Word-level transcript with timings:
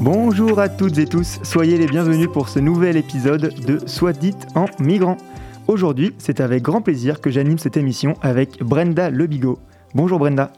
Bonjour 0.00 0.58
à 0.60 0.70
toutes 0.70 0.96
et 0.96 1.04
tous, 1.04 1.40
soyez 1.42 1.76
les 1.76 1.86
bienvenus 1.86 2.30
pour 2.32 2.48
ce 2.48 2.58
nouvel 2.58 2.96
épisode 2.96 3.52
de 3.66 3.86
Soit 3.86 4.14
dit 4.14 4.34
en 4.54 4.64
migrant. 4.78 5.18
Aujourd'hui, 5.68 6.14
c'est 6.16 6.40
avec 6.40 6.62
grand 6.62 6.80
plaisir 6.80 7.20
que 7.20 7.30
j'anime 7.30 7.58
cette 7.58 7.76
émission 7.76 8.14
avec 8.22 8.62
Brenda 8.62 9.10
Lebigot. 9.10 9.58
Bonjour 9.94 10.18
Brenda. 10.18 10.52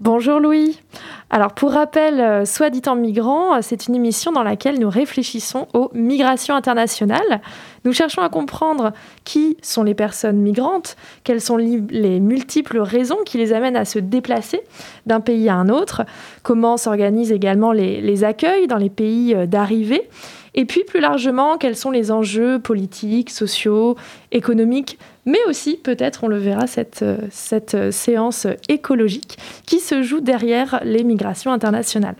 Bonjour 0.00 0.40
Louis. 0.40 0.80
Alors 1.28 1.52
pour 1.52 1.72
rappel, 1.72 2.20
euh, 2.20 2.46
Soit 2.46 2.70
dit 2.70 2.80
en 2.86 2.96
migrant, 2.96 3.56
euh, 3.56 3.58
c'est 3.60 3.86
une 3.86 3.94
émission 3.94 4.32
dans 4.32 4.42
laquelle 4.42 4.80
nous 4.80 4.88
réfléchissons 4.88 5.68
aux 5.74 5.90
migrations 5.92 6.54
internationales. 6.54 7.42
Nous 7.84 7.92
cherchons 7.92 8.22
à 8.22 8.30
comprendre 8.30 8.94
qui 9.24 9.58
sont 9.60 9.82
les 9.82 9.92
personnes 9.92 10.38
migrantes, 10.38 10.96
quelles 11.22 11.42
sont 11.42 11.58
les 11.58 12.18
multiples 12.18 12.78
raisons 12.78 13.18
qui 13.26 13.36
les 13.36 13.52
amènent 13.52 13.76
à 13.76 13.84
se 13.84 13.98
déplacer 13.98 14.62
d'un 15.04 15.20
pays 15.20 15.50
à 15.50 15.56
un 15.56 15.68
autre, 15.68 16.06
comment 16.42 16.78
s'organisent 16.78 17.32
également 17.32 17.72
les, 17.72 18.00
les 18.00 18.24
accueils 18.24 18.68
dans 18.68 18.78
les 18.78 18.90
pays 18.90 19.34
euh, 19.34 19.44
d'arrivée 19.44 20.08
et 20.54 20.64
puis 20.64 20.84
plus 20.84 21.00
largement, 21.00 21.58
quels 21.58 21.76
sont 21.76 21.90
les 21.90 22.10
enjeux 22.10 22.58
politiques, 22.58 23.30
sociaux, 23.30 23.96
économiques, 24.32 24.98
mais 25.26 25.38
aussi 25.48 25.76
peut-être, 25.76 26.24
on 26.24 26.28
le 26.28 26.38
verra, 26.38 26.66
cette, 26.66 27.02
euh, 27.02 27.18
cette 27.30 27.74
euh, 27.74 27.90
séance 27.90 28.46
écologique 28.68 29.38
qui 29.66 29.78
se 29.80 30.02
joue 30.02 30.20
derrière 30.20 30.80
les 30.84 31.04
migrations 31.04 31.52
internationales. 31.52 32.16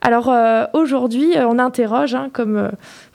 Alors 0.00 0.28
euh, 0.28 0.64
aujourd'hui, 0.74 1.34
on 1.36 1.58
interroge, 1.58 2.14
hein, 2.14 2.28
comme 2.32 2.70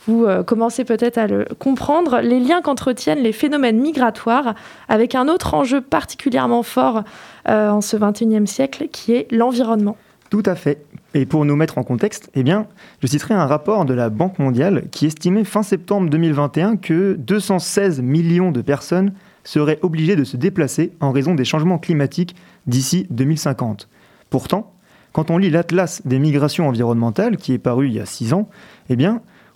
vous 0.06 0.28
commencez 0.46 0.84
peut-être 0.84 1.18
à 1.18 1.28
le 1.28 1.46
comprendre, 1.58 2.20
les 2.20 2.42
liens 2.42 2.62
qu'entretiennent 2.62 3.24
les 3.24 3.32
phénomènes 3.32 3.80
migratoires 3.80 4.54
avec 4.90 5.16
un 5.16 5.30
autre 5.30 5.54
enjeu 5.54 5.80
particulièrement 5.80 6.62
fort 6.62 7.04
en 7.48 7.80
ce 7.80 7.96
21e 7.96 8.46
siècle, 8.46 8.90
qui 8.92 9.14
est 9.14 9.32
l'environnement. 9.32 9.96
Tout 10.30 10.44
à 10.46 10.56
fait. 10.56 10.84
Et 11.16 11.26
pour 11.26 11.46
nous 11.46 11.56
mettre 11.56 11.78
en 11.78 11.84
contexte, 11.84 12.32
eh 12.34 12.44
je 12.44 13.08
citerai 13.08 13.36
un 13.36 13.46
rapport 13.46 13.86
de 13.86 13.94
la 13.94 14.10
Banque 14.10 14.40
mondiale 14.40 14.86
qui 14.92 15.06
estimait 15.06 15.44
fin 15.44 15.62
septembre 15.62 16.10
2021 16.10 16.78
que 16.78 17.14
216 17.14 18.02
millions 18.02 18.52
de 18.52 18.62
personnes 18.62 19.14
seraient 19.44 19.80
obligées 19.84 20.16
de 20.16 20.24
se 20.24 20.38
déplacer 20.38 20.94
en 21.02 21.12
raison 21.12 21.36
des 21.36 21.46
changements 21.46 21.78
climatiques 21.78 22.36
d'ici 22.66 23.06
2050. 23.12 23.90
Pourtant, 24.32 24.74
quand 25.12 25.30
on 25.30 25.38
lit 25.38 25.52
l'Atlas 25.52 26.02
des 26.06 26.18
migrations 26.18 26.68
environnementales, 26.68 27.38
qui 27.38 27.54
est 27.54 27.60
paru 27.60 27.88
il 27.88 27.94
y 27.94 28.00
a 28.00 28.06
six 28.08 28.34
ans, 28.34 28.50
eh 28.90 28.98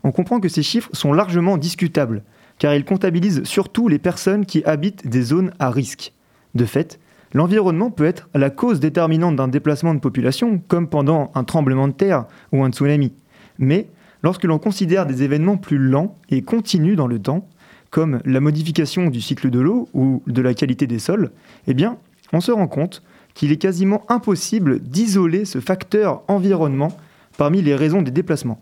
on 0.03 0.11
comprend 0.11 0.39
que 0.39 0.49
ces 0.49 0.61
chiffres 0.61 0.89
sont 0.93 1.11
largement 1.11 1.57
discutables, 1.57 2.21
car 2.59 2.75
ils 2.75 2.85
comptabilisent 2.85 3.43
surtout 3.43 3.87
les 3.87 3.97
personnes 3.97 4.45
qui 4.45 4.63
habitent 4.63 5.07
des 5.07 5.23
zones 5.23 5.51
à 5.57 5.71
risque. 5.71 6.13
De 6.53 6.65
fait, 6.65 6.99
L'environnement 7.33 7.91
peut 7.91 8.05
être 8.05 8.29
la 8.33 8.49
cause 8.49 8.79
déterminante 8.79 9.35
d'un 9.35 9.47
déplacement 9.47 9.93
de 9.93 9.99
population, 9.99 10.61
comme 10.67 10.87
pendant 10.87 11.31
un 11.35 11.43
tremblement 11.43 11.87
de 11.87 11.93
terre 11.93 12.25
ou 12.51 12.63
un 12.63 12.71
tsunami. 12.71 13.13
Mais 13.59 13.87
lorsque 14.23 14.45
l'on 14.45 14.59
considère 14.59 15.05
des 15.05 15.23
événements 15.23 15.57
plus 15.57 15.77
lents 15.77 16.15
et 16.29 16.41
continus 16.41 16.95
dans 16.95 17.07
le 17.07 17.19
temps, 17.19 17.47
comme 17.89 18.19
la 18.25 18.39
modification 18.39 19.09
du 19.09 19.21
cycle 19.21 19.49
de 19.49 19.59
l'eau 19.59 19.89
ou 19.93 20.21
de 20.27 20.41
la 20.41 20.53
qualité 20.53 20.87
des 20.87 20.99
sols, 20.99 21.31
eh 21.67 21.73
bien, 21.73 21.97
on 22.33 22.41
se 22.41 22.51
rend 22.51 22.67
compte 22.67 23.03
qu'il 23.33 23.51
est 23.51 23.57
quasiment 23.57 24.03
impossible 24.09 24.79
d'isoler 24.79 25.45
ce 25.45 25.59
facteur 25.59 26.23
environnement 26.27 26.97
parmi 27.37 27.61
les 27.61 27.75
raisons 27.75 28.01
des 28.01 28.11
déplacements. 28.11 28.59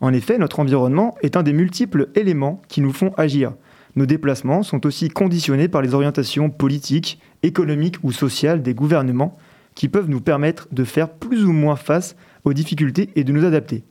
En 0.00 0.12
effet, 0.12 0.38
notre 0.38 0.60
environnement 0.60 1.16
est 1.22 1.36
un 1.36 1.42
des 1.42 1.52
multiples 1.52 2.08
éléments 2.14 2.62
qui 2.68 2.80
nous 2.80 2.92
font 2.92 3.12
agir, 3.16 3.52
nos 3.98 4.06
déplacements 4.06 4.62
sont 4.62 4.86
aussi 4.86 5.08
conditionnés 5.08 5.66
par 5.66 5.82
les 5.82 5.92
orientations 5.92 6.50
politiques, 6.50 7.20
économiques 7.42 7.96
ou 8.04 8.12
sociales 8.12 8.62
des 8.62 8.72
gouvernements 8.72 9.36
qui 9.74 9.88
peuvent 9.88 10.08
nous 10.08 10.20
permettre 10.20 10.68
de 10.70 10.84
faire 10.84 11.10
plus 11.10 11.44
ou 11.44 11.52
moins 11.52 11.74
face 11.74 12.14
aux 12.44 12.52
difficultés 12.52 13.10
et 13.16 13.24
de 13.24 13.32
nous 13.32 13.44
adapter. 13.44 13.82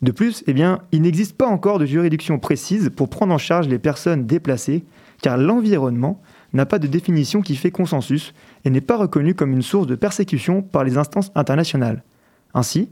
De 0.00 0.12
plus, 0.12 0.44
eh 0.46 0.52
bien, 0.52 0.78
il 0.92 1.02
n'existe 1.02 1.36
pas 1.36 1.48
encore 1.48 1.80
de 1.80 1.86
juridiction 1.86 2.38
précise 2.38 2.90
pour 2.94 3.10
prendre 3.10 3.34
en 3.34 3.38
charge 3.38 3.66
les 3.66 3.80
personnes 3.80 4.26
déplacées, 4.26 4.84
car 5.22 5.36
l'environnement 5.36 6.22
n'a 6.52 6.66
pas 6.66 6.78
de 6.78 6.86
définition 6.86 7.42
qui 7.42 7.56
fait 7.56 7.72
consensus 7.72 8.32
et 8.64 8.70
n'est 8.70 8.80
pas 8.80 8.96
reconnu 8.96 9.34
comme 9.34 9.52
une 9.52 9.62
source 9.62 9.88
de 9.88 9.96
persécution 9.96 10.62
par 10.62 10.84
les 10.84 10.98
instances 10.98 11.32
internationales. 11.34 12.04
Ainsi, 12.54 12.90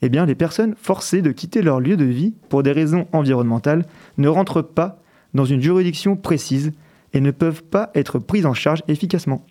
eh 0.00 0.08
les 0.08 0.34
personnes 0.34 0.74
forcées 0.76 1.22
de 1.22 1.32
quitter 1.32 1.62
leur 1.62 1.80
lieu 1.80 1.96
de 1.96 2.04
vie 2.04 2.34
pour 2.48 2.62
des 2.62 2.72
raisons 2.72 3.06
environnementales 3.12 3.84
ne 4.18 4.28
rentrent 4.28 4.62
pas 4.62 5.01
dans 5.34 5.44
une 5.44 5.60
juridiction 5.60 6.16
précise 6.16 6.72
et 7.12 7.20
ne 7.20 7.30
peuvent 7.30 7.62
pas 7.62 7.90
être 7.94 8.18
prises 8.18 8.46
en 8.46 8.54
charge 8.54 8.82
efficacement. 8.88 9.44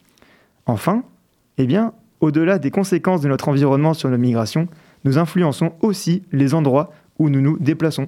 Enfin, 0.66 1.03
eh 1.58 1.66
bien, 1.66 1.94
au-delà 2.19 2.59
des 2.59 2.72
conséquences 2.72 3.22
de 3.22 3.28
notre 3.28 3.50
environnement 3.50 3.94
sur 3.94 4.09
nos 4.09 4.18
migrations, 4.18 4.68
nous 5.03 5.18
influençons 5.18 5.74
aussi 5.81 6.24
les 6.31 6.53
endroits 6.53 6.92
où 7.19 7.30
nous 7.30 7.42
nous 7.42 7.58
déplaçons. 7.59 8.08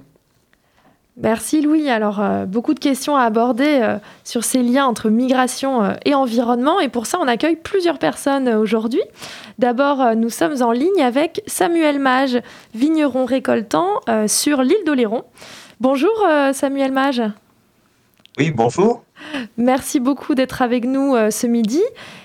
Merci 1.16 1.62
Louis. 1.62 1.90
Alors, 1.90 2.20
euh, 2.20 2.46
beaucoup 2.46 2.74
de 2.74 2.80
questions 2.80 3.16
à 3.16 3.22
aborder 3.22 3.80
euh, 3.84 3.98
sur 4.24 4.44
ces 4.44 4.64
liens 4.64 4.88
entre 4.88 5.10
migration 5.10 5.84
euh, 5.84 5.94
et 6.06 6.16
environnement. 6.16 6.80
Et 6.80 6.90
pour 6.90 7.06
ça, 7.06 7.20
on 7.22 7.28
accueille 7.28 7.56
plusieurs 7.56 8.00
personnes 8.00 8.50
aujourd'hui. 8.50 9.02
D'abord, 9.60 10.16
nous 10.16 10.30
sommes 10.32 10.64
en 10.64 10.72
ligne 10.72 11.04
avec 11.04 11.44
Samuel 11.46 12.00
Mage, 12.00 12.42
vigneron 12.74 13.26
récoltant 13.26 14.00
sur 14.26 14.64
l'île 14.64 14.84
d'Oléron. 14.84 15.26
Bonjour 15.80 16.12
Samuel 16.54 16.92
Mage. 16.92 17.22
Oui, 18.40 18.52
bonjour. 18.52 19.04
Merci 19.58 20.00
beaucoup 20.00 20.34
d'être 20.34 20.64
avec 20.64 20.86
nous 20.86 21.16
euh, 21.16 21.30
ce 21.30 21.46
midi. 21.46 21.82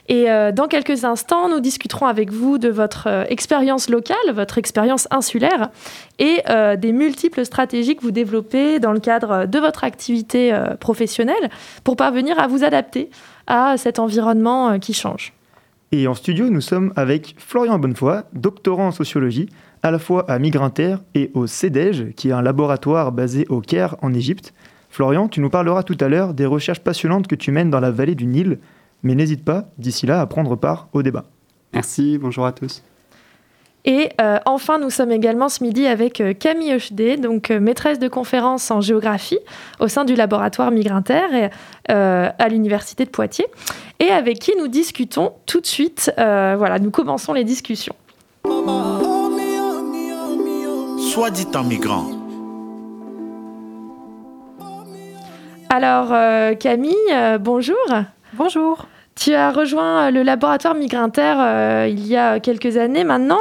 Et 0.09 0.31
euh, 0.31 0.53
dans 0.53 0.67
quelques 0.67 1.05
instants, 1.05 1.51
nous 1.51 1.61
discuterons 1.61 2.07
avec 2.07 2.33
vous 2.33 2.57
de 2.57 2.71
votre 2.71 3.09
euh, 3.09 3.25
expérience 3.29 3.91
locale, 3.91 4.17
votre 4.33 4.57
expérience 4.57 5.07
insulaire 5.11 5.71
et 6.19 6.43
des 6.79 6.93
multiples 6.93 7.45
stratégies 7.45 7.95
que 7.95 8.03
vous 8.03 8.11
développez 8.11 8.81
dans 8.81 8.93
le 8.93 9.01
cadre 9.01 9.47
de 9.47 9.59
votre 9.59 9.85
activité 9.85 10.53
professionnelle 10.81 11.51
pour 11.85 11.95
parvenir 11.97 12.41
à 12.41 12.49
vous 12.49 12.65
adapter 12.65 13.09
à 13.47 13.77
cet 13.77 13.99
environnement 13.99 14.81
qui 14.81 14.95
change. 14.95 15.33
Et 15.93 16.09
en 16.09 16.15
studio, 16.15 16.51
nous 16.51 16.61
sommes 16.61 16.93
avec 16.97 17.37
Florian 17.39 17.79
Bonnefoy, 17.79 18.23
doctorant 18.33 18.89
en 18.89 18.93
sociologie, 18.93 19.49
à 19.83 19.93
la 19.93 20.01
fois 20.01 20.29
à 20.29 20.41
Migrinter 20.41 20.97
et 21.15 21.31
au 21.35 21.47
CEDEJ, 21.47 22.15
qui 22.17 22.31
est 22.31 22.33
un 22.33 22.43
laboratoire 22.43 23.13
basé 23.13 23.47
au 23.49 23.61
Caire 23.61 23.95
en 24.03 24.13
Égypte. 24.13 24.53
Florian, 24.99 25.29
tu 25.29 25.41
nous 25.41 25.49
parleras 25.49 25.85
tout 25.85 25.97
à 26.01 26.09
l'heure 26.09 26.35
des 26.35 26.45
recherches 26.45 26.81
passionnantes 26.81 27.29
que 27.29 27.37
tu 27.37 27.53
mènes 27.53 27.71
dans 27.71 27.79
la 27.79 27.93
vallée 27.93 28.17
du 28.17 28.27
Nil, 28.27 28.59
mais 29.05 29.15
n'hésite 29.15 29.45
pas 29.45 29.67
d'ici 29.79 30.07
là 30.07 30.21
à 30.21 30.27
prendre 30.27 30.57
part 30.57 30.89
au 30.93 31.05
débat. 31.05 31.27
Merci, 31.73 32.19
bonjour 32.19 32.45
à 32.45 32.51
tous. 32.51 32.83
Et 33.85 34.09
euh, 34.21 34.41
enfin, 34.45 34.81
nous 34.81 34.91
sommes 34.91 35.13
également 35.13 35.49
ce 35.49 35.63
midi 35.63 35.87
avec 35.87 36.21
euh, 36.21 36.33
Camille 36.33 36.75
Hochdé, 36.75 37.17
donc 37.17 37.53
euh, 37.53 37.61
maîtresse 37.61 38.01
de 38.01 38.09
conférence 38.09 38.73
en 38.73 38.81
géographie 38.81 39.39
au 39.79 39.87
sein 39.87 40.05
du 40.05 40.17
laboratoire 40.17 40.73
Migrinter 40.73 41.49
à 41.89 42.49
l'université 42.49 43.05
de 43.05 43.11
Poitiers, 43.11 43.47
et 44.01 44.09
avec 44.09 44.41
qui 44.41 44.51
nous 44.59 44.67
discutons 44.67 45.35
tout 45.47 45.61
de 45.61 45.67
suite. 45.67 46.13
voilà, 46.17 46.81
nous 46.81 46.91
commençons 46.91 47.35
les 47.35 47.45
discussions. 47.45 47.95
Soit 50.99 51.31
dit 51.31 51.47
en 51.55 51.63
migrant 51.63 52.18
Alors, 55.71 56.09
euh, 56.13 56.55
Camille, 56.55 56.95
euh, 57.13 57.37
bonjour. 57.37 57.77
Bonjour. 58.33 58.87
Tu 59.15 59.35
as 59.35 59.51
rejoint 59.51 60.07
euh, 60.07 60.11
le 60.11 60.23
laboratoire 60.23 60.75
Migrinter 60.75 61.87
il 61.91 62.07
y 62.07 62.17
a 62.17 62.41
quelques 62.41 62.79
années 62.79 63.05
maintenant 63.05 63.37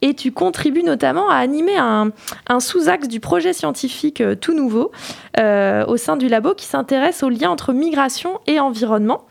et 0.00 0.14
tu 0.14 0.32
contribues 0.32 0.84
notamment 0.84 1.28
à 1.28 1.36
animer 1.36 1.76
un, 1.76 2.12
sous-axe 2.60 3.08
du 3.08 3.20
projet 3.20 3.52
scientifique 3.52 4.22
tout 4.40 4.54
nouveau 4.54 4.90
au 5.36 5.96
sein 5.96 6.16
du 6.16 6.28
labo 6.28 6.54
qui 6.54 6.66
s'intéresse 6.66 7.22
aux 7.22 7.28
liens 7.28 7.50
entre 7.50 7.72
migration 7.72 8.40
et 8.46 8.58
environnement. 8.60 9.22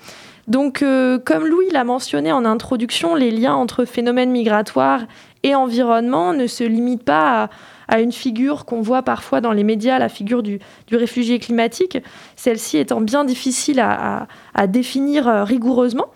Donc, 0.48 0.84
comme 1.26 1.46
Louis 1.46 1.70
l'a 1.72 1.84
mentionné 1.84 2.32
en 2.32 2.46
introduction, 2.46 3.16
les 3.16 3.32
liens 3.32 3.56
entre 3.56 3.86
phénomènes 3.86 4.32
migratoires 4.32 5.02
et 5.44 5.56
environnement 5.56 6.34
ne 6.34 6.48
se 6.48 6.64
limitent 6.64 7.06
pas 7.06 7.44
à 7.44 7.50
à 7.88 8.00
une 8.00 8.12
figure 8.12 8.66
qu'on 8.66 8.82
voit 8.82 9.04
parfois 9.04 9.42
dans 9.42 9.52
les 9.52 9.64
médias, 9.64 10.00
la 10.00 10.10
figure 10.10 10.44
du, 10.44 10.60
réfugié 10.92 11.40
climatique, 11.40 11.98
celle-ci 12.36 12.78
étant 12.78 13.02
bien 13.02 13.26
difficile 13.26 13.80
à, 13.80 14.28
définir 14.68 15.28
euh, 15.28 15.44
rigoureusement. 15.44 16.08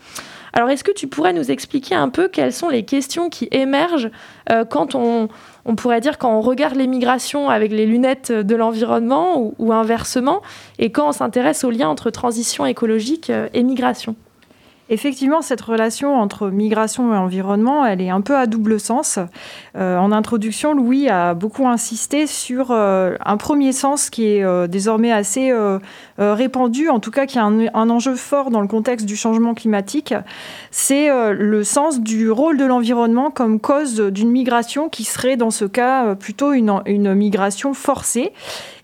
Alors, 0.53 0.69
est-ce 0.69 0.83
que 0.83 0.91
tu 0.91 1.07
pourrais 1.07 1.33
nous 1.33 1.51
expliquer 1.51 1.93
un 1.93 2.09
peu 2.09 2.29
quelles 2.29 2.53
sont 2.53 2.69
les 2.69 2.83
questions 2.83 3.29
qui 3.29 3.47
émergent 3.51 4.09
quand 4.69 4.95
on, 4.95 5.27
pourrait 5.75 6.01
dire 6.01 6.17
quand 6.17 6.35
on 6.35 6.41
regarde 6.41 6.75
les 6.75 6.87
avec 7.49 7.71
les 7.71 7.85
lunettes 7.85 8.31
de 8.31 8.55
l'environnement 8.55 9.53
ou, 9.59 9.73
inversement, 9.73 10.41
et 10.79 10.91
quand 10.91 11.09
on 11.09 11.11
s'intéresse 11.11 11.63
au 11.63 11.69
lien 11.69 11.89
entre 11.89 12.09
transition 12.09 12.65
écologique 12.65 13.31
et 13.53 13.61
migration 13.61 14.15
Effectivement, 14.89 15.41
cette 15.41 15.59
relation 15.59 16.15
entre 16.15 16.49
migration 16.49 17.13
et 17.13 17.17
environnement, 17.17 17.85
elle 17.85 18.01
est 18.01 18.09
un 18.09 18.21
peu 18.21 18.37
à 18.37 18.45
double 18.47 18.79
sens. 18.79 19.19
Euh, 19.75 19.97
en 19.97 20.13
introduction, 20.13 20.73
Louis 20.73 21.09
a 21.09 21.33
beaucoup 21.33 21.67
insisté 21.67 22.25
sur 22.25 22.71
euh, 22.71 23.15
un 23.25 23.35
premier 23.35 23.73
sens 23.73 24.09
qui 24.09 24.27
est 24.27 24.43
euh, 24.43 24.67
désormais 24.67 25.11
assez 25.11 25.53
répandu, 26.17 26.89
en 26.89 26.99
tout 26.99 27.11
cas 27.11 27.25
qui 27.25 27.37
a 27.37 27.43
un, 27.43 27.89
enjeu 27.89 28.15
fort 28.15 28.49
dans 28.49 28.61
le 28.61 28.67
contexte 28.67 29.05
du 29.05 29.15
changement 29.15 29.53
climatique. 29.53 30.13
C'est 30.71 31.09
le 31.33 31.63
sens 31.63 31.99
du 31.99 32.31
rôle 32.31 32.57
de 32.57 32.65
l'environnement 32.65 33.29
comme 33.29 33.59
cause 33.59 33.99
d'une 33.99 34.31
migration 34.31 34.89
qui 34.89 35.03
serait 35.03 35.37
dans 35.37 35.51
ce 35.51 35.65
cas 35.65 36.15
plutôt 36.15 36.53
une 36.53 37.13
migration 37.13 37.73
forcée 37.73 38.31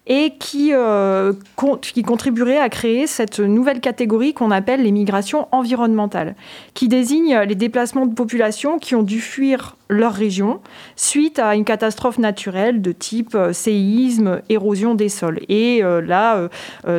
et 0.05 0.33
qui, 0.37 0.71
euh, 0.73 1.33
qui 1.81 2.03
contribuerait 2.03 2.59
à 2.59 2.69
créer 2.69 3.07
cette 3.07 3.39
nouvelle 3.39 3.79
catégorie 3.79 4.33
qu'on 4.33 4.51
appelle 4.51 4.83
les 4.83 4.91
migrations 4.91 5.47
environnementales, 5.51 6.35
qui 6.73 6.87
désigne 6.87 7.39
les 7.39 7.55
déplacements 7.55 8.05
de 8.05 8.13
populations 8.13 8.79
qui 8.79 8.95
ont 8.95 9.03
dû 9.03 9.21
fuir 9.21 9.77
leur 9.93 10.13
région 10.13 10.59
suite 10.95 11.39
à 11.39 11.55
une 11.55 11.65
catastrophe 11.65 12.17
naturelle 12.17 12.81
de 12.81 12.91
type 12.91 13.35
euh, 13.35 13.53
séisme, 13.53 14.41
érosion 14.49 14.95
des 14.95 15.09
sols. 15.09 15.39
Et 15.49 15.83
euh, 15.83 16.01
là, 16.01 16.49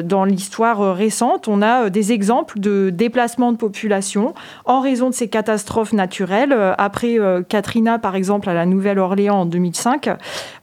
dans 0.03 0.25
l'histoire 0.25 0.95
récente, 0.95 1.49
on 1.49 1.63
a 1.63 1.91
des 1.91 2.13
exemples 2.13 2.59
de 2.59 2.91
déplacements 2.91 3.53
de 3.53 3.57
population 3.57 4.35
en 4.65 4.81
raison 4.81 5.11
de 5.11 5.15
ces 5.15 5.29
catastrophes 5.29 5.93
naturelles. 5.93 6.57
Après 6.79 7.19
Katrina, 7.49 7.99
par 7.99 8.17
exemple, 8.17 8.49
à 8.49 8.55
la 8.55 8.67
Nouvelle-Orléans 8.67 9.41
en 9.41 9.47
2005, 9.47 10.11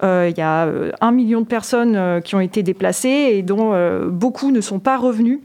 il 0.04 0.33
y 0.38 0.42
a 0.42 0.68
un 1.01 1.12
million 1.12 1.42
de 1.42 1.45
personnes 1.45 2.22
qui 2.24 2.36
ont 2.36 2.39
été 2.39 2.63
déplacés 2.63 3.10
et 3.10 3.42
dont 3.42 3.72
euh, 3.74 4.10
beaucoup 4.10 4.51
ne 4.51 4.62
sont 4.62 4.80
pas 4.80 4.98
revenus 4.98 5.39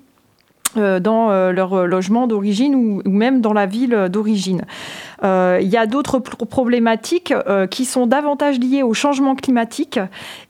euh, 0.77 1.01
dans 1.01 1.31
euh, 1.31 1.53
leur 1.53 1.87
logement 1.87 2.27
d'origine 2.27 2.75
ou, 2.75 3.03
même 3.11 3.41
dans 3.41 3.53
la 3.53 3.67
ville 3.67 4.09
d'origine. 4.11 4.63
Il 5.23 5.69
y 5.69 5.77
a 5.77 5.87
d'autres 5.87 6.19
problématiques 6.19 7.35
qui 7.71 7.85
sont 7.85 8.07
davantage 8.07 8.59
liées 8.59 8.83
au 8.83 8.95
changement 8.95 9.35
climatique 9.35 9.99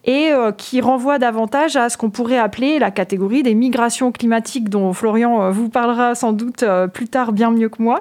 et 0.05 0.31
qui 0.57 0.81
renvoient 0.81 1.19
davantage 1.19 1.77
à 1.77 1.89
ce 1.89 1.97
qu'on 1.97 2.11
pourrait 2.11 2.39
appeler 2.39 2.79
la 2.79 2.91
catégorie 2.91 3.43
des 3.43 3.55
migrations 3.55 4.13
climatiques 4.13 4.69
dont 4.69 4.93
Florian 4.93 5.51
vous 5.51 5.69
parlera 5.69 6.15
sans 6.15 6.33
doute 6.33 6.65
plus 6.93 7.09
tard 7.09 7.33
bien 7.33 7.51
mieux 7.51 7.69
que 7.69 7.83
moi 7.83 8.01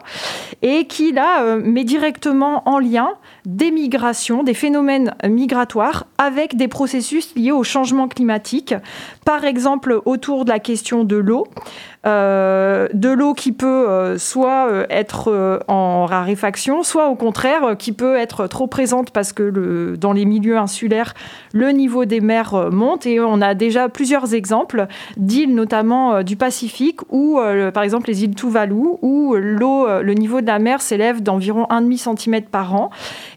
et 0.62 0.86
qui 0.88 1.12
là 1.12 1.58
met 1.58 1.84
directement 1.84 2.68
en 2.68 2.80
lien 2.80 3.10
des 3.46 3.72
migrations, 3.72 4.44
des 4.44 4.54
phénomènes 4.54 5.14
migratoires 5.28 6.08
avec 6.18 6.56
des 6.56 6.68
processus 6.68 7.36
liés 7.36 7.52
au 7.52 7.64
changement 7.64 8.08
climatique, 8.08 8.74
par 9.24 9.46
exemple 9.46 10.02
autour 10.06 10.46
de 10.46 10.50
la 10.50 10.60
question 10.60 11.04
de 11.04 11.16
l'eau. 11.16 11.46
Euh, 12.06 12.88
de 12.94 13.10
l'eau 13.10 13.34
qui 13.34 13.52
peut 13.52 13.90
euh, 13.90 14.20
soit 14.20 14.68
euh, 14.70 14.86
être 14.92 15.60
en 15.68 16.06
raréfaction, 16.06 16.55
soit 16.58 17.10
au 17.10 17.16
contraire 17.16 17.76
qui 17.78 17.92
peut 17.92 18.16
être 18.16 18.48
trop 18.48 18.68
présente 18.68 19.12
parce 19.12 19.34
que 19.34 19.96
dans 20.00 20.14
les 20.14 20.26
milieux 20.26 20.58
insulaires, 20.58 21.14
le 21.54 21.70
niveau 21.70 22.06
des 22.06 22.22
mers 22.22 22.72
monte 22.72 23.06
et 23.06 23.20
on 23.20 23.42
a 23.42 23.54
déjà 23.54 23.90
plusieurs 23.90 24.34
exemples 24.34 24.88
d'îles 25.18 25.54
notamment 25.54 26.24
du 26.24 26.36
Pacifique 26.36 27.02
où 27.10 27.40
par 27.74 27.84
exemple 27.84 28.10
les 28.10 28.24
îles 28.24 28.36
Tuvalu 28.36 28.76
où 29.02 29.36
l'eau, 29.36 29.88
le 30.02 30.14
niveau 30.14 30.42
de 30.42 30.48
la 30.48 30.60
mer 30.60 30.82
s'élève 30.82 31.22
d'environ 31.22 31.66
1,5 31.70 32.18
cm 32.18 32.42
par 32.44 32.76
an 32.76 32.90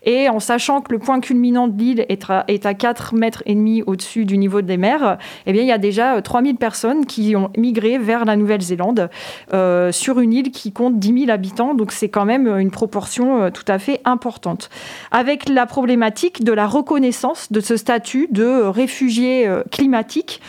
et 0.04 0.28
en 0.28 0.40
sachant 0.40 0.80
que 0.80 0.92
le 0.92 0.98
point 0.98 1.20
culminant 1.20 1.68
de 1.68 1.78
l'île 1.78 2.06
est 2.08 2.30
à, 2.30 2.44
est 2.48 2.66
à 2.66 2.74
4 2.74 3.14
mètres 3.14 3.42
et 3.46 3.54
demi 3.54 3.82
au-dessus 3.86 4.24
du 4.24 4.38
niveau 4.38 4.62
des 4.62 4.76
mers, 4.76 5.18
eh 5.46 5.52
bien 5.52 5.62
il 5.62 5.68
y 5.68 5.72
a 5.72 5.78
déjà 5.78 6.20
3000 6.20 6.56
personnes 6.56 7.06
qui 7.06 7.36
ont 7.36 7.50
migré 7.56 7.98
vers 7.98 8.24
la 8.24 8.36
Nouvelle 8.36 8.60
zélande 8.60 9.10
euh, 9.52 9.92
sur 9.92 10.20
une 10.20 10.32
île 10.32 10.50
qui 10.50 10.72
compte 10.72 10.98
10 10.98 11.26
000 11.26 11.30
habitants. 11.30 11.74
Donc 11.74 11.92
c'est 11.92 12.08
quand 12.08 12.24
même 12.24 12.46
une 12.58 12.70
proportion 12.70 13.07
euh, 13.18 13.50
tout 13.50 13.64
à 13.68 13.78
fait 13.78 14.00
importante. 14.04 14.70
Avec 15.10 15.48
la 15.48 15.66
problématique 15.66 16.44
de 16.44 16.52
la 16.52 16.66
reconnaissance 16.66 17.50
de 17.52 17.60
ce 17.60 17.76
statut 17.76 18.28
de 18.30 18.62
réfugié 18.62 19.46
euh, 19.46 19.62
climatique 19.70 20.40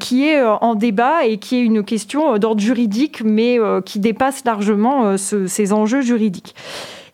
qui 0.00 0.26
est 0.26 0.42
en 0.42 0.74
débat 0.74 1.26
et 1.26 1.38
qui 1.38 1.56
est 1.56 1.62
une 1.62 1.84
question 1.84 2.38
d'ordre 2.38 2.60
juridique, 2.60 3.22
mais 3.24 3.58
qui 3.84 3.98
dépasse 3.98 4.44
largement 4.44 5.16
ces 5.16 5.72
enjeux 5.72 6.00
juridiques. 6.00 6.54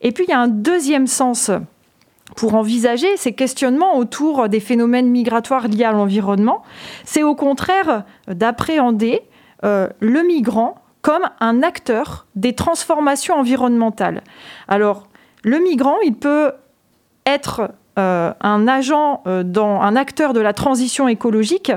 Et 0.00 0.12
puis 0.12 0.24
il 0.26 0.30
y 0.30 0.34
a 0.34 0.40
un 0.40 0.48
deuxième 0.48 1.06
sens 1.06 1.50
pour 2.36 2.54
envisager 2.54 3.16
ces 3.16 3.32
questionnements 3.32 3.96
autour 3.96 4.48
des 4.48 4.60
phénomènes 4.60 5.10
migratoires 5.10 5.68
liés 5.68 5.84
à 5.84 5.92
l'environnement, 5.92 6.62
c'est 7.04 7.22
au 7.22 7.34
contraire 7.34 8.04
d'appréhender 8.28 9.22
euh, 9.64 9.88
le 10.00 10.22
migrant 10.22 10.76
comme 11.04 11.28
un 11.38 11.62
acteur 11.62 12.24
des 12.34 12.54
transformations 12.54 13.34
environnementales. 13.34 14.22
Alors, 14.68 15.06
le 15.42 15.58
migrant, 15.58 15.98
il 16.02 16.14
peut 16.14 16.52
être 17.26 17.72
euh, 17.98 18.32
un 18.40 18.66
agent, 18.66 19.22
euh, 19.26 19.44
un 19.54 19.96
acteur 19.96 20.32
de 20.32 20.40
la 20.40 20.54
transition 20.54 21.06
écologique, 21.06 21.70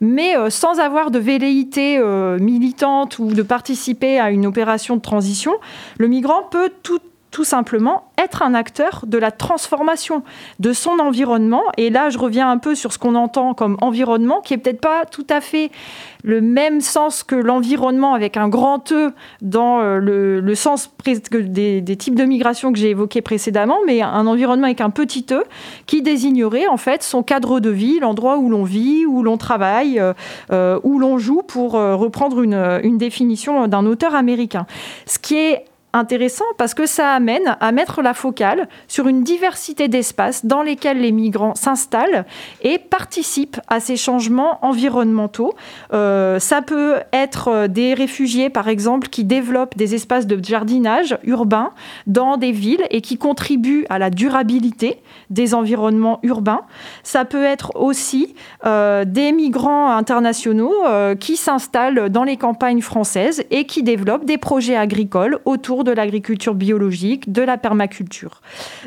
mais 0.00 0.34
sans 0.50 0.80
avoir 0.80 1.12
de 1.12 1.20
velléité 1.20 2.00
militante 2.40 3.20
ou 3.20 3.32
de 3.32 3.42
participer 3.42 4.18
à 4.18 4.32
une 4.32 4.46
opération 4.46 4.96
de 4.96 5.00
transition, 5.00 5.52
le 5.98 6.08
migrant 6.08 6.42
peut 6.50 6.72
tout 6.82 6.98
tout 7.32 7.44
simplement 7.44 8.04
être 8.22 8.42
un 8.42 8.54
acteur 8.54 9.04
de 9.06 9.18
la 9.18 9.30
transformation 9.30 10.22
de 10.60 10.72
son 10.72 10.98
environnement. 11.00 11.62
Et 11.78 11.90
là, 11.90 12.10
je 12.10 12.18
reviens 12.18 12.48
un 12.50 12.58
peu 12.58 12.74
sur 12.74 12.92
ce 12.92 12.98
qu'on 12.98 13.14
entend 13.14 13.54
comme 13.54 13.76
environnement, 13.80 14.40
qui 14.42 14.54
est 14.54 14.58
peut-être 14.58 14.82
pas 14.82 15.06
tout 15.06 15.26
à 15.30 15.40
fait 15.40 15.70
le 16.22 16.40
même 16.40 16.80
sens 16.80 17.24
que 17.24 17.34
l'environnement 17.34 18.14
avec 18.14 18.36
un 18.36 18.48
grand 18.48 18.92
E 18.92 19.12
dans 19.40 19.80
euh, 19.80 19.98
le, 19.98 20.54
sens 20.54 20.90
des, 21.04 21.80
des, 21.80 21.96
types 21.96 22.14
de 22.14 22.24
migration 22.24 22.70
que 22.70 22.78
j'ai 22.78 22.90
évoqués 22.90 23.22
précédemment, 23.22 23.78
mais 23.86 24.02
un 24.02 24.26
environnement 24.26 24.66
avec 24.66 24.82
un 24.82 24.90
petit 24.90 25.26
E 25.32 25.42
qui 25.86 26.02
désignerait 26.02 26.66
en 26.68 26.76
fait 26.76 27.02
son 27.02 27.22
cadre 27.22 27.60
de 27.60 27.70
vie, 27.70 27.98
l'endroit 27.98 28.36
où 28.38 28.50
l'on 28.50 28.62
vit, 28.62 29.06
où 29.06 29.22
l'on 29.22 29.38
travaille, 29.38 29.98
euh, 29.98 30.12
euh, 30.52 30.78
où 30.84 30.98
l'on 30.98 31.18
joue, 31.18 31.42
pour 31.42 31.72
reprendre 31.72 32.42
une, 32.42 32.80
une 32.82 32.98
définition 32.98 33.66
d'un 33.66 33.86
auteur 33.86 34.14
américain. 34.14 34.66
Ce 35.06 35.18
qui 35.18 35.36
est 35.36 35.64
intéressant 35.92 36.44
parce 36.58 36.74
que 36.74 36.86
ça 36.86 37.10
amène 37.10 37.56
à 37.60 37.72
mettre 37.72 38.02
la 38.02 38.14
focale 38.14 38.68
sur 38.88 39.08
une 39.08 39.22
diversité 39.22 39.88
d'espaces 39.88 40.46
dans 40.46 40.62
lesquels 40.62 41.00
les 41.00 41.12
migrants 41.12 41.54
s'installent 41.54 42.24
et 42.62 42.78
participent 42.78 43.60
à 43.68 43.80
ces 43.80 43.96
changements 43.96 44.58
environnementaux. 44.64 45.54
Euh, 45.92 46.38
ça 46.38 46.62
peut 46.62 46.96
être 47.12 47.66
des 47.68 47.94
réfugiés, 47.94 48.50
par 48.50 48.68
exemple, 48.68 49.08
qui 49.08 49.24
développent 49.24 49.76
des 49.76 49.94
espaces 49.94 50.26
de 50.26 50.42
jardinage 50.42 51.18
urbain 51.24 51.70
dans 52.06 52.36
des 52.36 52.52
villes 52.52 52.84
et 52.90 53.00
qui 53.00 53.18
contribuent 53.18 53.86
à 53.90 53.98
la 53.98 54.10
durabilité 54.10 55.00
des 55.30 55.54
environnements 55.54 56.18
urbains. 56.22 56.62
Ça 57.02 57.24
peut 57.24 57.44
être 57.44 57.72
aussi 57.74 58.34
euh, 58.64 59.04
des 59.04 59.32
migrants 59.32 59.90
internationaux 59.90 60.74
euh, 60.86 61.14
qui 61.14 61.36
s'installent 61.36 62.08
dans 62.10 62.24
les 62.24 62.36
campagnes 62.36 62.80
françaises 62.80 63.44
et 63.50 63.66
qui 63.66 63.82
développent 63.82 64.24
des 64.24 64.38
projets 64.38 64.76
agricoles 64.76 65.38
autour 65.44 65.81
de 65.84 65.92
l'agriculture 65.92 66.54
biologique, 66.54 67.32
de 67.32 67.42
la 67.42 67.58
permaculture. 67.58 68.40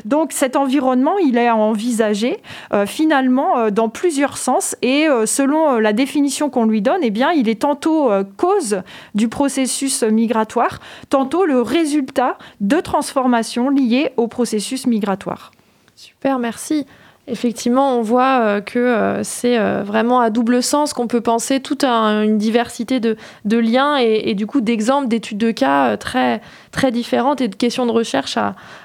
Donc 0.04 0.32
cet 0.32 0.56
environnement, 0.56 1.18
il 1.18 1.36
est 1.36 1.48
à 1.48 1.56
envisager 1.56 2.38
euh, 2.72 2.86
finalement 2.86 3.58
euh, 3.58 3.70
dans 3.70 3.88
plusieurs 3.88 4.36
sens 4.36 4.76
et 4.82 5.08
euh, 5.08 5.26
selon 5.26 5.78
la 5.78 5.92
définition 5.92 6.50
qu'on 6.50 6.66
lui 6.66 6.82
donne, 6.82 7.00
eh 7.02 7.10
bien, 7.10 7.32
il 7.32 7.48
est 7.48 7.62
tantôt 7.62 8.10
cause 8.36 8.82
du 9.14 9.28
processus 9.28 10.02
migratoire, 10.02 10.80
tantôt 11.10 11.44
le 11.44 11.60
résultat 11.60 12.38
de 12.60 12.80
transformations 12.80 13.70
liées 13.70 14.10
au 14.16 14.28
processus 14.28 14.86
migratoire. 14.86 15.52
Super, 15.94 16.38
merci. 16.38 16.86
Effectivement, 17.28 17.98
on 17.98 18.02
voit 18.02 18.38
euh, 18.40 18.60
que 18.60 18.78
euh, 18.78 19.24
c'est 19.24 19.58
euh, 19.58 19.82
vraiment 19.82 20.20
à 20.20 20.30
double 20.30 20.62
sens 20.62 20.92
qu'on 20.92 21.08
peut 21.08 21.20
penser 21.20 21.58
toute 21.58 21.84
une 21.84 22.38
diversité 22.38 23.00
de, 23.00 23.16
liens 23.58 23.96
et, 23.96 24.34
du 24.34 24.46
coup 24.46 24.60
d'exemples, 24.60 25.08
d'études 25.08 25.38
de 25.38 25.50
cas 25.50 25.96
très, 25.96 26.40
très 26.70 26.92
différentes 26.92 27.40
et 27.40 27.48
de 27.48 27.56
questions 27.56 27.84
de 27.84 27.90
recherche 27.90 28.38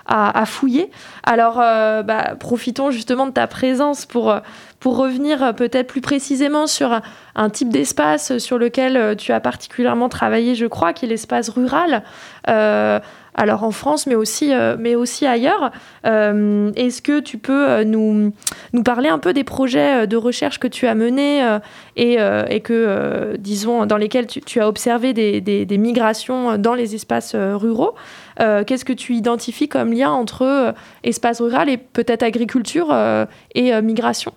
à, 0.08 0.46
fouiller. 0.46 0.90
Alors, 1.24 1.56
bah, 1.56 2.36
profitons 2.40 2.92
justement 2.92 3.26
de 3.28 3.32
ta 3.32 3.48
présence 3.48 4.06
pour, 4.06 4.34
pour 4.80 4.98
revenir 4.98 5.54
peut-être 5.56 5.88
plus 5.88 6.02
précisément 6.02 6.68
sur 6.68 7.00
un, 7.36 7.50
type 7.50 7.70
d'espace 7.70 8.38
sur 8.40 8.58
lequel 8.58 9.16
tu 9.18 9.32
as 9.32 9.40
particulièrement 9.40 10.10
travaillé, 10.10 10.56
je 10.56 10.66
crois, 10.66 10.94
qui 10.94 11.06
est 11.06 11.10
l'espace 11.10 11.50
rural. 11.50 12.04
Alors 13.36 13.64
en 13.64 13.72
France, 13.72 14.08
mais 14.08 14.16
aussi, 14.16 14.52
mais 14.80 14.96
aussi 14.96 15.26
ailleurs. 15.26 15.72
Est-ce 16.04 17.02
que 17.02 17.20
tu 17.20 17.38
peux 17.38 17.84
nous, 17.84 18.34
nous 18.74 18.84
parler 18.84 19.10
un 19.10 19.20
peu 19.20 19.34
des 19.34 19.44
projets 19.44 20.08
de 20.08 20.18
recherche 20.18 20.60
que 20.60 20.68
tu 20.68 20.88
as 20.88 20.96
menés 20.96 21.42
et, 21.96 22.18
et, 22.50 22.60
que, 22.62 23.36
disons, 23.40 23.86
dans 23.86 23.98
lesquels 23.98 24.28
tu, 24.28 24.42
tu 24.42 24.60
as 24.60 24.68
observé 24.68 25.14
des, 25.14 25.42
des, 25.42 25.66
des, 25.66 25.78
migrations 25.78 26.58
dans 26.58 26.74
les 26.74 26.96
espaces 26.96 27.36
ruraux 27.36 27.96
Qu'est-ce 28.38 28.86
que 28.86 28.94
tu 28.94 29.14
identifies 29.14 29.70
comme 29.70 29.94
lien 29.94 30.12
entre 30.12 30.74
espace 31.04 31.42
rural 31.42 31.70
et 31.70 31.78
peut-être 31.78 32.24
agriculture 32.24 32.94
et 33.56 33.82
migration? 33.82 34.34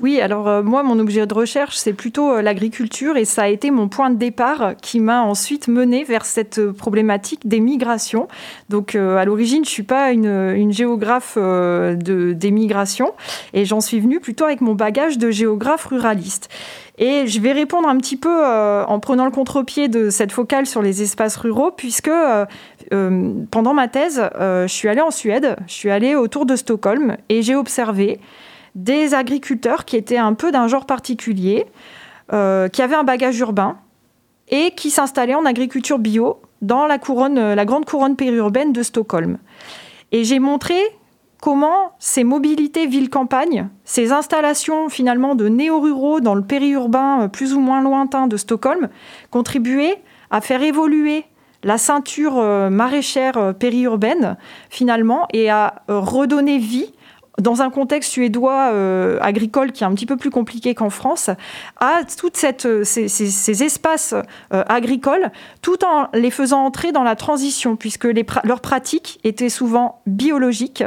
Oui, 0.00 0.20
alors 0.20 0.48
euh, 0.48 0.62
moi, 0.62 0.82
mon 0.82 0.98
objet 0.98 1.24
de 1.24 1.34
recherche, 1.34 1.76
c'est 1.76 1.92
plutôt 1.92 2.32
euh, 2.32 2.42
l'agriculture 2.42 3.16
et 3.16 3.24
ça 3.24 3.42
a 3.42 3.48
été 3.48 3.70
mon 3.70 3.88
point 3.88 4.10
de 4.10 4.16
départ 4.16 4.74
qui 4.82 4.98
m'a 4.98 5.22
ensuite 5.22 5.68
mené 5.68 6.02
vers 6.02 6.24
cette 6.24 6.58
euh, 6.58 6.72
problématique 6.72 7.46
des 7.46 7.60
migrations. 7.60 8.26
Donc 8.70 8.96
à 8.96 9.24
l'origine, 9.24 9.64
je 9.64 9.70
suis 9.70 9.84
pas 9.84 10.10
une, 10.10 10.72
géographe 10.72 11.36
de, 11.36 12.32
des 12.32 12.50
migrations 12.50 13.12
et 13.52 13.64
j'en 13.64 13.80
suis 13.80 14.00
venue 14.00 14.18
plutôt 14.18 14.44
avec 14.44 14.60
mon 14.60 14.74
bagage 14.74 15.18
de 15.18 15.30
géographe 15.30 15.86
ruraliste. 15.86 16.48
Et 16.98 17.26
je 17.26 17.40
vais 17.40 17.52
répondre 17.52 17.88
un 17.88 17.96
petit 17.98 18.16
peu 18.16 18.44
en 18.44 18.98
prenant 19.00 19.24
le 19.24 19.30
contre-pied 19.30 19.88
de 19.88 20.10
cette 20.10 20.32
focale 20.32 20.66
sur 20.66 20.82
les 20.82 21.02
espaces 21.02 21.36
ruraux, 21.36 21.70
puisque 21.70 22.10
pendant 22.90 23.74
ma 23.74 23.88
thèse, 23.88 24.22
je 24.38 24.66
suis 24.68 24.88
allée 24.88 25.00
en 25.00 25.10
Suède, 25.10 25.56
je 25.66 25.72
suis 25.72 25.90
allée 25.90 26.14
autour 26.14 26.46
de 26.46 26.56
Stockholm 26.56 27.16
et 27.28 27.42
j'ai 27.42 27.54
observé 27.54 28.20
des 28.74 29.14
agriculteurs 29.14 29.84
qui 29.84 29.96
étaient 29.96 30.18
un 30.18 30.34
peu 30.34 30.50
d'un 30.50 30.68
genre 30.68 30.86
particulier, 30.86 31.66
euh, 32.32 32.68
qui 32.68 32.82
avaient 32.82 32.96
un 32.96 33.04
bagage 33.04 33.38
urbain 33.38 33.78
et 34.48 34.72
qui 34.72 34.90
s'installaient 34.90 35.34
en 35.34 35.44
agriculture 35.44 35.98
bio 35.98 36.40
dans 36.62 36.86
la, 36.86 36.98
couronne, 36.98 37.54
la 37.54 37.64
grande 37.64 37.84
couronne 37.84 38.16
périurbaine 38.16 38.72
de 38.72 38.82
Stockholm. 38.82 39.38
Et 40.12 40.24
j'ai 40.24 40.38
montré 40.38 40.76
comment 41.40 41.92
ces 41.98 42.24
mobilités 42.24 42.86
ville-campagne, 42.86 43.68
ces 43.84 44.12
installations 44.12 44.88
finalement 44.88 45.34
de 45.34 45.48
néo-ruraux 45.48 46.20
dans 46.20 46.34
le 46.34 46.42
périurbain 46.42 47.22
euh, 47.22 47.28
plus 47.28 47.54
ou 47.54 47.60
moins 47.60 47.82
lointain 47.82 48.26
de 48.26 48.36
Stockholm, 48.36 48.88
contribuaient 49.30 50.02
à 50.30 50.40
faire 50.40 50.62
évoluer 50.62 51.24
la 51.62 51.78
ceinture 51.78 52.38
euh, 52.38 52.70
maraîchère 52.70 53.54
périurbaine 53.54 54.36
finalement 54.68 55.28
et 55.32 55.50
à 55.50 55.82
redonner 55.88 56.58
vie 56.58 56.92
dans 57.40 57.62
un 57.62 57.70
contexte 57.70 58.12
suédois 58.12 58.70
euh, 58.72 59.18
agricole 59.20 59.72
qui 59.72 59.82
est 59.82 59.86
un 59.86 59.94
petit 59.94 60.06
peu 60.06 60.16
plus 60.16 60.30
compliqué 60.30 60.74
qu'en 60.74 60.90
France, 60.90 61.30
à 61.80 62.00
toutes 62.16 62.36
cette, 62.36 62.84
ces, 62.84 63.62
espaces 63.62 64.14
euh, 64.52 64.62
agricoles, 64.68 65.30
tout 65.60 65.84
en 65.84 66.08
les 66.14 66.30
faisant 66.30 66.64
entrer 66.64 66.92
dans 66.92 67.02
la 67.02 67.16
transition, 67.16 67.76
puisque 67.76 68.06
leurs 68.44 68.60
pratiques 68.60 69.18
étaient 69.24 69.48
souvent 69.48 70.00
biologiques 70.06 70.84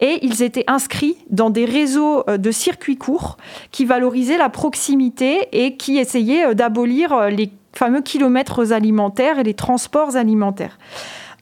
et 0.00 0.18
ils 0.22 0.42
étaient 0.42 0.64
inscrits 0.66 1.16
dans 1.30 1.50
des 1.50 1.64
réseaux 1.64 2.24
euh, 2.28 2.38
de 2.38 2.50
circuits 2.50 2.96
courts 2.96 3.36
qui 3.70 3.84
valorisaient 3.84 4.38
la 4.38 4.48
proximité 4.48 5.48
et 5.52 5.76
qui 5.76 5.98
essayaient 5.98 6.54
d'abolir 6.54 7.30
les 7.30 7.50
fameux 7.72 8.02
kilomètres 8.02 8.72
alimentaires 8.72 9.38
et 9.38 9.42
les 9.42 9.54
transports 9.54 10.16
alimentaires. 10.16 10.78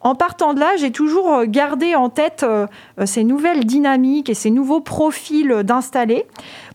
En 0.03 0.17
partant 0.17 0.53
de 0.53 0.61
là, 0.61 0.77
j'ai 0.77 0.91
toujours 0.91 1.33
euh, 1.33 1.45
gardé 1.47 1.95
en 1.95 2.09
tête 2.09 2.43
euh, 2.43 2.67
euh, 3.01 3.07
ces 3.07 3.23
nouvelles 3.23 3.65
dynamiques 3.65 4.29
et 4.29 4.35
ces 4.35 4.51
nouveaux 4.51 4.81
profils 4.81 5.63
d'installés 5.63 6.27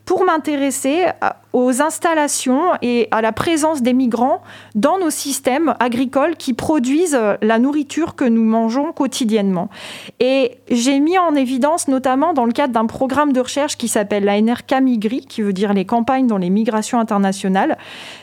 pour 0.06 0.24
m'intéresser 0.24 1.04
aux 1.52 1.82
installations 1.82 2.70
et 2.80 3.08
à 3.10 3.20
la 3.20 3.30
présence 3.30 3.82
des 3.82 3.92
migrants 3.92 4.40
dans 4.74 4.98
nos 4.98 5.10
systèmes 5.10 5.74
agricoles 5.80 6.36
qui 6.36 6.54
produisent 6.54 7.20
la 7.42 7.58
nourriture 7.58 8.14
que 8.14 8.24
nous 8.24 8.42
mangeons 8.42 8.92
quotidiennement. 8.92 9.68
Et 10.18 10.56
j'ai 10.70 10.98
mis 10.98 11.18
en 11.18 11.34
évidence, 11.34 11.88
notamment 11.88 12.32
dans 12.32 12.46
le 12.46 12.52
cadre 12.52 12.72
d'un 12.72 12.86
programme 12.86 13.34
de 13.34 13.40
recherche 13.40 13.76
qui 13.76 13.86
s'appelle 13.86 14.24
la 14.24 14.40
NRK 14.40 14.80
Migri, 14.80 15.26
qui 15.26 15.42
veut 15.42 15.52
dire 15.52 15.74
les 15.74 15.84
campagnes 15.84 16.26
dans 16.26 16.38
les 16.38 16.48
migrations 16.48 16.98
internationales, 16.98 17.76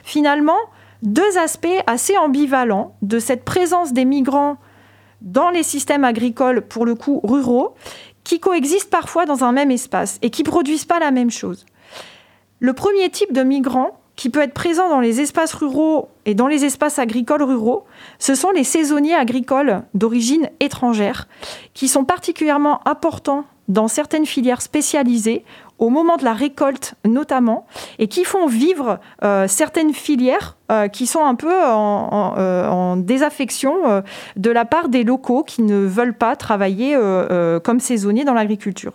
finalement, 0.03 0.57
deux 1.03 1.37
aspects 1.37 1.67
assez 1.85 2.17
ambivalents 2.17 2.95
de 3.03 3.19
cette 3.19 3.45
présence 3.45 3.93
des 3.93 4.05
migrants 4.05 4.57
dans 5.25 5.49
les 5.49 5.63
systèmes 5.63 6.03
agricoles, 6.03 6.61
pour 6.61 6.85
le 6.85 6.95
coup 6.95 7.19
ruraux, 7.23 7.75
qui 8.23 8.39
coexistent 8.39 8.89
parfois 8.89 9.25
dans 9.25 9.43
un 9.43 9.51
même 9.51 9.71
espace 9.71 10.17
et 10.21 10.29
qui 10.29 10.43
ne 10.43 10.47
produisent 10.47 10.85
pas 10.85 10.99
la 10.99 11.11
même 11.11 11.31
chose. 11.31 11.65
Le 12.59 12.73
premier 12.73 13.09
type 13.09 13.33
de 13.33 13.43
migrant 13.43 13.99
qui 14.15 14.29
peut 14.29 14.41
être 14.41 14.53
présent 14.53 14.89
dans 14.89 15.01
les 15.01 15.19
espaces 15.19 15.53
ruraux 15.53 16.07
et 16.25 16.35
dans 16.35 16.47
les 16.47 16.63
espaces 16.63 16.99
agricoles 16.99 17.43
ruraux, 17.43 17.83
ce 18.17 18.33
sont 18.33 18.51
les 18.51 18.63
saisonniers 18.63 19.15
agricoles 19.15 19.83
d'origine 19.93 20.49
étrangère, 20.61 21.27
qui 21.73 21.87
sont 21.87 22.05
particulièrement 22.05 22.87
importants 22.87 23.45
dans 23.67 23.87
certaines 23.87 24.25
filières 24.25 24.61
spécialisées 24.61 25.43
au 25.77 25.89
moment 25.89 26.17
de 26.17 26.23
la 26.23 26.33
récolte 26.33 26.95
notamment, 27.03 27.65
et 27.99 28.07
qui 28.07 28.23
font 28.23 28.47
vivre 28.47 28.99
euh, 29.23 29.47
certaines 29.47 29.93
filières 29.93 30.55
euh, 30.71 30.87
qui 30.87 31.05
sont 31.05 31.23
un 31.23 31.35
peu 31.35 31.53
en, 31.63 32.35
euh, 32.37 32.95
désaffection 32.97 34.03
de 34.35 34.49
la 34.49 34.65
part 34.65 34.89
des 34.89 35.03
locaux 35.03 35.43
qui 35.43 35.61
ne 35.61 35.75
veulent 35.75 36.17
pas 36.17 36.35
travailler 36.35 36.97
comme 37.63 37.79
saisonniers 37.79 38.23
dans 38.23 38.33
l'agriculture. 38.33 38.93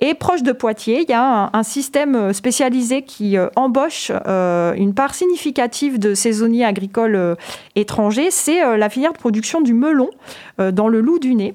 Et 0.00 0.14
proche 0.14 0.42
de 0.42 0.52
Poitiers, 0.52 1.02
il 1.02 1.10
y 1.10 1.14
a 1.14 1.50
un, 1.52 1.62
système 1.62 2.32
spécialisé 2.32 3.02
qui 3.02 3.36
embauche 3.56 4.10
une 4.10 4.94
part 4.94 5.14
significative 5.14 5.98
de 5.98 6.14
saisonniers 6.14 6.64
agricoles 6.64 7.36
étrangers. 7.74 8.30
C'est 8.30 8.76
la 8.76 8.88
filière 8.88 9.12
de 9.12 9.18
production 9.18 9.60
du 9.60 9.74
melon 9.74 10.10
dans 10.58 10.88
le 10.88 11.00
Loup 11.00 11.18
du 11.18 11.34
Nez 11.34 11.54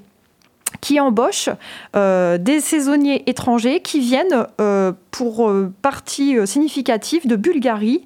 qui 0.79 0.99
embauchent 0.99 1.49
euh, 1.95 2.37
des 2.37 2.59
saisonniers 2.59 3.23
étrangers 3.27 3.81
qui 3.81 3.99
viennent 3.99 4.47
euh, 4.59 4.93
pour 5.11 5.49
euh, 5.49 5.71
partie 5.81 6.35
significative 6.47 7.27
de 7.27 7.35
Bulgarie 7.35 8.05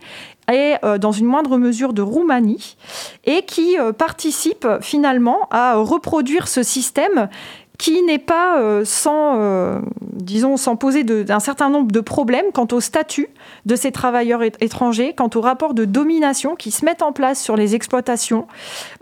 et 0.51 0.75
dans 0.99 1.11
une 1.11 1.25
moindre 1.25 1.57
mesure 1.57 1.91
de 1.91 2.03
Roumanie, 2.03 2.77
et 3.23 3.41
qui 3.47 3.77
participent 3.97 4.67
finalement 4.79 5.47
à 5.49 5.73
reproduire 5.77 6.47
ce 6.47 6.61
système 6.61 7.29
qui 7.77 8.01
n'est 8.03 8.19
pas 8.19 8.59
euh, 8.59 8.83
sans, 8.85 9.39
euh, 9.39 9.79
disons, 10.01 10.57
sans 10.57 10.75
poser 10.75 11.03
d'un 11.03 11.39
certain 11.39 11.69
nombre 11.69 11.91
de 11.91 11.99
problèmes 11.99 12.45
quant 12.53 12.67
au 12.71 12.79
statut 12.79 13.27
de 13.65 13.75
ces 13.75 13.91
travailleurs 13.91 14.41
étrangers, 14.43 15.13
quant 15.13 15.29
au 15.35 15.41
rapport 15.41 15.73
de 15.73 15.85
domination 15.85 16.55
qui 16.55 16.71
se 16.71 16.85
mettent 16.85 17.01
en 17.01 17.11
place 17.11 17.41
sur 17.41 17.55
les 17.55 17.75
exploitations 17.75 18.47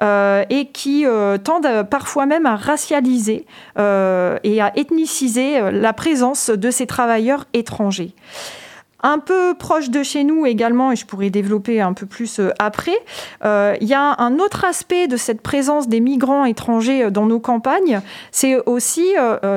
euh, 0.02 0.44
et 0.50 0.68
qui 0.68 1.06
tendent 1.44 1.84
parfois 1.90 2.26
même 2.26 2.46
à 2.46 2.56
racialiser 2.56 3.46
et 3.78 4.62
à 4.62 4.72
ethniciser 4.76 5.72
la 5.72 5.94
présence 5.94 6.50
de 6.50 6.72
ces 6.72 6.88
travailleurs 6.88 7.46
étrangers. 7.54 8.14
Un 9.06 9.20
peu 9.20 9.54
proche 9.54 9.90
de 9.90 10.02
chez 10.02 10.24
nous 10.24 10.46
également, 10.46 10.94
et 10.94 10.96
je 10.96 11.06
pourrais 11.06 11.30
développer 11.30 11.82
un 11.82 11.92
peu 11.92 12.06
plus 12.06 12.40
euh, 12.40 12.52
après, 12.58 12.98
euh, 13.44 13.76
il 13.82 13.88
y 13.88 13.94
a 13.94 14.16
un 14.18 14.40
autre 14.40 14.64
aspect 14.64 15.08
de 15.08 15.18
cette 15.18 15.42
présence 15.42 15.90
des 15.90 16.00
migrants 16.00 16.46
étrangers 16.46 17.04
euh, 17.04 17.10
dans 17.10 17.26
nos 17.26 17.42
campagnes, 17.42 18.00
c'est 18.32 18.56
aussi 18.66 19.04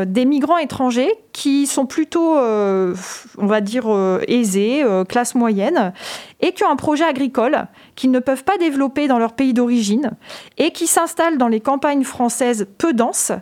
des 0.06 0.24
migrants 0.24 0.58
étrangers 0.58 1.12
qui 1.32 1.66
sont 1.66 1.86
plutôt, 1.86 2.36
on 2.36 3.46
va 3.46 3.60
dire, 3.60 3.86
aisés, 4.26 4.84
classe 5.08 5.34
moyenne, 5.34 5.92
et 6.40 6.52
qui 6.52 6.64
ont 6.64 6.70
un 6.70 6.76
projet 6.76 7.04
agricole 7.04 7.66
qu'ils 7.94 8.10
ne 8.10 8.18
peuvent 8.18 8.44
pas 8.44 8.58
développer 8.58 9.06
dans 9.06 9.18
leur 9.18 9.34
pays 9.34 9.52
d'origine, 9.52 10.12
et 10.58 10.70
qui 10.70 10.86
s'installent 10.86 11.38
dans 11.38 11.48
les 11.48 11.60
campagnes 11.60 12.04
françaises 12.04 12.66
peu 12.78 12.92
denses, 12.92 13.32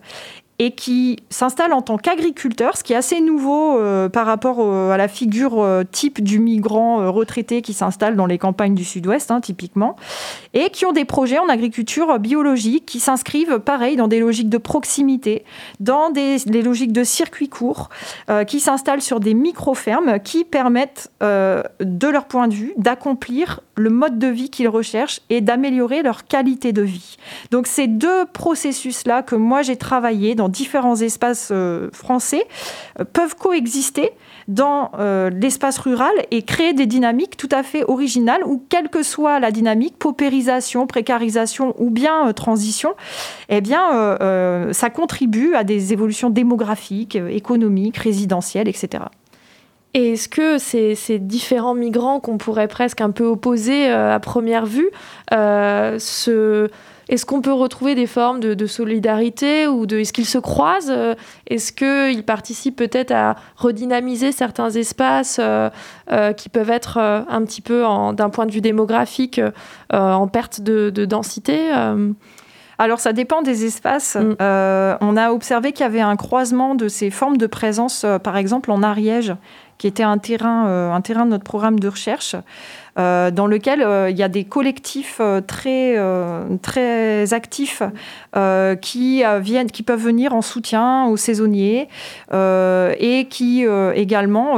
et 0.58 0.70
qui 0.70 1.18
s'installe 1.30 1.73
en 1.73 1.82
tant 1.82 1.99
qu'agriculteur, 1.99 2.76
ce 2.76 2.84
qui 2.84 2.92
est 2.92 2.96
assez 2.96 3.20
nouveau 3.20 3.76
euh, 3.76 4.08
par 4.08 4.25
rapport 4.26 4.92
à 4.92 4.96
la 4.96 5.08
figure 5.08 5.61
euh, 5.61 5.82
type 5.82 6.23
du 6.23 6.38
migrant 6.38 7.00
euh, 7.00 7.11
retraité 7.11 7.61
qui 7.61 7.73
s'installe 7.73 8.14
dans 8.14 8.26
les 8.26 8.38
campagnes 8.38 8.75
du 8.75 8.84
sud-ouest, 8.84 9.32
hein, 9.32 9.40
typiquement, 9.40 9.96
et 10.52 10.70
qui 10.70 10.87
ont 10.87 10.92
des 10.92 11.04
projets 11.04 11.38
en 11.38 11.49
agriculture 11.49 12.18
biologique 12.20 12.87
qui 12.87 13.00
s'inscrivent, 13.00 13.58
pareil, 13.58 13.96
dans 13.96 14.06
des 14.06 14.20
logiques 14.20 14.49
de 14.49 14.58
proximité, 14.58 15.44
dans 15.80 16.11
des, 16.11 16.38
logiques 16.62 16.92
de 16.92 17.02
circuits 17.02 17.49
courts, 17.49 17.88
qui 18.46 18.61
s'installent 18.61 19.02
sur 19.02 19.20
des 19.20 19.34
micro-fermes 19.34 20.20
qui 20.20 20.44
permettent, 20.44 21.11
de 21.20 22.08
leur 22.08 22.26
point 22.26 22.49
de 22.49 22.54
vue, 22.54 22.75
d'accomplir 22.76 23.61
le 23.76 23.90
mode 23.90 24.19
de 24.19 24.28
vie 24.28 24.50
qu'ils 24.50 24.69
recherchent 24.69 25.21
et 25.31 25.40
d'améliorer 25.40 26.02
leur 26.02 26.26
qualité 26.26 26.73
de 26.73 26.83
vie. 26.83 27.16
Donc 27.50 27.66
ces 27.66 27.87
deux 27.87 28.26
processus-là 28.26 29.23
que 29.23 29.35
moi 29.35 29.62
j'ai 29.62 29.76
travaillé 29.76 30.35
dans 30.35 30.49
différents 30.49 30.97
espaces 30.97 31.50
euh, 31.52 31.88
français 31.93 32.45
euh, 33.00 33.04
peuvent 33.04 33.37
coexister 33.37 34.11
dans 34.47 34.90
euh, 34.99 35.31
l'espace 35.31 35.78
rural 35.78 36.12
et 36.31 36.43
créer 36.43 36.75
des 36.75 36.87
dynamiques 36.87 37.37
tout 37.37 37.49
à 37.50 37.62
fait 37.62 37.85
originales 37.85 38.43
où, 38.45 38.62
quelle 38.69 38.88
que 38.88 39.02
soit 39.02 39.40
la 39.40 39.50
dynamique, 39.50 39.97
paupérisation, 39.99 40.87
précarisation 40.87 41.75
ou 41.78 41.90
bien 41.90 42.33
transition, 42.33 42.95
eh 43.49 43.61
bien, 43.61 44.16
ça 44.73 44.90
contribue 44.90 45.54
à 45.54 45.64
des 45.64 45.93
évolutions 45.93 46.31
démographiques, 46.31 47.16
économiques, 47.16 47.97
résidentielles, 47.97 48.69
etc. 48.69 49.04
Et 49.94 50.14
est-ce 50.14 50.28
que 50.28 50.58
ces, 50.58 50.94
ces, 50.94 51.18
différents 51.18 51.74
migrants 51.74 52.20
qu'on 52.20 52.36
pourrait 52.36 52.68
presque 52.68 53.00
un 53.00 53.10
peu 53.10 53.24
opposer 53.24 53.88
à 53.88 54.18
première 54.20 54.66
vue 54.66 54.90
se 55.30 56.68
est-ce 57.08 57.26
qu'on 57.26 57.40
peut 57.40 57.52
retrouver 57.52 57.94
des 57.94 58.06
formes 58.06 58.40
de, 58.40 58.66
solidarité 58.66 59.66
ou 59.66 59.86
de, 59.86 59.98
est-ce 59.98 60.12
qu'ils 60.12 60.26
se 60.26 60.38
croisent 60.38 60.92
Est-ce 61.46 61.72
qu'ils 61.72 62.24
participent 62.24 62.76
peut-être 62.76 63.12
à 63.12 63.36
redynamiser 63.56 64.32
certains 64.32 64.70
espaces 64.70 65.40
qui 66.36 66.48
peuvent 66.48 66.70
être 66.70 66.98
un 66.98 67.44
petit 67.44 67.60
peu, 67.60 67.84
d'un 68.14 68.30
point 68.30 68.46
de 68.46 68.52
vue 68.52 68.62
démographique, 68.62 69.40
en 69.92 70.28
perte 70.28 70.60
de, 70.60 70.90
densité 71.04 71.70
alors 72.76 72.98
ça 72.98 73.12
dépend 73.12 73.42
des 73.42 73.64
espaces. 73.66 74.16
Mm. 74.16 74.34
on 74.40 75.16
a 75.16 75.30
observé 75.30 75.70
qu'il 75.70 75.84
y 75.84 75.86
avait 75.86 76.00
un 76.00 76.16
croisement 76.16 76.74
de 76.74 76.88
ces 76.88 77.10
formes 77.10 77.36
de 77.36 77.46
présence, 77.46 78.04
par 78.24 78.36
exemple 78.36 78.72
en 78.72 78.82
Ariège, 78.82 79.32
qui 79.78 79.87
était 79.87 80.02
un 80.02 80.19
terrain, 80.19 80.93
un 80.95 81.00
terrain 81.00 81.25
de 81.25 81.31
notre 81.31 81.45
programme 81.45 81.78
de 81.78 81.88
recherche. 81.88 82.37
Euh, 82.96 83.32
dans 83.32 83.48
lequel 83.48 83.82
euh, 83.82 84.08
il 84.08 84.16
y 84.16 84.22
a 84.22 84.28
des 84.28 84.44
collectifs 84.44 85.16
euh, 85.18 85.40
très, 85.40 85.98
très 86.62 87.34
actifs 87.34 87.82
qui, 88.80 89.22
viennent, 89.40 89.70
qui 89.70 89.82
peuvent 89.82 90.02
venir 90.02 90.34
en 90.34 90.42
soutien 90.42 91.06
aux 91.06 91.16
saisonniers 91.16 91.88
et 92.32 93.26
qui 93.30 93.64
également 93.94 94.56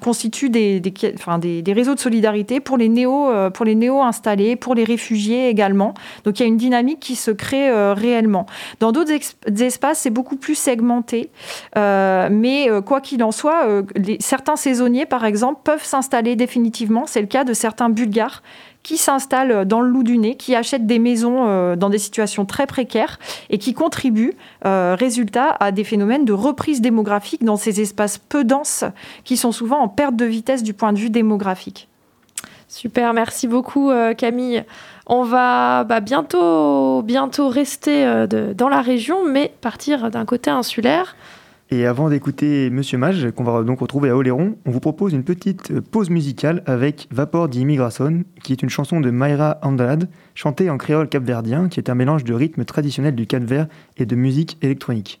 constituent 0.00 0.50
des, 0.50 0.80
des, 0.80 0.92
enfin, 1.14 1.38
des, 1.38 1.62
des, 1.62 1.72
réseaux 1.72 1.94
de 1.94 2.00
solidarité 2.00 2.60
pour 2.60 2.76
les 2.76 2.88
néo, 2.88 3.30
pour 3.54 3.64
les 3.64 3.74
néo 3.74 4.02
installés, 4.02 4.56
pour 4.56 4.74
les 4.74 4.84
réfugiés 4.84 5.48
également. 5.48 5.94
Donc 6.24 6.38
il 6.38 6.42
y 6.42 6.44
a 6.44 6.48
une 6.48 6.58
dynamique 6.58 7.00
qui 7.00 7.16
se 7.16 7.30
crée 7.30 7.70
réellement. 7.94 8.46
Dans 8.80 8.92
d'autres 8.92 9.12
espaces, 9.62 10.00
c'est 10.00 10.10
beaucoup 10.10 10.36
plus 10.36 10.54
segmenté, 10.54 11.30
mais 11.74 12.68
quoi 12.84 13.00
qu'il 13.00 13.24
en 13.24 13.32
soit, 13.32 13.82
certains 14.20 14.56
saisonniers, 14.56 15.06
par 15.06 15.24
exemple, 15.24 15.60
peuvent 15.64 15.84
s'installer 15.84 16.36
définitivement. 16.36 17.06
Le 17.26 17.28
cas 17.28 17.42
de 17.42 17.52
certains 17.52 17.88
Bulgares 17.88 18.42
qui 18.84 18.98
s'installent 18.98 19.64
dans 19.64 19.80
le 19.80 19.88
loup 19.88 20.04
du 20.04 20.16
nez, 20.16 20.36
qui 20.36 20.54
achètent 20.54 20.86
des 20.86 21.00
maisons 21.00 21.48
euh, 21.48 21.74
dans 21.74 21.90
des 21.90 21.98
situations 21.98 22.46
très 22.46 22.66
précaires 22.68 23.18
et 23.50 23.58
qui 23.58 23.74
contribuent, 23.74 24.34
euh, 24.64 24.94
résultat, 24.96 25.56
à 25.58 25.72
des 25.72 25.82
phénomènes 25.82 26.24
de 26.24 26.32
reprise 26.32 26.80
démographique 26.80 27.42
dans 27.42 27.56
ces 27.56 27.80
espaces 27.80 28.18
peu 28.18 28.44
denses 28.44 28.84
qui 29.24 29.36
sont 29.36 29.50
souvent 29.50 29.78
en 29.78 29.88
perte 29.88 30.14
de 30.14 30.24
vitesse 30.24 30.62
du 30.62 30.72
point 30.72 30.92
de 30.92 30.98
vue 30.98 31.10
démographique. 31.10 31.88
Super, 32.68 33.12
merci 33.12 33.48
beaucoup 33.48 33.90
euh, 33.90 34.14
Camille. 34.14 34.64
On 35.08 35.24
va 35.24 35.82
bah, 35.82 35.98
bientôt, 35.98 37.02
bientôt 37.02 37.48
rester 37.48 38.26
dans 38.54 38.68
la 38.68 38.82
région, 38.82 39.24
mais 39.24 39.52
partir 39.60 40.12
d'un 40.12 40.24
côté 40.24 40.50
insulaire. 40.50 41.16
Et 41.70 41.84
avant 41.84 42.08
d'écouter 42.08 42.70
Monsieur 42.70 42.96
Mage, 42.96 43.28
qu'on 43.32 43.42
va 43.42 43.64
donc 43.64 43.80
retrouver 43.80 44.10
à 44.10 44.16
Oléron, 44.16 44.56
on 44.66 44.70
vous 44.70 44.78
propose 44.78 45.12
une 45.12 45.24
petite 45.24 45.80
pause 45.80 46.10
musicale 46.10 46.62
avec 46.64 47.08
Vapor 47.10 47.48
d'Immigration, 47.48 48.22
qui 48.44 48.52
est 48.52 48.62
une 48.62 48.68
chanson 48.68 49.00
de 49.00 49.10
Mayra 49.10 49.58
Andalad, 49.62 50.08
chantée 50.36 50.70
en 50.70 50.78
créole 50.78 51.08
capverdien, 51.08 51.68
qui 51.68 51.80
est 51.80 51.90
un 51.90 51.96
mélange 51.96 52.22
de 52.22 52.34
rythme 52.34 52.64
traditionnel 52.64 53.16
du 53.16 53.26
Cap-Vert 53.26 53.66
et 53.96 54.06
de 54.06 54.14
musique 54.14 54.58
électronique. 54.62 55.20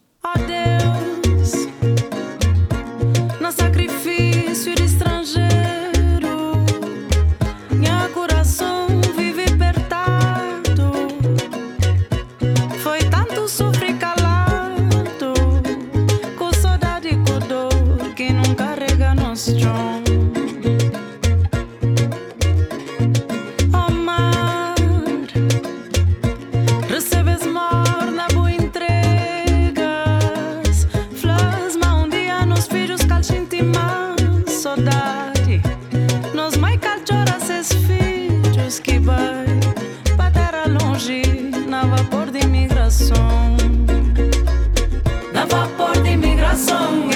Na 45.32 45.44
vapor 45.44 46.00
de 46.02 46.10
imigração. 46.10 47.15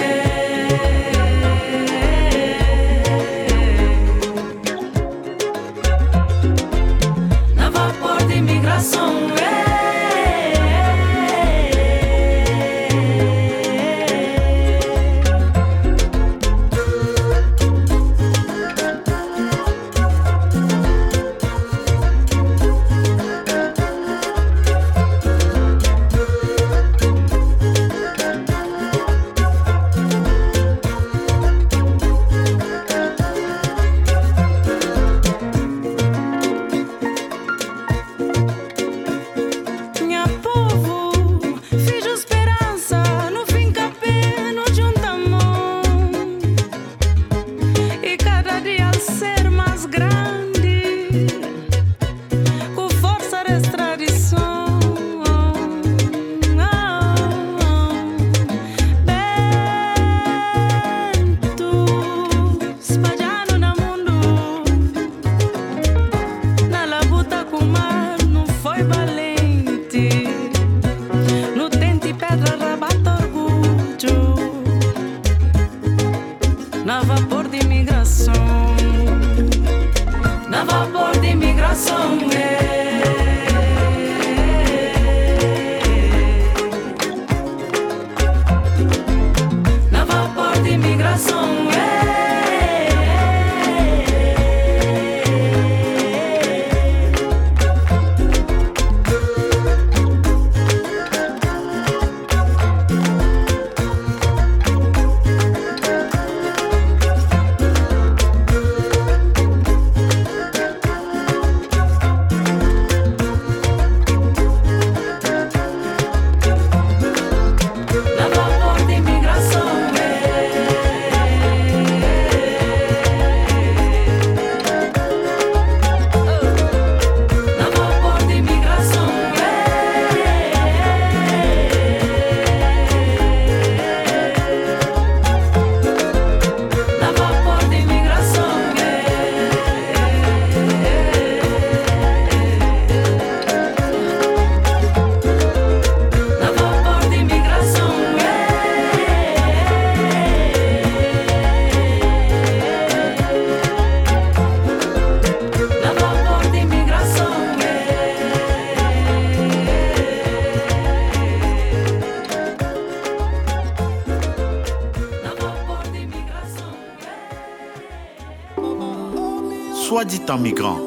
En 170.31 170.39
migrant. 170.39 170.79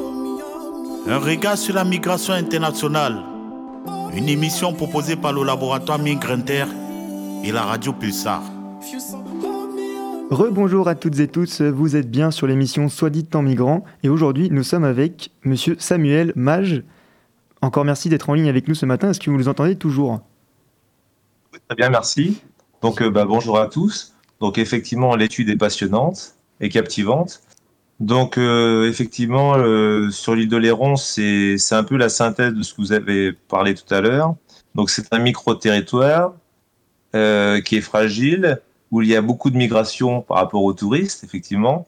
Un 1.06 1.18
regard 1.18 1.58
sur 1.58 1.74
la 1.74 1.84
migration 1.84 2.32
internationale. 2.32 3.22
Une 4.16 4.28
émission 4.28 4.72
proposée 4.72 5.16
par 5.16 5.32
le 5.34 5.44
laboratoire 5.44 5.98
Migrinter 5.98 6.64
et 7.44 7.52
la 7.52 7.62
radio 7.62 7.92
Pulsar. 7.92 8.42
Rebonjour 10.30 10.88
à 10.88 10.94
toutes 10.94 11.18
et 11.18 11.28
tous, 11.28 11.60
vous 11.60 11.94
êtes 11.94 12.10
bien 12.10 12.30
sur 12.30 12.46
l'émission 12.46 12.88
Soit 12.88 13.10
dit 13.10 13.26
en 13.34 13.42
migrant 13.42 13.84
et 14.02 14.08
aujourd'hui 14.08 14.48
nous 14.50 14.62
sommes 14.62 14.84
avec 14.84 15.30
monsieur 15.44 15.76
Samuel 15.78 16.32
Mage. 16.36 16.82
Encore 17.60 17.84
merci 17.84 18.08
d'être 18.08 18.30
en 18.30 18.34
ligne 18.34 18.48
avec 18.48 18.66
nous 18.66 18.74
ce 18.74 18.86
matin, 18.86 19.10
est-ce 19.10 19.20
que 19.20 19.30
vous 19.30 19.36
nous 19.36 19.48
entendez 19.48 19.76
toujours? 19.76 20.20
Très 21.68 21.76
bien, 21.76 21.90
merci. 21.90 22.40
Donc 22.80 23.02
euh, 23.02 23.10
bah, 23.10 23.26
bonjour 23.26 23.58
à 23.58 23.68
tous. 23.68 24.14
Donc 24.40 24.56
effectivement 24.56 25.14
l'étude 25.16 25.50
est 25.50 25.56
passionnante 25.56 26.34
et 26.60 26.70
captivante. 26.70 27.42
Donc 28.00 28.38
euh, 28.38 28.88
effectivement 28.88 29.54
euh, 29.56 30.10
sur 30.10 30.34
l'île 30.34 30.48
de 30.48 30.56
Léron 30.56 30.96
c'est 30.96 31.56
un 31.70 31.84
peu 31.84 31.96
la 31.96 32.08
synthèse 32.08 32.52
de 32.52 32.62
ce 32.62 32.74
que 32.74 32.80
vous 32.80 32.92
avez 32.92 33.32
parlé 33.32 33.74
tout 33.74 33.92
à 33.94 34.00
l'heure. 34.00 34.34
Donc 34.74 34.90
c'est 34.90 35.12
un 35.12 35.18
micro-territoire 35.18 36.34
qui 37.12 37.76
est 37.76 37.80
fragile, 37.80 38.60
où 38.90 39.00
il 39.02 39.08
y 39.08 39.14
a 39.14 39.22
beaucoup 39.22 39.50
de 39.50 39.56
migration 39.56 40.22
par 40.22 40.38
rapport 40.38 40.64
aux 40.64 40.72
touristes, 40.72 41.22
effectivement. 41.22 41.86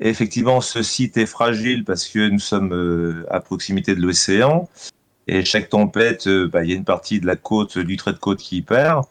Et 0.00 0.08
effectivement, 0.08 0.60
ce 0.60 0.82
site 0.82 1.16
est 1.16 1.26
fragile 1.26 1.84
parce 1.84 2.06
que 2.06 2.28
nous 2.28 2.38
sommes 2.38 2.72
euh, 2.72 3.24
à 3.30 3.40
proximité 3.40 3.94
de 3.94 4.00
l'océan. 4.00 4.68
Et 5.26 5.44
chaque 5.44 5.68
tempête, 5.68 6.26
euh, 6.26 6.48
bah, 6.48 6.64
il 6.64 6.70
y 6.70 6.72
a 6.72 6.76
une 6.76 6.84
partie 6.84 7.20
de 7.20 7.26
la 7.26 7.36
côte, 7.36 7.78
du 7.78 7.96
trait 7.96 8.12
de 8.12 8.18
côte 8.18 8.38
qui 8.38 8.62
perd. 8.62 9.04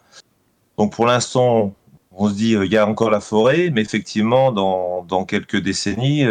Donc 0.78 0.92
pour 0.92 1.06
l'instant, 1.06 1.74
on 2.16 2.28
se 2.28 2.34
dit, 2.34 2.56
euh, 2.56 2.64
il 2.64 2.72
y 2.72 2.76
a 2.76 2.86
encore 2.86 3.10
la 3.10 3.20
forêt, 3.20 3.70
mais 3.72 3.82
effectivement, 3.82 4.52
dans, 4.52 5.24
quelques 5.24 5.60
décennies, 5.60 6.24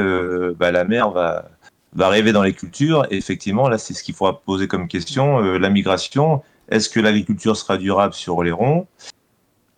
bah, 0.58 0.72
la 0.72 0.84
mer 0.84 1.12
va, 1.12 1.50
va 1.94 2.08
arriver 2.08 2.32
dans 2.32 2.44
les 2.44 2.54
cultures. 2.54 3.06
Et 3.12 3.18
effectivement, 3.18 3.70
là, 3.70 3.78
c'est 3.78 3.94
ce 3.94 4.04
qu'il 4.04 4.16
faudra 4.16 4.40
poser 4.42 4.68
comme 4.68 4.88
question. 4.88 5.40
la 5.40 5.70
migration, 5.70 6.42
est-ce 6.70 6.90
que 6.90 7.00
l'agriculture 7.00 7.56
sera 7.56 7.78
durable 7.78 8.14
sur 8.14 8.44
les 8.44 8.52
ronds? 8.52 8.88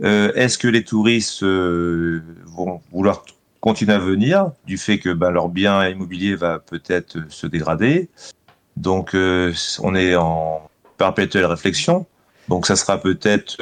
Euh, 0.03 0.31
est-ce 0.35 0.57
que 0.57 0.67
les 0.67 0.83
touristes 0.83 1.43
euh, 1.43 2.21
vont 2.45 2.81
vouloir 2.91 3.25
continuer 3.61 3.93
à 3.93 3.99
venir 3.99 4.51
du 4.65 4.77
fait 4.77 4.99
que 4.99 5.11
ben, 5.11 5.31
leur 5.31 5.49
bien 5.49 5.87
immobilier 5.87 6.35
va 6.35 6.59
peut-être 6.59 7.17
se 7.29 7.47
dégrader? 7.47 8.09
Donc, 8.75 9.15
euh, 9.15 9.53
on 9.81 9.95
est 9.95 10.15
en 10.15 10.69
perpétuelle 10.97 11.45
réflexion. 11.45 12.05
Donc, 12.47 12.67
ça 12.67 12.75
sera 12.75 12.99
peut-être 12.99 13.57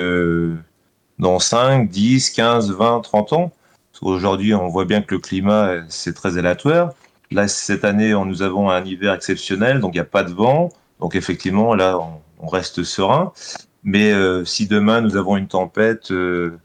dans 1.20 1.40
5, 1.40 1.90
10, 1.90 2.30
15, 2.32 2.72
20, 2.72 3.02
30 3.02 3.34
ans. 3.34 3.52
Aujourd'hui, 4.02 4.54
on 4.54 4.68
voit 4.68 4.86
bien 4.86 5.02
que 5.02 5.16
le 5.16 5.22
climat, 5.22 5.76
c'est 5.88 6.14
très 6.14 6.38
aléatoire. 6.38 6.92
Là, 7.32 7.48
cette 7.48 7.86
année, 7.86 8.14
nous 8.26 8.42
avons 8.42 8.70
un 8.70 8.84
hiver 8.84 9.14
exceptionnel, 9.14 9.80
donc 9.80 9.94
il 9.94 9.98
n'y 9.98 10.02
a 10.02 10.06
pas 10.06 10.24
de 10.24 10.34
vent. 10.34 10.70
Donc, 11.00 11.16
effectivement, 11.16 11.76
là, 11.76 12.00
on 12.40 12.48
reste 12.48 12.84
serein. 12.84 13.32
Mais 13.86 14.12
euh, 14.12 14.44
si 14.46 14.68
demain 14.68 15.00
nous 15.00 15.16
avons 15.16 15.38
une 15.38 15.48
tempête 15.48 16.12
euh, 16.12 16.58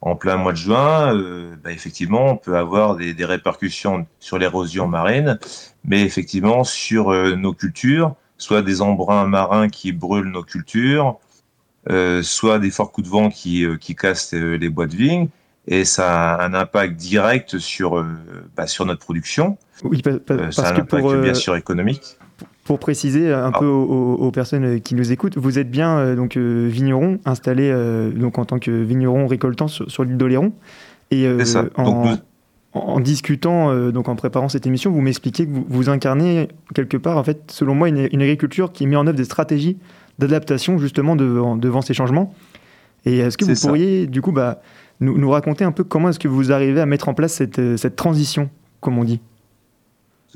en 0.00 0.16
plein 0.16 0.36
mois 0.36 0.52
de 0.52 0.58
juin, 0.58 1.16
euh, 1.16 1.54
bah, 1.62 1.70
effectivement, 1.70 2.26
on 2.26 2.36
peut 2.36 2.56
avoir 2.56 2.96
des, 2.96 3.14
des 3.14 3.24
répercussions 3.24 4.06
sur 4.18 4.36
l'érosion 4.36 4.88
marine, 4.88 5.38
mais 5.84 6.02
effectivement 6.02 6.64
sur 6.64 7.12
nos 7.36 7.52
cultures, 7.52 8.16
soit 8.36 8.62
des 8.62 8.82
embruns 8.82 9.26
marins 9.26 9.68
qui 9.68 9.92
brûlent 9.92 10.30
nos 10.30 10.42
cultures, 10.42 11.18
soit 12.22 12.58
des 12.58 12.70
forts 12.70 12.92
coups 12.92 13.06
de 13.06 13.12
vent 13.12 13.28
qui, 13.30 13.64
qui 13.80 13.94
cassent 13.94 14.32
les 14.34 14.68
bois 14.68 14.86
de 14.86 14.96
vigne, 14.96 15.28
et 15.68 15.84
ça 15.84 16.34
a 16.34 16.46
un 16.46 16.54
impact 16.54 16.96
direct 16.96 17.58
sur, 17.58 18.04
bah, 18.56 18.66
sur 18.66 18.86
notre 18.86 19.00
production. 19.00 19.56
Oui, 19.84 20.00
parce 20.02 20.54
ça 20.54 20.62
a 20.68 20.72
un 20.72 20.76
impact 20.76 21.02
pour, 21.02 21.14
bien 21.14 21.34
sûr 21.34 21.56
économique. 21.56 22.16
Pour 22.64 22.78
préciser 22.80 23.32
un 23.32 23.52
Ah. 23.54 23.58
peu 23.60 23.66
aux, 23.66 24.14
aux 24.14 24.30
personnes 24.32 24.80
qui 24.80 24.94
nous 24.96 25.12
écoutent, 25.12 25.36
vous 25.38 25.58
êtes 25.58 25.70
bien 25.70 25.98
euh, 25.98 26.16
donc 26.16 26.36
euh, 26.36 26.66
vigneron 26.68 27.20
installé 27.24 27.70
euh, 27.70 28.10
donc 28.10 28.38
en 28.38 28.44
tant 28.44 28.58
que 28.58 28.70
vigneron 28.72 29.28
récoltant 29.28 29.68
sur, 29.68 29.88
sur 29.88 30.02
l'île 30.02 30.16
d'Oléron. 30.16 30.52
Et 31.12 31.26
euh, 31.26 31.38
en, 31.76 31.84
Donc, 31.84 32.06
nous- 32.06 32.16
en 32.80 32.98
discutant, 32.98 33.70
euh, 33.70 33.92
donc 33.92 34.08
en 34.08 34.16
préparant 34.16 34.48
cette 34.48 34.66
émission, 34.66 34.90
vous 34.90 35.00
m'expliquez 35.00 35.46
que 35.46 35.52
vous, 35.52 35.64
vous 35.68 35.88
incarnez 35.88 36.48
quelque 36.74 36.96
part, 36.96 37.16
en 37.18 37.22
fait, 37.24 37.42
selon 37.52 37.74
moi, 37.76 37.88
une, 37.88 38.08
une 38.12 38.20
agriculture 38.22 38.72
qui 38.72 38.86
met 38.88 38.96
en 38.96 39.06
œuvre 39.06 39.16
des 39.16 39.24
stratégies 39.24 39.78
d'adaptation 40.18 40.78
justement 40.78 41.16
devant, 41.16 41.56
devant 41.56 41.82
ces 41.82 41.94
changements. 41.94 42.34
Et 43.04 43.18
est-ce 43.18 43.38
que 43.38 43.44
vous 43.44 43.54
ça. 43.54 43.68
pourriez, 43.68 44.06
du 44.06 44.20
coup, 44.20 44.32
bah, 44.32 44.60
nous, 45.00 45.16
nous 45.16 45.30
raconter 45.30 45.64
un 45.64 45.72
peu 45.72 45.84
comment 45.84 46.08
est-ce 46.08 46.18
que 46.18 46.28
vous 46.28 46.52
arrivez 46.52 46.80
à 46.80 46.86
mettre 46.86 47.08
en 47.08 47.14
place 47.14 47.34
cette, 47.34 47.58
euh, 47.58 47.76
cette 47.76 47.96
transition, 47.96 48.50
comme 48.80 48.98
on 48.98 49.04
dit? 49.04 49.20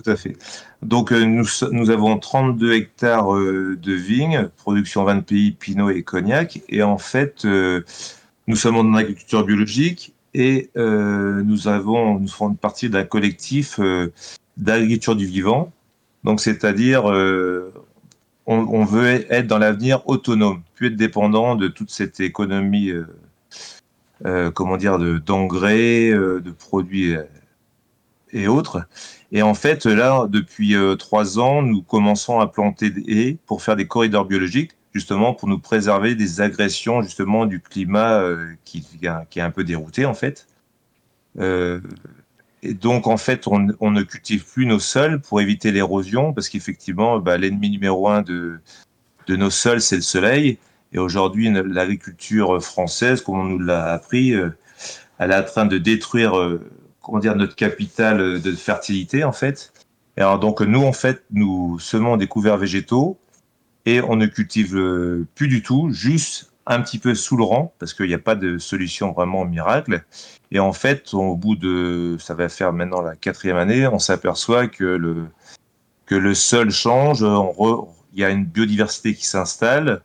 Tout 0.03 0.09
à 0.11 0.17
fait. 0.17 0.37
Donc, 0.83 1.13
euh, 1.13 1.25
nous, 1.25 1.45
nous 1.73 1.91
avons 1.91 2.19
32 2.19 2.73
hectares 2.73 3.35
euh, 3.35 3.77
de 3.81 3.93
vignes, 3.93 4.49
production 4.57 5.05
20 5.05 5.21
pays, 5.23 5.53
Pinot 5.53 5.91
et 5.91 6.03
Cognac. 6.03 6.61
Et 6.69 6.83
en 6.83 6.97
fait, 6.97 7.45
euh, 7.45 7.83
nous 8.47 8.57
sommes 8.57 8.77
en 8.77 8.95
agriculture 8.95 9.45
biologique 9.45 10.15
et 10.33 10.71
nous, 10.77 11.69
avons, 11.69 12.21
nous 12.21 12.29
faisons 12.29 12.55
partie 12.55 12.89
d'un 12.89 13.03
collectif 13.03 13.81
d'agriculture 14.57 15.17
du 15.17 15.27
vivant. 15.27 15.73
Donc, 16.23 16.41
c'est-à-dire, 16.41 17.03
on, 18.51 18.85
veut 18.85 19.25
être 19.33 19.47
dans 19.47 19.59
l'avenir 19.59 20.03
autonome, 20.09 20.63
plus 20.75 20.89
être 20.89 20.97
dépendant 20.97 21.55
de 21.55 21.69
toute 21.69 21.91
cette 21.91 22.19
économie, 22.21 22.91
euh, 22.91 23.07
euh, 24.27 24.51
comment 24.51 24.77
dire, 24.77 24.99
de- 24.99 25.19
d'engrais, 25.19 26.11
euh, 26.11 26.41
de 26.41 26.51
produits 26.51 27.15
et 28.33 28.49
autres. 28.49 28.83
Et 29.33 29.43
en 29.43 29.55
fait, 29.55 29.87
là, 29.87 30.27
depuis 30.29 30.75
trois 30.99 31.39
ans, 31.39 31.63
nous 31.63 31.83
commençons 31.83 32.41
à 32.41 32.49
planter 32.49 32.91
des 32.91 33.05
haies 33.13 33.39
pour 33.47 33.63
faire 33.63 33.77
des 33.77 33.87
corridors 33.87 34.25
biologiques, 34.25 34.73
justement 34.93 35.35
pour 35.35 35.49
nous 35.49 35.59
préserver 35.59 36.17
des 36.17 36.41
agressions 36.41 37.03
justement 37.03 37.47
du 37.47 37.61
climat 37.61 38.25
qui, 38.65 38.85
qui 39.31 39.39
est 39.39 39.43
un 39.43 39.51
peu 39.51 39.63
dérouté 39.63 40.05
en 40.07 40.15
fait. 40.15 40.49
Et 42.63 42.75
donc 42.75 43.07
en 43.07 43.17
fait, 43.17 43.47
on, 43.47 43.91
ne 43.91 44.03
cultive 44.03 44.45
plus 44.45 44.67
nos 44.67 44.79
sols 44.79 45.21
pour 45.21 45.41
éviter 45.41 45.73
l'érosion, 45.73 46.33
parce 46.33 46.49
qu'effectivement, 46.49 47.19
bah, 47.19 47.39
l'ennemi 47.39 47.71
numéro 47.71 48.09
un 48.09 48.23
de, 48.23 48.61
de 49.27 49.37
nos 49.37 49.51
sols, 49.51 49.81
c'est 49.81 49.97
le 49.97 50.03
soleil. 50.03 50.59
Et 50.93 50.99
aujourd'hui, 50.99 51.51
l'agriculture 51.51 52.63
française, 52.63 53.23
comme 53.23 53.39
on 53.39 53.45
nous 53.45 53.59
l'a 53.59 53.93
appris, 53.93 54.33
euh, 54.35 54.51
elle 55.19 55.31
est 55.31 55.37
en 55.37 55.45
train 55.45 55.67
de 55.67 55.79
détruire 55.79 56.37
euh, 56.39 56.61
comment 57.01 57.19
dire 57.19 57.37
notre 57.37 57.55
capital 57.55 58.41
de 58.41 58.53
fertilité 58.53 59.23
en 59.23 59.33
fait. 59.33 59.73
Et 60.17 60.23
alors 60.23 60.39
donc 60.39 60.61
nous 60.61 60.83
en 60.83 60.93
fait 60.93 61.25
nous 61.31 61.79
semons 61.79 62.17
des 62.17 62.27
couverts 62.27 62.57
végétaux 62.57 63.19
et 63.87 64.01
on 64.01 64.17
ne 64.17 64.27
cultive 64.27 64.77
euh, 64.77 65.27
plus 65.35 65.49
du 65.49 65.63
tout, 65.63 65.91
juste 65.93 66.53
un 66.67 66.81
petit 66.81 66.99
peu 66.99 67.15
sous 67.15 67.37
le 67.37 67.45
rang 67.45 67.73
parce 67.79 67.95
qu'il 67.95 68.07
n'y 68.07 68.15
a 68.15 68.19
pas 68.19 68.35
de 68.35 68.59
solution 68.59 69.13
vraiment 69.13 69.45
miracle. 69.45 70.05
Et 70.53 70.59
en 70.59 70.73
fait 70.73 71.15
au 71.15 71.37
bout 71.37 71.57
de 71.57 72.17
ça 72.19 72.35
va 72.35 72.49
faire 72.49 72.73
maintenant 72.73 73.03
la 73.03 73.17
quatrième 73.17 73.57
année, 73.57 73.87
on 73.87 73.99
s'aperçoit 73.99 74.67
que 74.67 74.85
le 74.85 75.27
que 76.07 76.15
le 76.17 76.35
sol 76.35 76.71
change, 76.71 77.21
il 77.23 78.21
y 78.21 78.25
a 78.25 78.31
une 78.31 78.45
biodiversité 78.45 79.15
qui 79.15 79.27
s'installe 79.27 80.03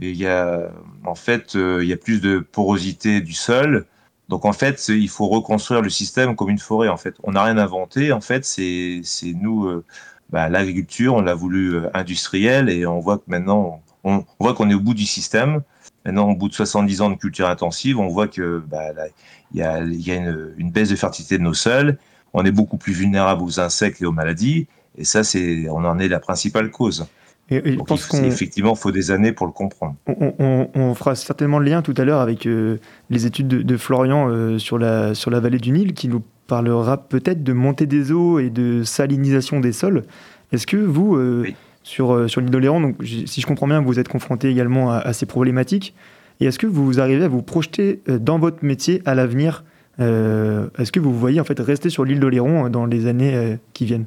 et 0.00 0.10
il 0.10 0.16
y 0.16 0.26
a 0.26 0.70
en 1.04 1.14
fait 1.14 1.56
euh, 1.56 1.82
il 1.82 1.88
y 1.88 1.92
a 1.92 1.96
plus 1.96 2.20
de 2.20 2.38
porosité 2.38 3.20
du 3.20 3.32
sol. 3.32 3.86
Donc 4.28 4.44
en 4.44 4.52
fait, 4.52 4.88
il 4.88 5.08
faut 5.08 5.28
reconstruire 5.28 5.82
le 5.82 5.90
système 5.90 6.34
comme 6.36 6.50
une 6.50 6.58
forêt. 6.58 6.88
En 6.88 6.96
fait, 6.96 7.14
on 7.22 7.32
n'a 7.32 7.44
rien 7.44 7.58
inventé. 7.58 8.12
En 8.12 8.20
fait, 8.20 8.44
c'est 8.44 9.02
nous, 9.24 9.66
euh, 9.66 9.84
bah, 10.30 10.48
l'agriculture, 10.48 11.14
on 11.14 11.20
l'a 11.22 11.34
voulu 11.34 11.76
euh, 11.76 11.90
industrielle 11.94 12.68
et 12.68 12.86
on 12.86 12.98
voit 12.98 13.18
que 13.18 13.24
maintenant, 13.28 13.82
on 14.04 14.24
voit 14.40 14.54
qu'on 14.54 14.68
est 14.68 14.74
au 14.74 14.80
bout 14.80 14.94
du 14.94 15.06
système. 15.06 15.62
Maintenant, 16.06 16.30
au 16.30 16.34
bout 16.36 16.48
de 16.48 16.54
70 16.54 17.00
ans 17.02 17.10
de 17.10 17.16
culture 17.16 17.48
intensive, 17.48 17.98
on 17.98 18.06
voit 18.08 18.28
que 18.28 18.62
bah, 18.66 18.92
là, 18.94 19.06
il 19.52 19.58
y 19.58 19.62
a, 19.62 19.80
il 19.82 20.00
y 20.06 20.12
a 20.12 20.14
une, 20.14 20.54
une 20.56 20.70
baisse 20.70 20.88
de 20.88 20.96
fertilité 20.96 21.36
de 21.36 21.42
nos 21.42 21.52
sols. 21.52 21.98
On 22.32 22.44
est 22.44 22.52
beaucoup 22.52 22.76
plus 22.78 22.92
vulnérable 22.92 23.42
aux 23.42 23.58
insectes 23.60 24.00
et 24.00 24.06
aux 24.06 24.12
maladies. 24.12 24.68
Et 24.96 25.04
ça, 25.04 25.24
c'est, 25.24 25.68
on 25.68 25.84
en 25.84 25.98
est 25.98 26.08
la 26.08 26.20
principale 26.20 26.70
cause. 26.70 27.06
Et, 27.50 27.56
et 27.56 27.72
je 27.72 27.76
Donc, 27.76 27.88
pense 27.88 28.04
il- 28.06 28.08
qu'on 28.08 28.24
effectivement, 28.24 28.72
il 28.74 28.78
faut 28.78 28.92
des 28.92 29.10
années 29.10 29.32
pour 29.32 29.46
le 29.46 29.52
comprendre. 29.52 29.96
On, 30.06 30.32
on- 30.38 30.68
on 30.74 30.94
fera 30.94 31.14
certainement 31.16 31.58
le 31.58 31.66
lien 31.66 31.82
tout 31.82 31.94
à 31.96 32.04
l'heure 32.04 32.20
avec 32.20 32.46
euh, 32.46 32.78
les 33.10 33.26
études 33.26 33.48
de, 33.48 33.62
de 33.62 33.76
Florian 33.76 34.28
euh, 34.30 34.58
sur, 34.58 34.78
la, 34.78 35.14
sur 35.14 35.30
la 35.30 35.40
vallée 35.40 35.58
du 35.58 35.70
Nil, 35.72 35.92
qui 35.94 36.08
nous 36.08 36.22
parlera 36.46 36.96
peut-être 36.98 37.42
de 37.42 37.52
montée 37.52 37.86
des 37.86 38.12
eaux 38.12 38.38
et 38.38 38.50
de 38.50 38.84
salinisation 38.84 39.58
des 39.60 39.72
sols. 39.72 40.04
Est-ce 40.52 40.66
que 40.68 40.76
vous, 40.76 41.16
euh, 41.16 41.42
Oui. 41.44 41.56
Sur, 41.86 42.12
euh, 42.12 42.26
sur 42.26 42.40
l'île 42.40 42.50
d'Oléron, 42.50 42.80
donc 42.80 42.96
si 43.04 43.40
je 43.40 43.46
comprends 43.46 43.68
bien, 43.68 43.80
vous 43.80 44.00
êtes 44.00 44.08
confronté 44.08 44.50
également 44.50 44.90
à, 44.90 45.12
ces 45.12 45.24
problématiques, 45.24 45.94
et 46.40 46.46
est-ce 46.46 46.58
que 46.58 46.66
vous 46.66 46.98
arrivez 46.98 47.24
à 47.24 47.28
vous 47.28 47.42
projeter 47.42 48.02
euh, 48.08 48.18
dans 48.18 48.40
votre 48.40 48.64
métier 48.64 49.02
à 49.06 49.14
l'avenir 49.14 49.62
Euh, 50.00 50.68
Est-ce 50.78 50.90
que 50.90 50.98
vous 50.98 51.16
voyez 51.16 51.40
en 51.40 51.44
fait 51.44 51.58
rester 51.60 51.88
sur 51.88 52.04
l'île 52.04 52.18
d'Oléron 52.18 52.68
dans 52.70 52.86
les 52.86 53.06
années 53.06 53.58
qui 53.72 53.84
viennent? 53.86 54.06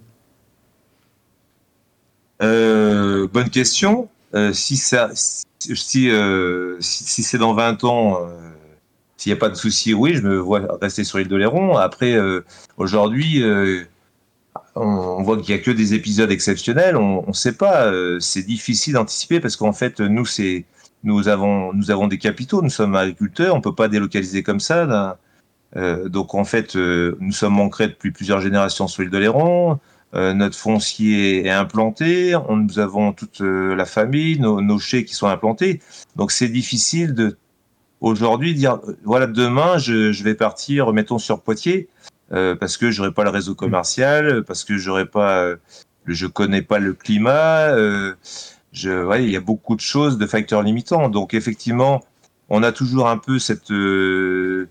Bonne 2.41 3.49
question. 3.49 4.09
Si 4.51 4.75
ça, 4.75 5.09
si, 5.13 6.11
si, 6.79 7.23
c'est 7.23 7.37
dans 7.37 7.53
20 7.53 7.83
ans, 7.85 8.19
s'il 9.17 9.31
n'y 9.31 9.37
a 9.37 9.39
pas 9.39 9.49
de 9.49 9.55
souci, 9.55 9.93
oui, 9.93 10.15
je 10.15 10.21
me 10.21 10.37
vois 10.37 10.61
rester 10.81 11.03
sur 11.03 11.17
l'île 11.17 11.29
de 11.29 11.35
Léron. 11.37 11.77
Après, 11.77 12.15
aujourd'hui, 12.77 13.41
euh, 14.79 14.83
on, 14.83 15.23
voit 15.23 15.37
qu'il 15.37 15.53
n'y 15.53 15.61
a 15.61 15.63
que 15.63 15.71
des 15.71 15.93
épisodes 15.93 16.31
exceptionnels. 16.31 16.95
On 16.95 17.25
ne 17.27 17.33
sait 17.33 17.53
pas. 17.53 17.91
c'est 18.19 18.43
difficile 18.43 18.93
d'anticiper 18.93 19.39
parce 19.39 19.55
qu'en 19.55 19.73
fait, 19.73 19.99
nous, 19.99 21.27
avons, 21.27 22.07
des 22.07 22.17
capitaux, 22.17 22.61
nous 22.61 22.69
sommes 22.69 22.95
agriculteurs, 22.95 23.53
on 23.53 23.57
ne 23.57 23.63
peut 23.63 23.75
pas 23.75 23.87
délocaliser 23.87 24.43
comme 24.43 24.59
ça. 24.59 25.17
Euh, 25.75 26.09
donc 26.09 26.33
en 26.35 26.43
fait, 26.43 26.75
euh, 26.75 27.15
nous 27.19 27.31
sommes 27.31 27.59
ancrés 27.59 27.87
depuis 27.87 28.11
plusieurs 28.11 28.41
générations 28.41 28.87
sur 28.87 29.03
l'île 29.03 29.11
de 29.11 29.17
Léron. 29.17 29.79
Euh, 30.15 30.33
notre 30.33 30.57
foncier 30.57 31.45
est 31.45 31.51
implanté. 31.51 32.35
Nous 32.49 32.79
avons 32.79 33.13
toute 33.13 33.41
euh, 33.41 33.75
la 33.75 33.85
famille, 33.85 34.39
nos, 34.39 34.61
nos 34.61 34.79
chais 34.79 35.05
qui 35.05 35.13
sont 35.13 35.27
implantés. 35.27 35.81
Donc 36.15 36.31
c'est 36.31 36.47
difficile 36.47 37.13
de 37.13 37.37
aujourd'hui 38.01 38.55
dire 38.55 38.79
voilà 39.03 39.27
demain 39.27 39.77
je, 39.77 40.23
vais 40.23 40.33
partir, 40.33 40.93
mettons 40.93 41.19
sur 41.19 41.41
Poitiers, 41.41 41.89
parce 42.29 42.77
que 42.77 42.91
j'aurai 42.91 43.11
pas 43.11 43.23
le 43.23 43.29
réseau 43.29 43.55
commercial, 43.55 44.43
parce 44.43 44.63
que 44.63 44.77
j'aurai 44.77 45.05
pas, 45.05 45.55
je 46.05 46.27
connais 46.27 46.61
pas 46.61 46.79
le 46.79 46.93
climat 46.93 47.73
il 48.73 49.29
y 49.29 49.35
a 49.35 49.41
beaucoup 49.41 49.75
de 49.75 49.81
choses, 49.81 50.17
de 50.17 50.25
facteurs 50.25 50.61
limitants. 50.63 51.09
Donc 51.09 51.33
effectivement, 51.33 52.01
on 52.49 52.63
a 52.63 52.71
toujours 52.71 53.07
un 53.09 53.17
peu 53.17 53.39
cette 53.39 53.71
euh, 53.71 54.69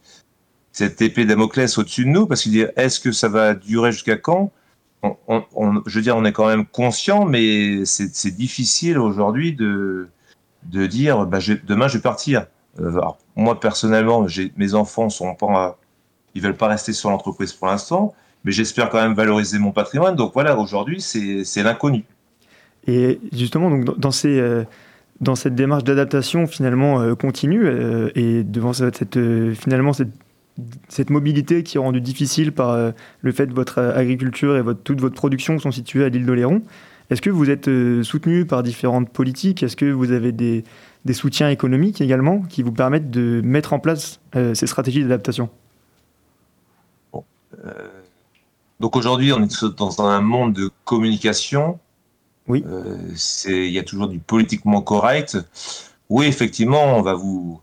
cette 0.73 1.03
épée 1.03 1.25
Damoclès 1.25 1.77
au-dessus 1.79 2.05
de 2.05 2.11
nous, 2.11 2.27
parce 2.27 2.45
que 2.45 2.73
est-ce 2.81 3.01
que 3.01 3.13
ça 3.13 3.29
va 3.29 3.55
durer 3.55 3.93
jusqu'à 3.93 4.17
quand? 4.17 4.53
Je 5.03 5.95
veux 5.95 6.03
dire, 6.03 6.17
on 6.17 6.25
est 6.25 6.33
quand 6.33 6.49
même 6.49 6.67
conscient, 6.67 7.25
mais 7.25 7.85
c'est 7.85 8.37
difficile 8.37 8.99
aujourd'hui 8.99 9.55
de 9.55 10.09
de 10.65 10.87
dire, 10.87 11.27
bah, 11.27 11.39
demain 11.67 11.89
je 11.89 11.99
vais 11.99 12.03
partir. 12.03 12.47
Euh, 12.81 13.01
moi 13.37 13.59
personnellement, 13.59 14.27
mes 14.57 14.75
enfants 14.75 15.09
sont 15.09 15.35
pas, 15.35 15.79
ils 16.35 16.43
veulent 16.43 16.57
pas 16.57 16.69
rester 16.69 16.93
sur 16.93 17.11
l'entreprise 17.11 17.53
pour 17.53 17.69
l'instant, 17.69 18.15
mais 18.45 18.53
j'espère 18.53 18.89
quand 18.91 19.01
même 19.01 19.15
valoriser 19.15 19.59
mon 19.59 19.73
patrimoine. 19.73 20.17
Donc 20.17 20.33
voilà, 20.35 20.59
aujourd'hui 20.59 21.01
c'est 21.01 21.63
l'inconnu. 21.63 22.05
Et 22.87 23.21
justement, 23.33 23.71
donc, 23.71 23.99
dans, 23.99 24.11
euh, 24.25 24.65
cette 25.35 25.55
démarche 25.55 25.85
d'adaptation 25.85 26.47
finalement 26.47 27.01
euh, 27.01 27.15
continue 27.15 27.67
euh, 27.67 28.11
et 28.15 28.43
devant 28.45 28.73
cette, 28.73 29.19
finalement 29.55 29.93
cette, 29.93 31.11
mobilité 31.11 31.63
qui 31.63 31.77
est 31.77 31.81
rendue 31.81 32.01
difficile 32.01 32.53
par 32.53 32.93
le 33.21 33.33
fait 33.33 33.47
que 33.47 33.55
votre 33.55 33.79
agriculture 33.79 34.57
et 34.57 34.75
toute 34.83 35.01
votre 35.01 35.15
production 35.15 35.59
sont 35.59 35.71
situées 35.71 36.05
à 36.05 36.09
l'île 36.09 36.27
d'Oléron, 36.27 36.63
est-ce 37.11 37.23
que 37.23 37.31
vous 37.31 37.49
êtes 37.49 37.71
soutenu 38.03 38.45
par 38.45 38.63
différentes 38.63 39.09
politiques? 39.09 39.63
Est-ce 39.63 39.77
que 39.77 39.87
vous 39.87 40.11
avez 40.11 40.33
des, 40.33 40.65
soutiens 41.13 41.49
économiques 41.49 42.01
également 42.01 42.41
qui 42.41 42.63
vous 42.63 42.73
permettent 42.73 43.11
de 43.11 43.41
mettre 43.45 43.73
en 43.73 43.79
place 43.79 44.21
ces 44.33 44.67
stratégies 44.67 45.03
d'adaptation? 45.03 45.49
Donc 48.81 48.97
aujourd'hui, 48.97 49.33
on 49.33 49.43
est 49.43 49.65
dans 49.77 50.03
un 50.03 50.21
monde 50.21 50.53
de 50.53 50.71
communication 50.85 51.79
oui. 52.49 52.65
Euh, 52.67 52.97
il 53.47 53.71
y 53.71 53.79
a 53.79 53.85
toujours 53.85 54.09
du 54.09 54.19
politiquement 54.19 54.81
correct. 54.81 55.39
Oui, 56.09 56.27
effectivement, 56.27 56.97
on 56.97 57.03
va 57.03 57.13
vous, 57.13 57.61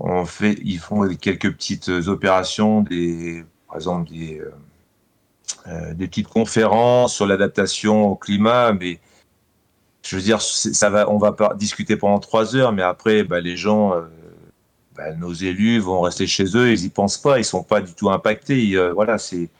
on 0.00 0.24
fait, 0.24 0.56
ils 0.64 0.78
font 0.78 1.08
quelques 1.14 1.52
petites 1.52 1.88
opérations, 1.88 2.82
des, 2.82 3.44
par 3.68 3.76
exemple 3.76 4.10
des, 4.10 4.40
euh, 4.40 4.50
euh 5.68 5.94
des 5.94 6.08
petites 6.08 6.28
conférences 6.28 7.14
sur 7.14 7.26
l'adaptation 7.26 8.08
au 8.08 8.16
climat, 8.16 8.72
mais 8.72 8.98
je 10.02 10.16
veux 10.16 10.22
dire, 10.22 10.40
ça 10.40 10.90
va, 10.90 11.08
on 11.10 11.18
va 11.18 11.32
pas 11.32 11.54
discuter 11.54 11.96
pendant 11.96 12.18
trois 12.18 12.56
heures, 12.56 12.72
mais 12.72 12.82
après, 12.82 13.22
bah, 13.22 13.40
les 13.40 13.56
gens, 13.56 13.94
euh, 13.94 14.02
bah, 14.96 15.12
nos 15.12 15.32
élus 15.32 15.78
vont 15.78 16.00
rester 16.00 16.26
chez 16.26 16.56
eux, 16.56 16.72
ils 16.72 16.84
y 16.84 16.88
pensent 16.88 17.18
pas, 17.18 17.38
ils 17.38 17.44
sont 17.44 17.62
pas 17.62 17.80
du 17.80 17.94
tout 17.94 18.10
impactés. 18.10 18.76
Euh, 18.76 18.92
voilà, 18.92 19.18
c'est 19.18 19.50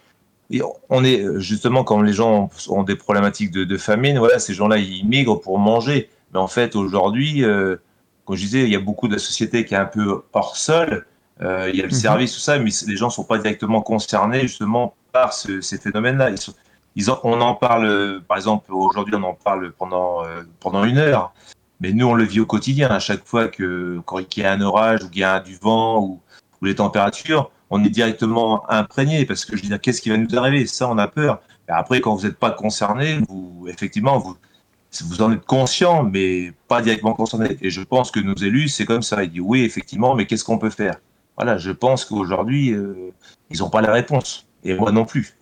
on 0.89 1.05
est 1.05 1.25
justement 1.41 1.85
quand 1.85 2.01
les 2.03 2.13
gens 2.13 2.51
ont 2.69 2.83
des 2.83 2.97
problématiques 2.97 3.51
de, 3.51 3.65
de 3.65 3.77
famine, 3.77 4.19
voilà, 4.19 4.39
ces 4.39 4.55
gens-là 4.55 4.79
ils 4.79 5.07
migrent 5.07 5.41
pour 5.41 5.59
manger. 5.59 6.09
Mais 6.33 6.39
en 6.39 6.49
fait, 6.49 6.77
aujourd'hui, 6.77 7.45
euh, 7.45 7.77
comme 8.25 8.37
je 8.37 8.43
disais, 8.43 8.63
il 8.65 8.71
y 8.71 8.77
a 8.77 8.81
beaucoup 8.81 9.09
de 9.09 9.19
sociétés 9.19 9.65
qui 9.65 9.75
est 9.75 9.79
un 9.79 9.87
peu 9.87 10.23
hors 10.33 10.57
sol. 10.57 11.07
Euh, 11.43 11.69
il 11.73 11.77
y 11.77 11.81
a 11.81 11.87
le 11.87 11.91
mhm. 11.91 11.95
service, 11.95 12.33
tout 12.33 12.41
ça, 12.41 12.59
mais 12.59 12.71
les 12.87 12.97
gens 12.97 13.11
sont 13.11 13.25
pas 13.25 13.39
directement 13.39 13.83
concernés 13.83 14.41
justement 14.43 14.95
par 15.13 15.33
ce, 15.33 15.61
ces 15.61 15.79
phénomènes-là. 15.79 16.31
Ils, 16.31 16.39
ils 16.97 17.11
on 17.11 17.41
en 17.41 17.55
parle, 17.55 18.23
par 18.27 18.39
exemple, 18.39 18.73
aujourd'hui, 18.73 19.15
on 19.17 19.23
en 19.23 19.35
parle 19.35 19.73
pendant 19.73 20.25
euh, 20.25 20.43
pendant 20.61 20.85
une 20.85 20.99
heure, 20.99 21.35
mais 21.81 21.93
nous 21.93 22.07
on 22.07 22.15
le 22.15 22.25
vit 22.25 22.41
au 22.41 22.47
quotidien. 22.47 22.89
À 22.89 22.99
chaque 22.99 23.25
fois 23.27 23.49
que 23.49 24.01
quand 24.07 24.19
il 24.19 24.43
y 24.43 24.45
a 24.45 24.53
un 24.53 24.61
orage 24.61 25.05
ou 25.05 25.09
qu'il 25.09 25.21
y 25.21 25.25
a 25.25 25.41
du 25.41 25.57
vent 25.57 26.03
ou, 26.03 26.21
les 26.63 26.75
températures, 26.75 27.51
on 27.71 27.85
est 27.85 27.91
directement 27.91 28.69
imprégné 28.71 29.27
parce 29.27 29.45
que 29.45 29.57
je 29.57 29.63
veux 29.63 29.69
dire, 29.69 29.81
qu'est-ce 29.81 30.01
qui 30.01 30.09
va 30.09 30.17
nous 30.17 30.37
arriver? 30.37 30.67
Ça, 30.67 30.89
on 30.89 30.99
a 30.99 31.07
peur. 31.07 31.41
Et 31.69 31.73
après, 31.73 32.01
quand 32.01 32.15
vous 32.15 32.27
n'êtes 32.27 32.39
pas 32.39 32.51
concerné, 32.51 33.21
vous, 33.29 33.67
effectivement, 33.69 34.19
vous, 34.19 34.37
vous 35.05 35.23
en 35.23 35.33
êtes 35.33 35.45
conscient, 35.45 36.03
mais 36.03 36.53
pas 36.67 36.81
directement 36.81 37.13
concerné. 37.13 37.59
Et 37.61 37.71
je 37.71 37.83
pense 37.83 38.11
que 38.11 38.21
nos 38.21 38.35
élus, 38.35 38.69
c'est 38.69 38.87
comme 38.87 39.03
ça. 39.03 39.23
Ils 39.23 39.31
disent 39.31 39.43
oui, 39.45 39.63
effectivement, 39.63 40.15
mais 40.15 40.27
qu'est-ce 40.27 40.45
qu'on 40.45 40.59
peut 40.59 40.71
faire? 40.71 40.97
Voilà, 41.37 41.59
je 41.59 41.71
pense 41.71 42.05
qu'aujourd'hui, 42.05 42.73
euh, 42.73 43.13
ils 43.51 43.59
n'ont 43.59 43.71
pas 43.71 43.83
la 43.83 43.93
réponse. 43.93 44.47
Et 44.65 44.75
moi 44.75 44.91
non 44.91 45.05
plus. 45.05 45.36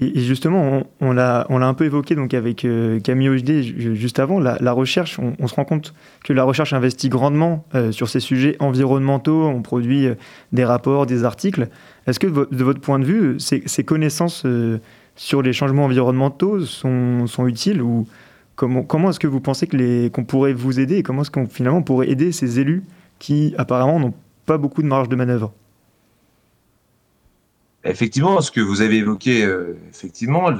Et 0.00 0.20
justement, 0.20 0.84
on, 1.00 1.12
l'a 1.12 1.46
un 1.48 1.74
peu 1.74 1.84
évoqué 1.84 2.14
donc 2.14 2.32
avec 2.32 2.64
euh, 2.64 3.00
Camille 3.00 3.30
Ogd 3.30 3.50
juste 3.94 4.20
avant, 4.20 4.38
la, 4.38 4.72
recherche, 4.72 5.18
on, 5.18 5.46
se 5.48 5.54
rend 5.56 5.64
compte 5.64 5.92
que 6.24 6.32
la 6.32 6.44
recherche 6.44 6.72
investit 6.72 7.08
grandement 7.08 7.64
euh, 7.74 7.90
sur 7.90 8.08
ces 8.08 8.20
sujets 8.20 8.56
environnementaux, 8.60 9.46
on 9.46 9.60
produit 9.60 10.06
euh, 10.06 10.14
des 10.52 10.64
rapports, 10.64 11.06
des 11.06 11.24
articles. 11.24 11.68
Est-ce 12.06 12.20
que 12.20 12.28
de 12.28 12.64
votre 12.64 12.80
point 12.80 13.00
de 13.00 13.04
vue, 13.04 13.40
ces, 13.40 13.60
connaissances 13.84 14.46
sur 15.16 15.42
les 15.42 15.52
changements 15.52 15.86
environnementaux 15.86 16.60
sont, 16.60 17.26
sont 17.26 17.48
utiles 17.48 17.82
ou 17.82 18.06
comment, 18.54 18.84
comment 18.84 19.10
est-ce 19.10 19.20
que 19.20 19.26
vous 19.26 19.40
pensez 19.40 19.66
qu'on 19.66 20.24
pourrait 20.24 20.52
vous 20.52 20.78
aider 20.78 20.98
et 20.98 21.02
comment 21.02 21.22
est-ce 21.22 21.32
qu'on 21.32 21.46
finalement 21.46 21.82
pourrait 21.82 22.08
aider 22.08 22.30
ces 22.30 22.60
élus 22.60 22.84
qui 23.18 23.52
apparemment 23.58 23.98
n'ont 23.98 24.14
pas 24.46 24.58
beaucoup 24.58 24.82
de 24.82 24.86
marge 24.86 25.08
de 25.08 25.16
manœuvre? 25.16 25.52
Effectivement, 27.88 28.40
ce 28.42 28.50
que 28.50 28.60
vous 28.60 28.82
avez 28.82 28.96
évoqué, 28.98 29.44
euh, 29.44 29.78
effectivement, 29.90 30.50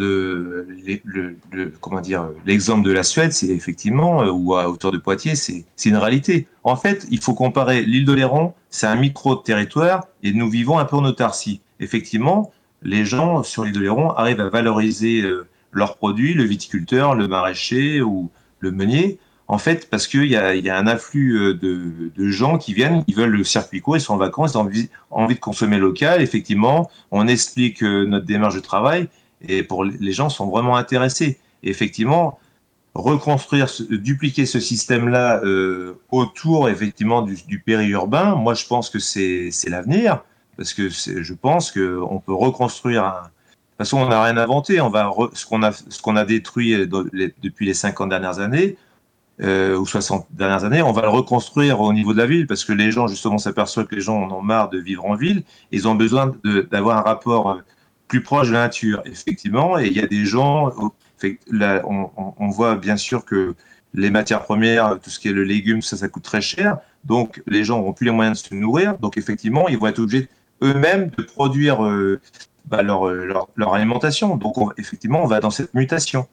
comment 1.80 2.00
dire, 2.00 2.30
l'exemple 2.46 2.86
de 2.86 2.92
la 2.92 3.02
Suède, 3.02 3.32
c'est 3.32 3.48
effectivement, 3.48 4.22
euh, 4.22 4.30
ou 4.30 4.54
à 4.54 4.68
hauteur 4.70 4.92
de 4.92 4.98
Poitiers, 4.98 5.34
c'est 5.36 5.64
une 5.84 5.96
réalité. 5.96 6.48
En 6.64 6.76
fait, 6.76 7.06
il 7.10 7.20
faut 7.20 7.34
comparer 7.34 7.82
l'île 7.82 8.06
de 8.06 8.14
Léron, 8.14 8.54
c'est 8.70 8.86
un 8.86 8.96
micro-territoire, 8.96 10.06
et 10.22 10.32
nous 10.32 10.48
vivons 10.48 10.78
un 10.78 10.86
peu 10.86 10.96
en 10.96 11.04
autarcie. 11.04 11.60
Effectivement, 11.80 12.50
les 12.82 13.04
gens 13.04 13.42
sur 13.42 13.64
l'île 13.64 13.74
de 13.74 13.80
Léron 13.80 14.10
arrivent 14.12 14.40
à 14.40 14.48
valoriser 14.48 15.20
euh, 15.20 15.46
leurs 15.72 15.98
produits, 15.98 16.32
le 16.32 16.44
viticulteur, 16.44 17.14
le 17.14 17.28
maraîcher 17.28 18.00
ou 18.00 18.30
le 18.60 18.70
meunier, 18.70 19.18
en 19.50 19.56
fait, 19.56 19.88
parce 19.88 20.06
qu'il 20.06 20.26
y 20.26 20.36
a, 20.36 20.76
un 20.76 20.86
afflux 20.86 21.38
euh, 21.38 21.54
de, 21.54 22.28
gens 22.28 22.58
qui 22.58 22.74
viennent, 22.74 23.02
ils 23.06 23.16
veulent 23.16 23.30
le 23.30 23.44
circuit 23.44 23.80
court, 23.80 23.96
ils 23.96 24.00
sont 24.00 24.12
en 24.12 24.18
vacances, 24.18 24.52
ils 24.52 24.58
ont 24.58 24.70
envie, 25.10 25.34
de 25.34 25.40
consommer 25.40 25.78
local. 25.78 26.20
Effectivement, 26.20 26.90
on 27.10 27.26
explique 27.26 27.82
euh, 27.82 28.04
notre 28.04 28.26
démarche 28.26 28.54
de 28.54 28.60
travail 28.60 29.08
et 29.40 29.62
pour 29.62 29.84
les 29.84 30.12
gens 30.12 30.28
sont 30.28 30.48
vraiment 30.48 30.76
intéressés. 30.76 31.38
Et 31.62 31.70
effectivement, 31.70 32.38
reconstruire, 32.94 33.68
dupliquer 33.90 34.44
ce 34.44 34.60
système-là 34.60 35.40
euh, 35.44 35.98
autour 36.10 36.68
effectivement 36.68 37.22
du, 37.22 37.60
périurbain, 37.60 38.34
moi 38.34 38.52
je 38.52 38.66
pense 38.66 38.90
que 38.90 38.98
c'est 38.98 39.50
l'avenir 39.68 40.24
parce 40.58 40.74
que 40.74 40.90
je 40.90 41.34
pense 41.34 41.72
que 41.72 41.98
on 42.10 42.18
peut 42.20 42.34
reconstruire. 42.34 43.04
Un, 43.04 43.22
de 43.22 43.84
toute 43.84 43.86
façon, 43.86 43.98
on 43.98 44.08
n'a 44.08 44.22
rien 44.24 44.36
inventé. 44.36 44.80
On 44.80 44.90
va 44.90 45.10
ce 45.32 45.46
qu'on 45.46 45.62
a 45.62 45.70
ce 45.72 46.02
qu'on 46.02 46.16
a 46.16 46.24
détruit 46.24 46.76
depuis 46.86 47.64
les 47.64 47.74
50 47.74 48.08
dernières 48.10 48.40
années 48.40 48.76
euh, 49.40 49.76
ou 49.76 49.86
60 49.86 50.26
dernières 50.30 50.64
années, 50.64 50.82
on 50.82 50.90
va 50.92 51.02
le 51.02 51.08
reconstruire 51.08 51.80
au 51.80 51.92
niveau 51.92 52.12
de 52.12 52.18
la 52.18 52.26
ville 52.26 52.46
parce 52.48 52.64
que 52.64 52.72
les 52.72 52.90
gens, 52.90 53.06
justement, 53.06 53.38
s'aperçoivent 53.38 53.86
que 53.86 53.94
les 53.94 54.00
gens 54.00 54.20
en 54.20 54.32
ont 54.32 54.42
marre 54.42 54.68
de 54.68 54.78
vivre 54.78 55.04
en 55.04 55.14
ville. 55.14 55.44
Ils 55.70 55.86
ont 55.86 55.94
besoin 55.94 56.32
d'avoir 56.70 56.98
un 56.98 57.02
rapport 57.02 57.50
euh, 57.50 57.58
plus 58.08 58.22
proche 58.22 58.48
de 58.48 58.54
la 58.54 58.62
nature, 58.62 59.00
effectivement. 59.04 59.78
Et 59.78 59.86
il 59.86 59.92
y 59.92 60.00
a 60.00 60.08
des 60.08 60.24
gens, 60.24 60.72
on, 61.22 62.48
voit 62.48 62.74
bien 62.74 62.96
sûr 62.96 63.24
que 63.24 63.54
les 63.94 64.10
matières 64.10 64.42
premières, 64.42 64.98
tout 65.00 65.10
ce 65.10 65.20
qui 65.20 65.28
est 65.28 65.32
le 65.32 65.44
légume, 65.44 65.82
ça, 65.82 65.96
ça 65.96 66.08
coûte 66.08 66.24
très 66.24 66.40
cher. 66.40 66.78
Donc, 67.04 67.42
les 67.46 67.62
gens 67.62 67.78
n'auront 67.78 67.92
plus 67.92 68.06
les 68.06 68.10
moyens 68.10 68.42
de 68.42 68.48
se 68.48 68.54
nourrir. 68.54 68.98
Donc, 68.98 69.16
effectivement, 69.18 69.68
ils 69.68 69.78
vont 69.78 69.86
être 69.86 70.00
obligés 70.00 70.28
eux-mêmes 70.62 71.10
de 71.16 71.22
produire 71.22 71.84
euh, 71.84 72.20
bah, 72.64 72.82
leur, 72.82 73.06
leur, 73.06 73.48
leur, 73.54 73.74
alimentation. 73.74 74.36
Donc, 74.36 74.56
effectivement, 74.78 75.22
on 75.22 75.26
va 75.26 75.38
dans 75.38 75.50
cette 75.50 75.74
mutation. 75.74 76.26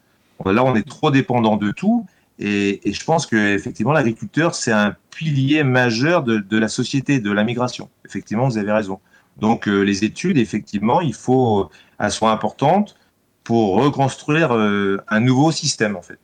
Là, 0.44 0.64
on 0.64 0.76
est 0.76 0.88
trop 0.88 1.12
dépendant 1.12 1.58
de 1.58 1.72
tout. 1.72 2.06
Et, 2.40 2.88
et 2.88 2.94
je 2.94 3.04
pense 3.06 3.26
que 3.26 3.36
effectivement, 3.56 3.94
l'agriculteur, 3.94 4.56
c'est 4.56 4.72
un 4.72 4.96
pilier 5.12 5.64
majeur 5.64 6.24
de, 6.24 6.38
de, 6.38 6.58
la 6.58 6.68
société, 6.68 7.20
de 7.20 7.32
la 7.32 7.44
migration. 7.44 7.90
Effectivement, 8.06 8.48
vous 8.48 8.58
avez 8.58 8.72
raison. 8.72 9.00
Donc, 9.38 9.68
euh, 9.68 9.82
les 9.82 10.04
études, 10.04 10.38
effectivement, 10.38 11.02
il 11.02 11.14
faut, 11.14 11.62
euh, 11.62 11.70
elles 12.00 12.12
sont 12.12 12.28
importantes 12.28 12.96
pour 13.44 13.76
reconstruire 13.76 14.54
euh, 14.54 14.98
un 15.08 15.20
nouveau 15.20 15.52
système, 15.52 15.96
en 15.96 16.02
fait. 16.02 16.20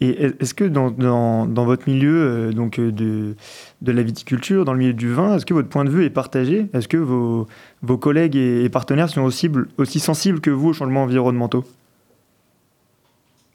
Et 0.00 0.10
est-ce 0.40 0.52
que 0.52 0.64
dans, 0.64 0.90
dans, 0.90 1.46
dans, 1.46 1.64
votre 1.64 1.88
milieu 1.88 2.14
euh, 2.14 2.52
donc 2.52 2.78
de, 2.78 3.34
de 3.80 3.92
la 3.92 4.02
viticulture, 4.02 4.66
dans 4.66 4.74
le 4.74 4.78
milieu 4.78 4.92
du 4.92 5.10
vin, 5.10 5.36
est-ce 5.36 5.46
que 5.46 5.54
votre 5.54 5.70
point 5.70 5.84
de 5.84 5.90
vue 5.90 6.04
est 6.04 6.10
partagé? 6.10 6.68
Est-ce 6.74 6.86
que 6.86 6.98
vos, 6.98 7.46
vos 7.82 7.96
collègues 7.96 8.36
et, 8.36 8.68
partenaires 8.68 9.08
sont 9.08 9.22
aussi, 9.22 9.50
aussi 9.78 9.98
sensibles 9.98 10.40
que 10.40 10.50
vous 10.50 10.68
aux 10.68 10.72
changements 10.74 11.04
environnementaux? 11.04 11.64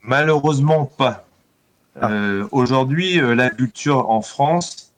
Malheureusement 0.01 0.85
pas. 0.85 1.27
Ah. 1.99 2.09
Aujourd'hui, 2.51 3.15
l'agriculture 3.17 4.09
en 4.09 4.21
France, 4.21 4.93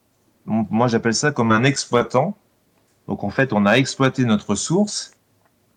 moi 0.45 0.87
j'appelle 0.87 1.15
ça 1.15 1.31
comme 1.31 1.51
un 1.51 1.63
exploitant. 1.63 2.37
Donc 3.07 3.23
en 3.23 3.29
fait, 3.29 3.53
on 3.53 3.65
a 3.65 3.73
exploité 3.73 4.25
notre 4.25 4.51
ressource. 4.51 5.11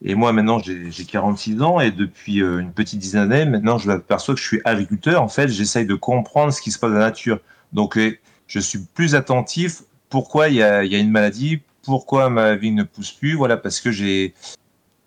Et 0.02 0.14
moi 0.14 0.32
maintenant, 0.32 0.58
j'ai 0.58 1.04
46 1.04 1.62
ans 1.62 1.80
et 1.80 1.90
depuis 1.90 2.40
une 2.40 2.72
petite 2.72 2.98
dizaine 2.98 3.30
d'années, 3.30 3.50
maintenant 3.50 3.78
je 3.78 3.88
m'aperçois 3.88 4.34
que 4.34 4.40
je 4.40 4.46
suis 4.46 4.60
agriculteur. 4.64 5.22
En 5.22 5.28
fait, 5.28 5.48
j'essaye 5.48 5.86
de 5.86 5.94
comprendre 5.94 6.52
ce 6.52 6.60
qui 6.60 6.70
se 6.70 6.78
passe 6.78 6.90
dans 6.90 6.98
la 6.98 7.06
nature. 7.06 7.40
Donc 7.72 7.98
je 8.46 8.60
suis 8.60 8.80
plus 8.94 9.14
attentif. 9.14 9.82
Pourquoi 10.08 10.48
il 10.48 10.56
y 10.56 10.62
a, 10.62 10.82
une 10.82 11.10
maladie? 11.10 11.62
Pourquoi 11.82 12.30
ma 12.30 12.56
vie 12.56 12.72
ne 12.72 12.82
pousse 12.82 13.12
plus? 13.12 13.34
Voilà, 13.34 13.56
parce 13.56 13.80
que 13.80 13.90
j'ai. 13.90 14.34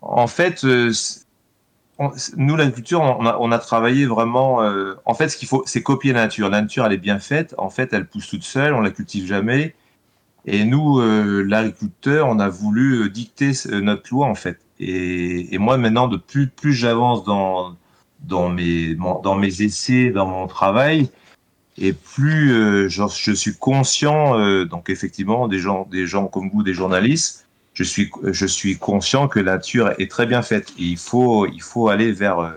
En 0.00 0.26
fait, 0.26 0.66
euh, 2.00 2.08
nous, 2.36 2.56
l'agriculture, 2.56 3.00
on 3.00 3.26
a, 3.26 3.38
on 3.38 3.56
travaillé 3.58 4.06
vraiment. 4.06 4.62
Euh, 4.62 4.94
en 5.04 5.14
fait, 5.14 5.28
ce 5.28 5.36
qu'il 5.36 5.48
faut, 5.48 5.62
c'est 5.66 5.82
copier 5.82 6.12
la 6.12 6.22
nature. 6.22 6.48
La 6.48 6.62
nature, 6.62 6.86
elle 6.86 6.92
est 6.92 6.98
bien 6.98 7.18
faite. 7.18 7.54
En 7.58 7.70
fait, 7.70 7.92
elle 7.92 8.06
pousse 8.06 8.28
toute 8.28 8.44
seule. 8.44 8.74
On 8.74 8.80
la 8.80 8.90
cultive 8.90 9.26
jamais. 9.26 9.74
Et 10.46 10.64
nous, 10.64 11.00
euh, 11.00 11.42
l'agriculteur, 11.42 12.28
on 12.28 12.38
a 12.38 12.48
voulu 12.48 13.10
dicter 13.10 13.52
notre 13.70 14.10
loi, 14.10 14.26
en 14.26 14.34
fait. 14.34 14.58
Et, 14.78 15.58
moi, 15.58 15.76
maintenant, 15.76 16.08
de 16.08 16.16
plus, 16.16 16.48
plus 16.48 16.72
j'avance 16.72 17.24
dans, 17.24 17.76
dans, 18.20 18.48
mes, 18.48 18.94
dans 18.94 19.34
mes 19.34 19.62
essais, 19.62 20.10
dans 20.10 20.26
mon 20.26 20.46
travail, 20.46 21.10
et 21.80 21.92
plus 21.92 22.52
euh, 22.52 22.88
je, 22.88 23.32
suis 23.32 23.56
conscient, 23.56 24.38
euh, 24.38 24.64
donc 24.64 24.90
effectivement, 24.90 25.48
des 25.48 25.58
gens, 25.58 25.86
des 25.90 26.06
gens 26.06 26.26
comme 26.26 26.50
vous, 26.50 26.62
des 26.62 26.74
journalistes, 26.74 27.48
je 27.74 27.84
suis, 27.84 28.10
je 28.24 28.46
suis 28.46 28.78
conscient 28.78 29.28
que 29.28 29.38
la 29.40 29.52
nature 29.52 29.92
est 29.98 30.10
très 30.10 30.26
bien 30.26 30.42
faite. 30.42 30.70
Et 30.78 30.84
il 30.84 30.96
faut, 30.98 31.46
il 31.46 31.62
faut 31.62 31.88
aller 31.88 32.12
vers, 32.12 32.38
euh, 32.40 32.50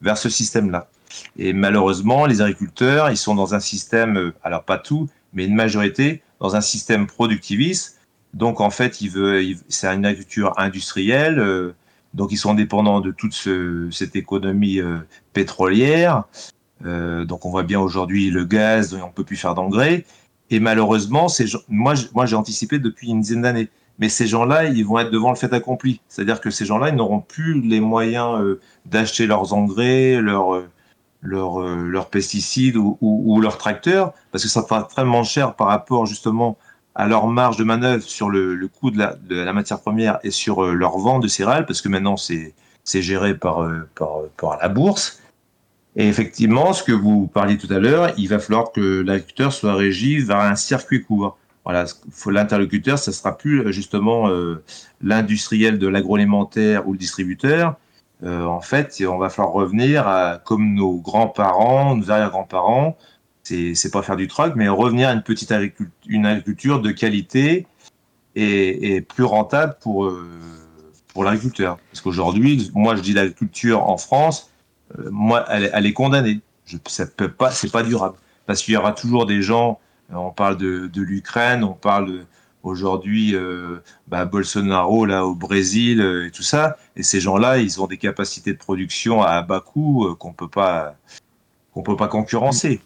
vers 0.00 0.18
ce 0.18 0.28
système-là. 0.28 0.88
Et 1.36 1.52
malheureusement, 1.52 2.26
les 2.26 2.42
agriculteurs, 2.42 3.10
ils 3.10 3.16
sont 3.16 3.34
dans 3.34 3.54
un 3.54 3.60
système, 3.60 4.32
alors 4.42 4.64
pas 4.64 4.78
tout, 4.78 5.08
mais 5.32 5.46
une 5.46 5.54
majorité, 5.54 6.22
dans 6.40 6.56
un 6.56 6.60
système 6.60 7.06
productiviste. 7.06 7.98
Donc 8.34 8.60
en 8.60 8.70
fait, 8.70 9.00
il 9.00 9.10
veut, 9.10 9.42
c'est 9.68 9.86
une 9.86 10.04
agriculture 10.04 10.52
industrielle. 10.58 11.74
donc 12.12 12.32
ils 12.32 12.36
sont 12.36 12.54
dépendants 12.54 13.00
de 13.00 13.12
toute 13.12 13.32
ce, 13.32 13.88
cette 13.90 14.14
économie 14.16 14.80
pétrolière. 15.32 16.24
Euh, 16.84 17.24
donc 17.24 17.46
on 17.46 17.50
voit 17.50 17.62
bien 17.62 17.80
aujourd'hui 17.80 18.30
le 18.30 18.44
gaz, 18.44 18.94
on 18.94 19.10
peut 19.10 19.24
plus 19.24 19.36
faire 19.36 19.54
d'engrais. 19.54 20.04
Et 20.50 20.60
malheureusement, 20.60 21.26
moi, 21.68 21.94
moi 22.14 22.26
j'ai 22.26 22.36
anticipé 22.36 22.78
depuis 22.78 23.08
une 23.08 23.20
dizaine 23.20 23.42
d'années. 23.42 23.68
Mais 23.98 24.08
ces 24.08 24.26
gens-là, 24.26 24.64
ils 24.64 24.84
vont 24.84 24.98
être 24.98 25.10
devant 25.10 25.30
le 25.30 25.36
fait 25.36 25.52
accompli. 25.52 26.00
C'est-à-dire 26.08 26.40
que 26.40 26.50
ces 26.50 26.64
gens-là, 26.66 26.90
ils 26.90 26.94
n'auront 26.94 27.20
plus 27.20 27.60
les 27.60 27.80
moyens 27.80 28.40
euh, 28.40 28.60
d'acheter 28.84 29.26
leurs 29.26 29.54
engrais, 29.54 30.20
leurs 30.20 30.54
euh, 30.54 30.68
leur 31.22 32.08
pesticides 32.08 32.76
ou, 32.76 33.40
leurs 33.40 33.58
tracteurs, 33.58 34.12
parce 34.30 34.44
que 34.44 34.50
ça 34.50 34.62
sera 34.62 34.82
très 34.84 35.24
cher 35.24 35.54
par 35.54 35.68
rapport 35.68 36.06
justement 36.06 36.56
à 36.94 37.08
leur 37.08 37.26
marge 37.26 37.56
de 37.56 37.64
manœuvre 37.64 38.02
sur 38.02 38.30
le, 38.30 38.68
coût 38.68 38.90
de 38.90 38.98
la, 38.98 39.52
matière 39.52 39.80
première 39.80 40.18
et 40.22 40.30
sur 40.30 40.62
leur 40.62 40.98
vente 40.98 41.22
de 41.22 41.28
céréales, 41.28 41.66
parce 41.66 41.80
que 41.80 41.88
maintenant 41.88 42.16
c'est 42.16 42.54
géré 43.02 43.36
par, 43.36 43.68
par 44.36 44.58
la 44.60 44.68
bourse. 44.68 45.20
Et 45.96 46.08
effectivement, 46.08 46.74
ce 46.74 46.82
que 46.82 46.92
vous 46.92 47.26
parliez 47.26 47.56
tout 47.56 47.72
à 47.72 47.78
l'heure, 47.78 48.12
il 48.18 48.28
va 48.28 48.38
falloir 48.38 48.70
que 48.70 49.00
l'agriculteur 49.00 49.52
soit 49.52 49.74
régi 49.74 50.18
vers 50.18 50.40
un 50.40 50.54
circuit 50.54 51.02
court. 51.02 51.38
Voilà, 51.66 51.84
l'interlocuteur, 52.26 52.96
ça 52.96 53.10
sera 53.10 53.36
plus 53.36 53.72
justement 53.72 54.30
euh, 54.30 54.62
l'industriel 55.02 55.80
de 55.80 55.88
l'agroalimentaire 55.88 56.86
ou 56.86 56.92
le 56.92 56.98
distributeur. 56.98 57.74
Euh, 58.22 58.44
en 58.44 58.60
fait, 58.60 59.02
on 59.06 59.18
va 59.18 59.28
falloir 59.30 59.52
revenir 59.52 60.06
à 60.06 60.38
comme 60.38 60.74
nos 60.74 60.94
grands-parents, 61.00 61.96
nos 61.96 62.10
arrière-grands-parents. 62.10 62.96
C'est, 63.42 63.90
pas 63.92 64.02
faire 64.02 64.16
du 64.16 64.28
troc, 64.28 64.54
mais 64.56 64.68
revenir 64.68 65.08
à 65.08 65.12
une 65.12 65.22
petite 65.22 65.52
agriculture, 65.52 65.92
une 66.08 66.26
agriculture 66.26 66.80
de 66.80 66.92
qualité 66.92 67.66
et, 68.36 69.00
plus 69.02 69.24
rentable 69.24 69.76
pour 69.80 70.06
euh, 70.06 70.30
pour 71.16 71.24
l'agriculteur. 71.24 71.78
Parce 71.90 72.00
qu'aujourd'hui, 72.02 72.70
moi, 72.74 72.94
je 72.94 73.00
dis 73.00 73.12
l'agriculture 73.12 73.88
en 73.88 73.96
France, 73.96 74.52
euh, 74.98 75.08
moi, 75.10 75.44
elle, 75.48 75.86
est 75.86 75.92
condamnée. 75.92 76.40
Je, 76.66 76.76
ça 76.86 77.06
peut 77.06 77.30
pas, 77.30 77.50
c'est 77.50 77.72
pas 77.72 77.82
durable. 77.82 78.16
Parce 78.46 78.62
qu'il 78.62 78.74
y 78.74 78.76
aura 78.76 78.92
toujours 78.92 79.26
des 79.26 79.42
gens, 79.42 79.80
euh, 79.80 79.85
on 80.12 80.30
parle 80.30 80.56
de, 80.56 80.90
l'Ukraine, 81.00 81.64
on 81.64 81.74
parle 81.74 82.24
aujourd'hui 82.62 83.34
euh, 83.34 83.78
bah, 84.08 84.24
Bolsonaro 84.24 85.06
là 85.06 85.24
au 85.24 85.34
Brésil 85.34 86.00
et 86.26 86.30
tout 86.30 86.42
ça. 86.42 86.76
Et 86.96 87.02
ces 87.02 87.20
gens-là, 87.20 87.58
ils 87.58 87.80
ont 87.80 87.86
des 87.86 87.98
capacités 87.98 88.52
de 88.52 88.58
production 88.58 89.22
à 89.22 89.42
bas 89.42 89.60
coût 89.60 90.14
qu'on 90.18 90.32
peut 90.32 90.48
pas 90.48 90.96
qu'on 91.72 91.82
peut 91.82 91.96
pas 91.96 92.08
concurrencer. 92.08 92.80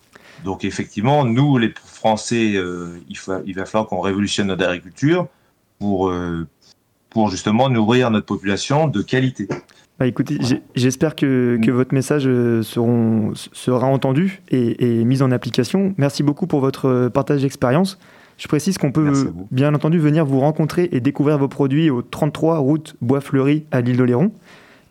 Donc 0.45 0.65
effectivement, 0.65 1.25
nous 1.25 1.59
les 1.59 1.73
Français, 1.85 2.55
il, 2.55 3.17
il 3.47 3.55
va 3.55 3.67
falloir 3.67 3.87
qu'on 3.89 4.01
révolutionne 4.01 4.49
notre 4.49 4.65
agriculture 4.65 5.29
pour 5.79 6.13
pour 7.11 7.29
justement 7.29 7.69
nourrir 7.69 8.11
notre 8.11 8.27
population 8.27 8.87
de 8.87 9.03
qualité. 9.03 9.49
Bah, 10.01 10.07
écoutez, 10.07 10.39
j'espère 10.75 11.15
que, 11.15 11.59
que, 11.63 11.71
votre 11.71 11.93
message 11.93 12.23
euh, 12.27 12.63
seront, 12.63 13.33
sera 13.35 13.87
entendu 13.87 14.41
et, 14.51 15.05
mis 15.05 15.21
en 15.21 15.31
application. 15.31 15.95
Merci 15.99 16.23
beaucoup 16.23 16.47
pour 16.47 16.61
votre 16.61 16.87
euh, 16.87 17.11
partage 17.11 17.43
d'expérience. 17.43 17.99
Je 18.39 18.49
précise 18.49 18.79
qu'on 18.79 18.93
peut 18.93 19.13
bien 19.51 19.75
entendu 19.75 19.99
venir 19.99 20.25
vous 20.25 20.41
rencontrer 20.41 20.89
et 20.93 21.01
découvrir 21.01 21.37
vos 21.37 21.49
produits 21.49 21.91
au 21.91 22.01
33 22.01 22.57
route 22.57 22.97
Bois 23.03 23.21
Fleuri 23.21 23.67
à 23.73 23.83
l'île 23.83 23.99
d'Oléron. 23.99 24.33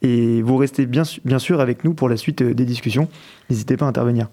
Et 0.04 0.44
vous 0.44 0.58
restez 0.58 0.86
bien, 0.86 1.02
bien 1.26 1.40
sûr 1.40 1.60
avec 1.60 1.84
nous 1.84 1.96
pour 1.96 2.08
la 2.08 2.16
suite 2.16 2.44
euh, 2.44 2.54
des 2.54 2.66
discussions. 2.66 3.08
N'hésitez 3.50 3.78
pas 3.78 3.86
à 3.86 3.90
intervenir. 3.90 4.30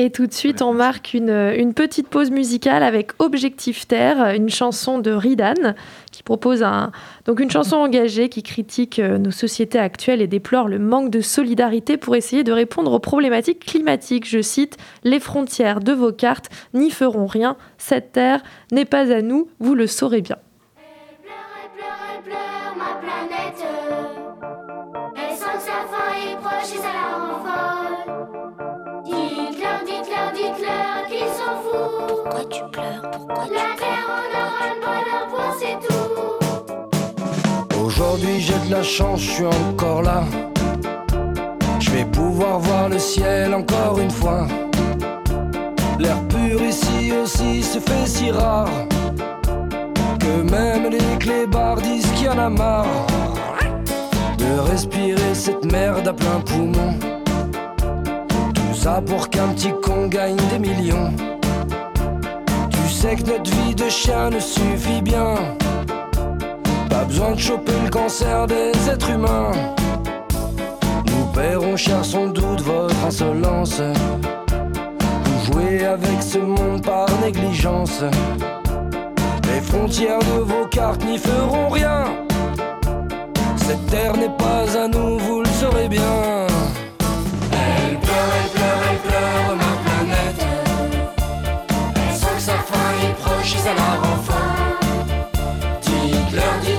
Et 0.00 0.10
tout 0.10 0.28
de 0.28 0.32
suite, 0.32 0.62
on 0.62 0.72
marque 0.72 1.12
une, 1.12 1.28
une, 1.28 1.74
petite 1.74 2.06
pause 2.06 2.30
musicale 2.30 2.84
avec 2.84 3.10
Objectif 3.18 3.88
Terre, 3.88 4.32
une 4.32 4.48
chanson 4.48 5.00
de 5.00 5.10
Ridan, 5.10 5.74
qui 6.12 6.22
propose 6.22 6.62
un, 6.62 6.92
donc 7.24 7.40
une 7.40 7.50
chanson 7.50 7.78
engagée 7.78 8.28
qui 8.28 8.44
critique 8.44 9.00
euh, 9.00 9.18
nos 9.18 9.32
sociétés 9.32 9.80
actuelles 9.80 10.22
et 10.22 10.28
déplore 10.28 10.68
le 10.68 10.78
manque 10.78 11.10
de 11.10 11.20
solidarité 11.20 11.96
pour 11.96 12.14
essayer 12.14 12.44
de 12.44 12.52
répondre 12.52 12.92
aux 12.92 13.00
problématiques 13.00 13.66
climatiques. 13.66 14.28
Je 14.28 14.40
cite 14.40 14.76
Les 15.02 15.18
frontières 15.18 15.80
de 15.80 15.92
vos 15.92 16.12
cartes 16.12 16.48
n'y 16.74 16.92
feront 16.92 17.26
rien. 17.26 17.56
Cette 17.76 18.12
terre 18.12 18.44
n'est 18.70 18.84
pas 18.84 19.12
à 19.12 19.20
nous, 19.20 19.48
vous 19.58 19.74
le 19.74 19.88
saurez 19.88 20.20
bien. 20.20 20.36
Aujourd'hui 37.98 38.40
j'ai 38.40 38.58
de 38.68 38.70
la 38.70 38.82
chance, 38.84 39.20
je 39.20 39.30
suis 39.30 39.44
encore 39.44 40.02
là. 40.02 40.22
Je 41.80 41.90
vais 41.90 42.04
pouvoir 42.04 42.60
voir 42.60 42.88
le 42.88 42.98
ciel 42.98 43.52
encore 43.52 43.98
une 43.98 44.10
fois. 44.10 44.46
L'air 45.98 46.22
pur 46.28 46.62
ici 46.62 47.12
aussi 47.12 47.60
se 47.60 47.80
fait 47.80 48.06
si 48.06 48.30
rare 48.30 48.68
que 50.20 50.42
même 50.48 50.90
les 50.90 51.18
clébards 51.18 51.80
disent 51.80 52.06
qu'il 52.12 52.26
y 52.26 52.28
en 52.28 52.38
a 52.38 52.48
marre 52.48 53.06
de 54.38 54.70
respirer 54.70 55.34
cette 55.34 55.64
merde 55.64 56.06
à 56.06 56.12
plein 56.12 56.40
poumon. 56.46 56.94
Tout 58.54 58.74
ça 58.74 59.02
pour 59.04 59.28
qu'un 59.28 59.48
petit 59.48 59.72
con 59.82 60.06
gagne 60.06 60.36
des 60.52 60.60
millions 60.60 61.12
sais 62.98 63.14
que 63.14 63.30
notre 63.30 63.50
vie 63.50 63.74
de 63.76 63.88
chien 63.88 64.30
ne 64.30 64.40
suffit 64.40 65.02
bien. 65.02 65.34
Pas 66.98 67.04
besoin 67.04 67.30
de 67.30 67.38
choper 67.38 67.78
le 67.84 67.90
cancer 67.90 68.48
des 68.48 68.72
êtres 68.90 69.10
humains. 69.10 69.52
Nous 71.06 71.26
paierons 71.32 71.76
cher 71.76 72.04
sans 72.04 72.26
doute 72.26 72.60
votre 72.62 73.04
insolence. 73.06 73.80
Vous 75.24 75.52
jouez 75.52 75.84
avec 75.84 76.20
ce 76.20 76.38
monde 76.38 76.82
par 76.82 77.06
négligence. 77.20 78.02
Les 79.44 79.60
frontières 79.60 80.18
de 80.18 80.40
vos 80.40 80.66
cartes 80.66 81.04
n'y 81.04 81.18
feront 81.18 81.68
rien. 81.68 82.04
Cette 83.58 83.86
terre 83.86 84.16
n'est 84.16 84.36
pas 84.36 84.64
à 84.76 84.88
nous, 84.88 85.20
vous 85.20 85.42
le 85.42 85.50
saurez 85.50 85.88
bien. 85.88 86.48
Elle 87.52 87.96
pleure, 88.00 88.32
elle 88.42 88.50
pleure, 88.50 88.82
elle 88.90 88.98
pleure, 89.08 89.56
ma 89.56 89.72
planète 89.84 90.48
proches, 93.20 93.56
ça 93.56 93.74
la 93.74 94.00
rend 94.00 94.18
Dites-leur, 95.82 96.54
dites-leur, 96.60 96.77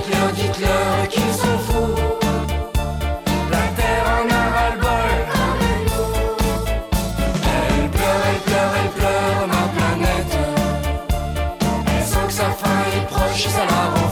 sa 12.40 12.50
fin 12.52 12.80
est 12.96 13.06
proche, 13.06 13.48
ça 13.48 13.64
la 13.66 14.00
rend 14.00 14.09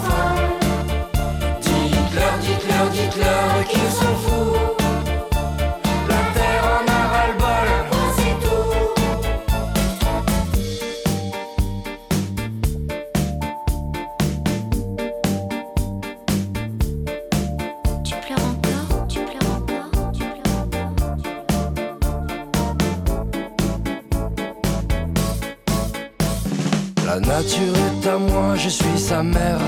sa 29.09 29.23
mère. 29.23 29.65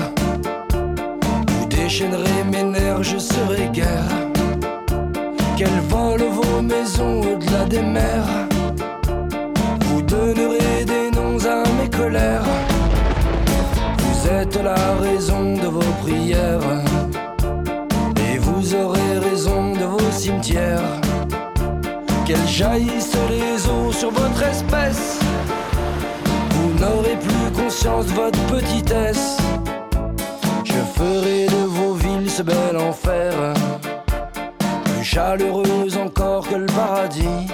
Vous 1.47 1.65
déchaînerez 1.67 2.43
mes 2.51 2.61
nerfs, 2.61 3.01
je 3.01 3.17
serai 3.17 3.69
guère. 3.73 4.11
Qu'elle 5.57 5.81
vole 5.89 6.25
vos 6.39 6.61
maisons 6.61 7.21
au-delà 7.21 7.63
des 7.65 7.81
mers. 7.81 8.31
Vous 9.85 10.01
donnerez 10.03 10.85
des 10.85 11.09
noms 11.17 11.39
à 11.55 11.63
mes 11.77 11.89
colères. 11.89 12.49
Vous 14.03 14.27
êtes 14.29 14.57
la 14.63 14.81
raison 15.07 15.55
de 15.63 15.67
vos 15.75 15.93
prières. 16.03 16.73
Et 18.27 18.37
vous 18.37 18.75
aurez 18.75 19.13
raison 19.29 19.71
de 19.73 19.85
vos 19.93 20.11
cimetières. 20.11 20.91
Qu'elles 22.25 22.47
jaillissent 22.47 22.90
votre 28.09 28.39
petitesse. 28.47 29.37
Je 30.63 30.73
ferai 30.97 31.47
de 31.47 31.65
vos 31.65 31.93
villes 31.93 32.29
ce 32.29 32.43
bel 32.43 32.77
enfer. 32.77 33.31
Plus 34.85 35.03
chaleureuse 35.03 35.97
encore 35.97 36.47
que 36.47 36.55
le 36.55 36.65
paradis. 36.67 37.47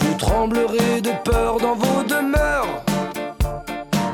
Vous 0.00 0.14
tremblerez 0.18 1.00
de 1.00 1.10
peur 1.24 1.58
dans 1.58 1.74
vos 1.74 2.02
demeures. 2.04 2.82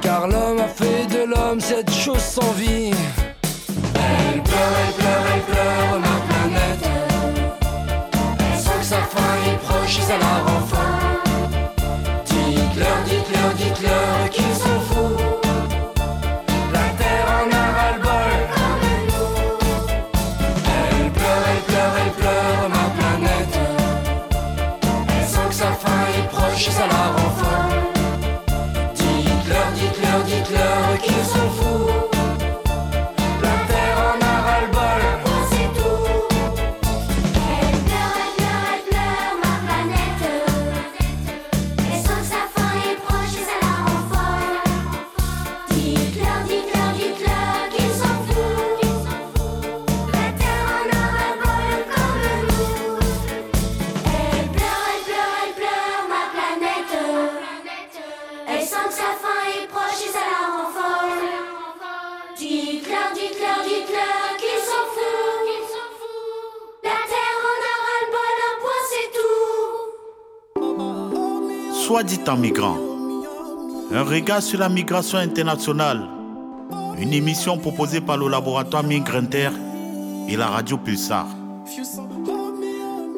Car 0.01 0.29
l'homme 0.29 0.61
a 0.61 0.69
fait 0.69 1.07
de 1.07 1.25
l'homme 1.25 1.61
cette 1.61 1.91
chose 1.91 2.19
sans 2.19 2.53
vie. 2.53 2.94
Dites-leur, 30.25 30.43
dites-leur 30.43 30.74
migrant. 72.33 72.79
Un 73.93 74.03
regard 74.03 74.41
sur 74.41 74.59
la 74.59 74.71
migration 74.71 75.19
internationale. 75.19 76.01
Une 76.99 77.13
émission 77.13 77.59
proposée 77.59 78.01
par 78.01 78.17
le 78.17 78.29
laboratoire 78.29 78.83
Migrinter 78.83 79.51
et 80.29 80.37
la 80.37 80.47
radio 80.47 80.79
Pulsar. 80.79 81.27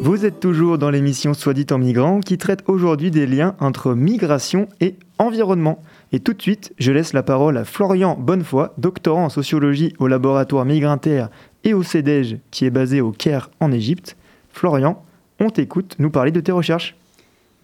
Vous 0.01 0.25
êtes 0.27 0.41
toujours 0.41 0.77
dans 0.77 0.91
l'émission 0.91 1.35
Soit 1.35 1.55
dit 1.55 1.67
en 1.71 1.79
migrant 1.79 2.21
qui 2.21 2.37
traite 2.37 2.65
aujourd'hui 2.67 3.11
des 3.11 3.27
liens 3.27 3.55
entre 3.61 3.95
migration 3.95 4.69
et 4.81 4.97
environnement. 5.19 5.81
Et 6.13 6.21
tout 6.21 6.35
de 6.35 6.43
suite, 6.43 6.75
je 6.79 6.91
laisse 6.91 7.13
la 7.13 7.23
parole 7.23 7.57
à 7.57 7.65
Florian 7.65 8.17
Bonnefoy, 8.19 8.71
doctorant 8.77 9.27
en 9.27 9.31
sociologie 9.31 9.95
au 9.99 10.09
laboratoire 10.09 10.65
Migrinter 10.65 11.27
et 11.65 11.75
au 11.75 11.83
CEDEJ 11.83 12.39
qui 12.51 12.65
est 12.65 12.71
basé 12.71 13.01
au 13.01 13.13
Caire 13.13 13.51
en 13.61 13.71
Égypte. 13.71 14.17
Florian, 14.53 15.03
on 15.39 15.51
t'écoute 15.51 15.95
nous 15.99 16.11
parler 16.11 16.33
de 16.33 16.41
tes 16.41 16.53
recherches. 16.53 16.97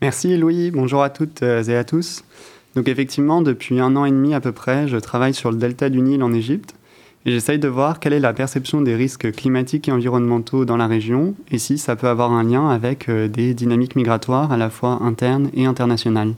Merci 0.03 0.37
Louis, 0.37 0.73
bonjour 0.73 1.01
à 1.05 1.11
toutes 1.11 1.45
euh, 1.45 1.63
et 1.63 1.77
à 1.77 1.85
tous. 1.85 2.25
Donc 2.75 2.89
effectivement, 2.89 3.41
depuis 3.41 3.79
un 3.79 3.95
an 3.95 4.05
et 4.05 4.11
demi 4.11 4.35
à 4.35 4.41
peu 4.41 4.51
près, 4.51 4.89
je 4.89 4.97
travaille 4.97 5.33
sur 5.33 5.53
le 5.53 5.57
delta 5.57 5.91
du 5.91 6.01
Nil 6.01 6.25
en 6.25 6.33
Égypte 6.33 6.75
et 7.25 7.31
j'essaye 7.31 7.61
de 7.61 7.69
voir 7.69 8.01
quelle 8.01 8.13
est 8.13 8.19
la 8.19 8.33
perception 8.33 8.81
des 8.81 8.97
risques 8.97 9.31
climatiques 9.31 9.89
et 9.89 9.93
environnementaux 9.93 10.65
dans 10.65 10.77
la 10.77 10.89
région 10.89 11.37
et 11.53 11.59
si 11.59 11.79
ça 11.79 11.95
peut 11.95 12.09
avoir 12.09 12.33
un 12.33 12.43
lien 12.43 12.69
avec 12.69 13.09
euh, 13.09 13.29
des 13.29 13.55
dynamiques 13.55 13.95
migratoires 13.95 14.51
à 14.51 14.57
la 14.57 14.71
fois 14.71 14.99
internes 15.03 15.51
et 15.55 15.67
internationales. 15.67 16.35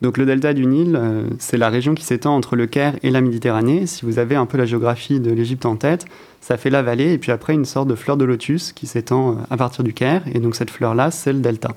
Donc 0.00 0.16
le 0.16 0.24
delta 0.24 0.54
du 0.54 0.64
Nil, 0.64 0.96
euh, 0.96 1.24
c'est 1.38 1.58
la 1.58 1.68
région 1.68 1.94
qui 1.94 2.04
s'étend 2.04 2.34
entre 2.34 2.56
le 2.56 2.66
Caire 2.66 2.96
et 3.02 3.10
la 3.10 3.20
Méditerranée. 3.20 3.86
Si 3.86 4.06
vous 4.06 4.18
avez 4.18 4.34
un 4.34 4.46
peu 4.46 4.56
la 4.56 4.64
géographie 4.64 5.20
de 5.20 5.30
l'Égypte 5.30 5.66
en 5.66 5.76
tête, 5.76 6.06
ça 6.40 6.56
fait 6.56 6.70
la 6.70 6.80
vallée 6.80 7.12
et 7.12 7.18
puis 7.18 7.32
après 7.32 7.52
une 7.52 7.66
sorte 7.66 7.88
de 7.88 7.94
fleur 7.94 8.16
de 8.16 8.24
lotus 8.24 8.72
qui 8.72 8.86
s'étend 8.86 9.36
à 9.50 9.58
partir 9.58 9.84
du 9.84 9.92
Caire. 9.92 10.22
Et 10.32 10.38
donc 10.38 10.56
cette 10.56 10.70
fleur-là, 10.70 11.10
c'est 11.10 11.34
le 11.34 11.40
delta. 11.40 11.76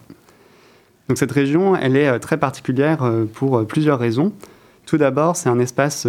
Cette 1.13 1.31
région, 1.31 1.75
elle 1.75 1.95
est 1.95 2.07
euh, 2.07 2.17
très 2.17 2.37
particulière 2.37 3.03
euh, 3.03 3.25
pour 3.25 3.59
euh, 3.59 3.63
plusieurs 3.63 3.99
raisons. 3.99 4.33
Tout 4.87 4.97
d'abord, 4.97 5.35
c'est 5.35 5.49
un 5.49 5.59
espace 5.59 6.07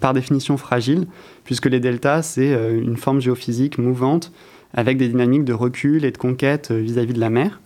par 0.00 0.12
définition 0.12 0.56
fragile, 0.56 1.06
puisque 1.44 1.66
les 1.66 1.78
deltas, 1.78 2.22
c'est 2.22 2.50
une 2.50 2.96
forme 2.96 3.20
géophysique 3.20 3.78
mouvante 3.78 4.32
avec 4.74 4.98
des 4.98 5.06
dynamiques 5.06 5.44
de 5.44 5.52
recul 5.52 6.04
et 6.04 6.10
de 6.10 6.18
conquête 6.18 6.72
vis-à-vis 6.72 7.12
de 7.12 7.20
la 7.20 7.30
mer. 7.30 7.60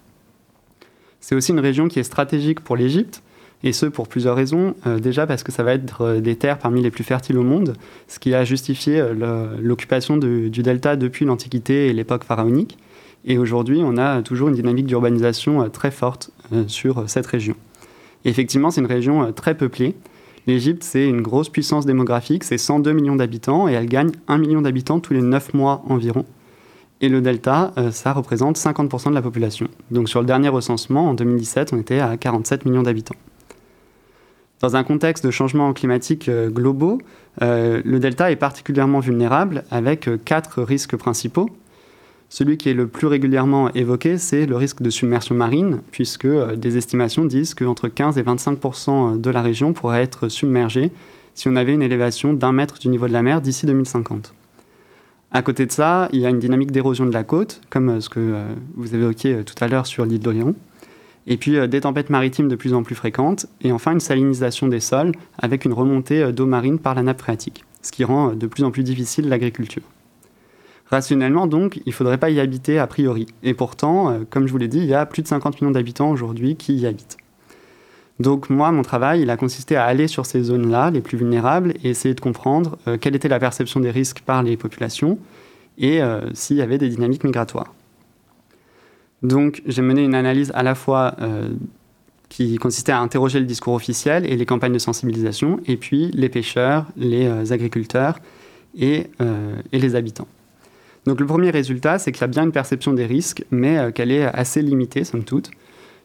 C'est 1.20 1.35
aussi 1.35 1.53
une 1.53 1.61
région 1.61 1.89
qui 1.89 2.01
est 2.01 2.05
stratégique 2.05 2.61
pour 2.61 2.77
l'Égypte, 2.77 3.22
et 3.62 3.72
ce 3.72 3.87
pour 3.87 4.09
plusieurs 4.09 4.37
raisons. 4.37 4.75
Déjà 5.01 5.27
parce 5.27 5.43
que 5.43 5.53
ça 5.53 5.62
va 5.62 5.72
être 5.72 6.16
des 6.16 6.37
terres 6.37 6.59
parmi 6.59 6.83
les 6.83 6.91
plus 6.91 7.03
fertiles 7.03 7.39
au 7.39 7.45
monde, 7.45 7.79
ce 8.09 8.18
qui 8.18 8.35
a 8.35 8.45
justifié 8.45 9.03
l'occupation 9.62 10.18
du 10.18 10.51
delta 10.51 10.97
depuis 10.97 11.25
l'Antiquité 11.25 11.87
et 11.87 11.95
l'époque 11.95 12.25
pharaonique. 12.25 12.77
Et 13.27 13.39
aujourd'hui, 13.39 13.81
on 13.83 13.97
a 13.97 14.22
toujours 14.22 14.49
une 14.49 14.55
dynamique 14.55 14.87
d'urbanisation 14.87 15.62
euh, 15.62 15.68
très 15.68 15.91
forte 15.91 16.31
euh, 16.53 16.64
sur 16.66 16.99
euh, 16.99 17.07
cette 17.07 17.27
région. 17.27 17.55
Effectivement, 18.27 18.70
c'est 18.70 18.81
une 18.81 18.87
région 18.87 19.33
très 19.33 19.55
peuplée. 19.57 19.95
L'Égypte, 20.47 20.83
c'est 20.83 21.07
une 21.07 21.22
grosse 21.22 21.49
puissance 21.49 21.87
démographique, 21.87 22.45
c'est 22.45 22.59
102 22.59 22.93
millions 22.93 23.16
d'habitants, 23.16 23.68
et 23.68 23.72
elle 23.72 23.87
gagne 23.87 24.12
1 24.29 24.39
million 24.39 24.62
d'habitants 24.62 25.01
tous 25.01 25.14
les 25.14 25.22
9 25.22 25.55
mois 25.55 25.83
environ. 25.89 26.25
Et 27.01 27.09
le 27.09 27.20
delta, 27.20 27.72
ça 27.91 28.12
représente 28.12 28.57
50% 28.57 29.11
de 29.11 29.14
la 29.14 29.20
population. 29.20 29.68
Donc 29.91 30.09
sur 30.09 30.20
le 30.20 30.27
dernier 30.27 30.49
recensement, 30.49 31.09
en 31.09 31.14
2017, 31.14 31.72
on 31.75 31.79
était 31.79 32.01
à 32.01 32.16
47 32.16 32.64
millions 32.64 32.83
d'habitants. 32.83 33.16
Dans 34.61 34.77
un 34.77 34.85
contexte 34.85 35.25
de 35.25 35.31
changements 35.31 35.72
climatiques 35.75 36.31
globaux, 36.31 36.99
le 37.41 37.99
delta 37.99 38.31
est 38.31 38.37
particulièrement 38.37 39.01
vulnérable 39.01 39.64
avec 39.70 40.09
quatre 40.25 40.62
risques 40.62 40.97
principaux. 40.97 41.51
Celui 42.29 42.57
qui 42.57 42.68
est 42.68 42.75
le 42.75 42.89
plus 42.89 43.07
régulièrement 43.07 43.72
évoqué, 43.75 44.18
c'est 44.18 44.47
le 44.47 44.57
risque 44.57 44.83
de 44.83 44.91
submersion 44.91 45.35
marine, 45.35 45.81
puisque 45.93 46.25
euh, 46.25 46.57
des 46.57 46.77
estimations 46.77 47.25
disent 47.25 47.55
qu'entre 47.55 47.89
15 47.89 48.18
et 48.18 48.22
25% 48.22 49.20
de 49.20 49.31
la 49.31 49.43
région 49.43 49.72
pourrait 49.72 50.03
être 50.03 50.29
submergée 50.29 50.91
si 51.35 51.49
on 51.49 51.57
avait 51.57 51.75
une 51.75 51.83
élévation 51.83 52.33
d'un 52.33 52.53
mètre 52.53 52.79
du 52.79 52.89
niveau 52.89 53.09
de 53.09 53.12
la 53.12 53.22
mer 53.22 53.41
d'ici 53.41 53.66
2050. 53.66 54.35
À 55.33 55.43
côté 55.43 55.66
de 55.66 55.72
ça, 55.72 56.09
il 56.12 56.20
y 56.20 56.27
a 56.27 56.31
une 56.31 56.39
dynamique 56.39 56.70
d'érosion 56.70 57.07
de 57.07 57.12
la 57.12 57.25
côte, 57.25 57.61
comme 57.70 57.89
euh, 57.89 58.01
ce 58.01 58.09
que 58.09 58.20
euh, 58.20 58.47
vous 58.77 58.95
évoquiez 58.95 59.35
euh, 59.35 59.43
tout 59.43 59.57
à 59.61 59.68
l'heure 59.68 59.87
sur 59.87 60.05
l'île 60.05 60.20
d'Oléron. 60.20 60.55
Et 61.27 61.37
puis 61.37 61.57
euh, 61.57 61.66
des 61.66 61.81
tempêtes 61.81 62.11
maritimes 62.11 62.49
de 62.49 62.57
plus 62.57 62.75
en 62.75 62.83
plus 62.83 62.95
fréquentes. 62.95 63.47
Et 63.62 63.72
enfin 63.72 63.93
une 63.93 64.01
salinisation 64.01 64.68
des 64.68 64.81
sols 64.81 65.12
avec 65.39 65.64
une 65.64 65.72
remontée 65.72 66.22
euh, 66.22 66.33
d'eau 66.33 66.47
marine 66.47 66.79
par 66.79 66.95
la 66.95 67.03
nappe 67.03 67.20
phréatique, 67.20 67.64
ce 67.83 67.93
qui 67.93 68.05
rend 68.05 68.31
euh, 68.31 68.35
de 68.35 68.47
plus 68.47 68.64
en 68.64 68.70
plus 68.70 68.83
difficile 68.83 69.29
l'agriculture. 69.29 69.83
Rationnellement, 70.87 71.47
donc, 71.47 71.78
il 71.78 71.89
ne 71.89 71.93
faudrait 71.93 72.18
pas 72.18 72.30
y 72.30 72.41
habiter 72.41 72.78
a 72.78 72.87
priori. 72.87 73.26
Et 73.43 73.55
pourtant, 73.55 74.11
euh, 74.11 74.18
comme 74.28 74.47
je 74.47 74.53
vous 74.53 74.59
l'ai 74.59 74.68
dit, 74.68 74.78
il 74.78 74.87
y 74.87 74.95
a 74.95 75.07
plus 75.07 75.22
de 75.22 75.28
50 75.28 75.61
millions 75.61 75.70
d'habitants 75.70 76.11
aujourd'hui 76.11 76.57
qui 76.57 76.74
y 76.74 76.87
habitent. 76.87 77.16
Donc 78.20 78.49
moi, 78.49 78.70
mon 78.70 78.82
travail, 78.82 79.22
il 79.22 79.30
a 79.30 79.37
consisté 79.37 79.76
à 79.76 79.85
aller 79.85 80.07
sur 80.07 80.26
ces 80.26 80.43
zones-là, 80.43 80.91
les 80.91 81.01
plus 81.01 81.16
vulnérables, 81.16 81.74
et 81.82 81.91
essayer 81.91 82.14
de 82.14 82.20
comprendre 82.20 82.78
euh, 82.87 82.99
quelle 82.99 83.16
était 83.16 83.28
la 83.28 83.41
perception 83.41 83.80
des 83.80 83.91
risques 83.91 84.20
par 84.20 84.43
les 84.43 84.57
populations 84.57 85.18
et 85.78 86.01
euh, 86.03 86.20
s'il 86.35 86.59
y 86.59 86.62
avait 86.62 86.78
des 86.78 86.89
dynamiques 86.89 87.24
migratoires. 87.24 87.74
Donc 89.22 89.62
j'ai 89.66 89.82
mené 89.82 90.05
une 90.05 90.14
analyse 90.14 90.53
à 90.55 90.62
la 90.62 90.74
fois 90.74 91.16
qui 92.28 92.57
consistait 92.57 92.93
à 92.93 93.01
interroger 93.01 93.41
le 93.41 93.47
discours 93.47 93.72
officiel 93.72 94.30
et 94.30 94.37
les 94.37 94.45
campagnes 94.45 94.74
de 94.74 94.78
sensibilisation, 94.78 95.61
et 95.66 95.78
puis 95.78 96.11
les 96.12 96.28
pêcheurs, 96.28 96.85
les 96.99 97.51
agriculteurs 97.51 98.18
et 98.76 99.09
les 99.72 99.95
habitants. 99.97 100.28
Donc 101.07 101.21
le 101.21 101.27
premier 101.27 101.51
résultat, 101.51 101.99
c'est 101.99 102.13
qu'il 102.13 102.23
y 102.23 102.25
a 102.25 102.29
bien 102.29 102.45
une 102.45 102.53
perception 102.53 102.93
des 102.93 103.07
risques, 103.07 103.45
mais 103.51 103.79
euh, 103.79 103.91
qu'elle 103.91 104.11
est 104.11 104.25
assez 104.25 104.63
limitée, 104.63 105.05
somme 105.05 105.25
toute. 105.25 105.51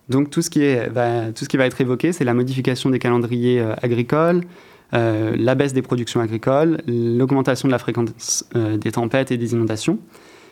Donc 0.10 0.30
tout 0.30 0.41
ce 0.41 0.50
qui, 0.50 0.60
va, 0.91 1.66
être 1.66 1.82
évoqué, 1.82 2.12
c'est 2.12 2.26
la 2.26 2.34
modification 2.34 2.89
des 2.89 3.00
calendriers 3.00 3.62
euh, 3.62 3.76
agricoles, 3.82 4.41
euh, 4.93 5.36
la 5.38 5.56
baisse 5.56 5.74
des 5.74 5.84
productions 5.84 6.20
agricoles, 6.20 6.80
l'augmentation 6.88 7.68
de 7.68 7.72
la 7.72 7.80
fréquence 7.80 8.50
des 8.56 8.91
tempêtes 8.91 9.32
et 9.32 9.38
des 9.38 9.54
inondations. 9.54 10.00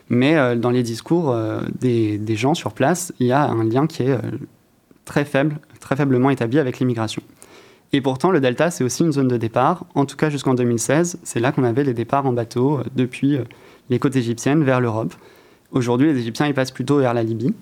Mais 0.10 0.56
dans 0.56 0.70
les 0.70 0.84
discours 0.84 1.36
des, 1.82 2.18
des 2.18 2.36
gens 2.38 2.54
sur 2.54 2.72
place, 2.72 3.12
il 3.20 3.28
y 3.28 3.34
a 3.34 3.44
un 3.44 3.66
lien 3.66 3.88
qui 3.88 4.04
est 4.04 4.18
très 5.04 5.26
faible, 5.26 5.60
très 5.82 5.98
faiblement 5.98 6.30
établi 6.30 6.60
avec 6.60 6.80
l'immigration. 6.80 7.22
Et 7.92 8.00
pourtant, 8.00 8.32
le 8.32 8.40
delta, 8.40 8.72
c'est 8.72 8.86
aussi 8.86 9.04
une 9.04 9.12
zone 9.12 9.28
de 9.28 9.36
départ. 9.36 9.86
En 9.96 10.06
tout 10.06 10.16
cas, 10.16 10.30
jusqu'en 10.30 10.54
2016, 10.54 11.20
c'est 11.24 11.42
là 11.42 11.52
qu'on 11.52 11.66
avait 11.66 11.84
les 11.84 11.94
départs 11.94 12.26
en 12.26 12.32
bateau 12.32 12.80
depuis 12.96 13.38
les 13.90 14.00
côtes 14.00 14.16
égyptiennes 14.16 14.64
vers 14.64 14.82
l'Europe. 14.82 15.14
Aujourd'hui, 15.72 16.12
les 16.14 16.20
Égyptiens, 16.20 16.48
ils 16.48 16.54
passent 16.54 16.72
plutôt 16.72 17.00
vers 17.00 17.14
la 17.14 17.24
Libye. 17.24 17.54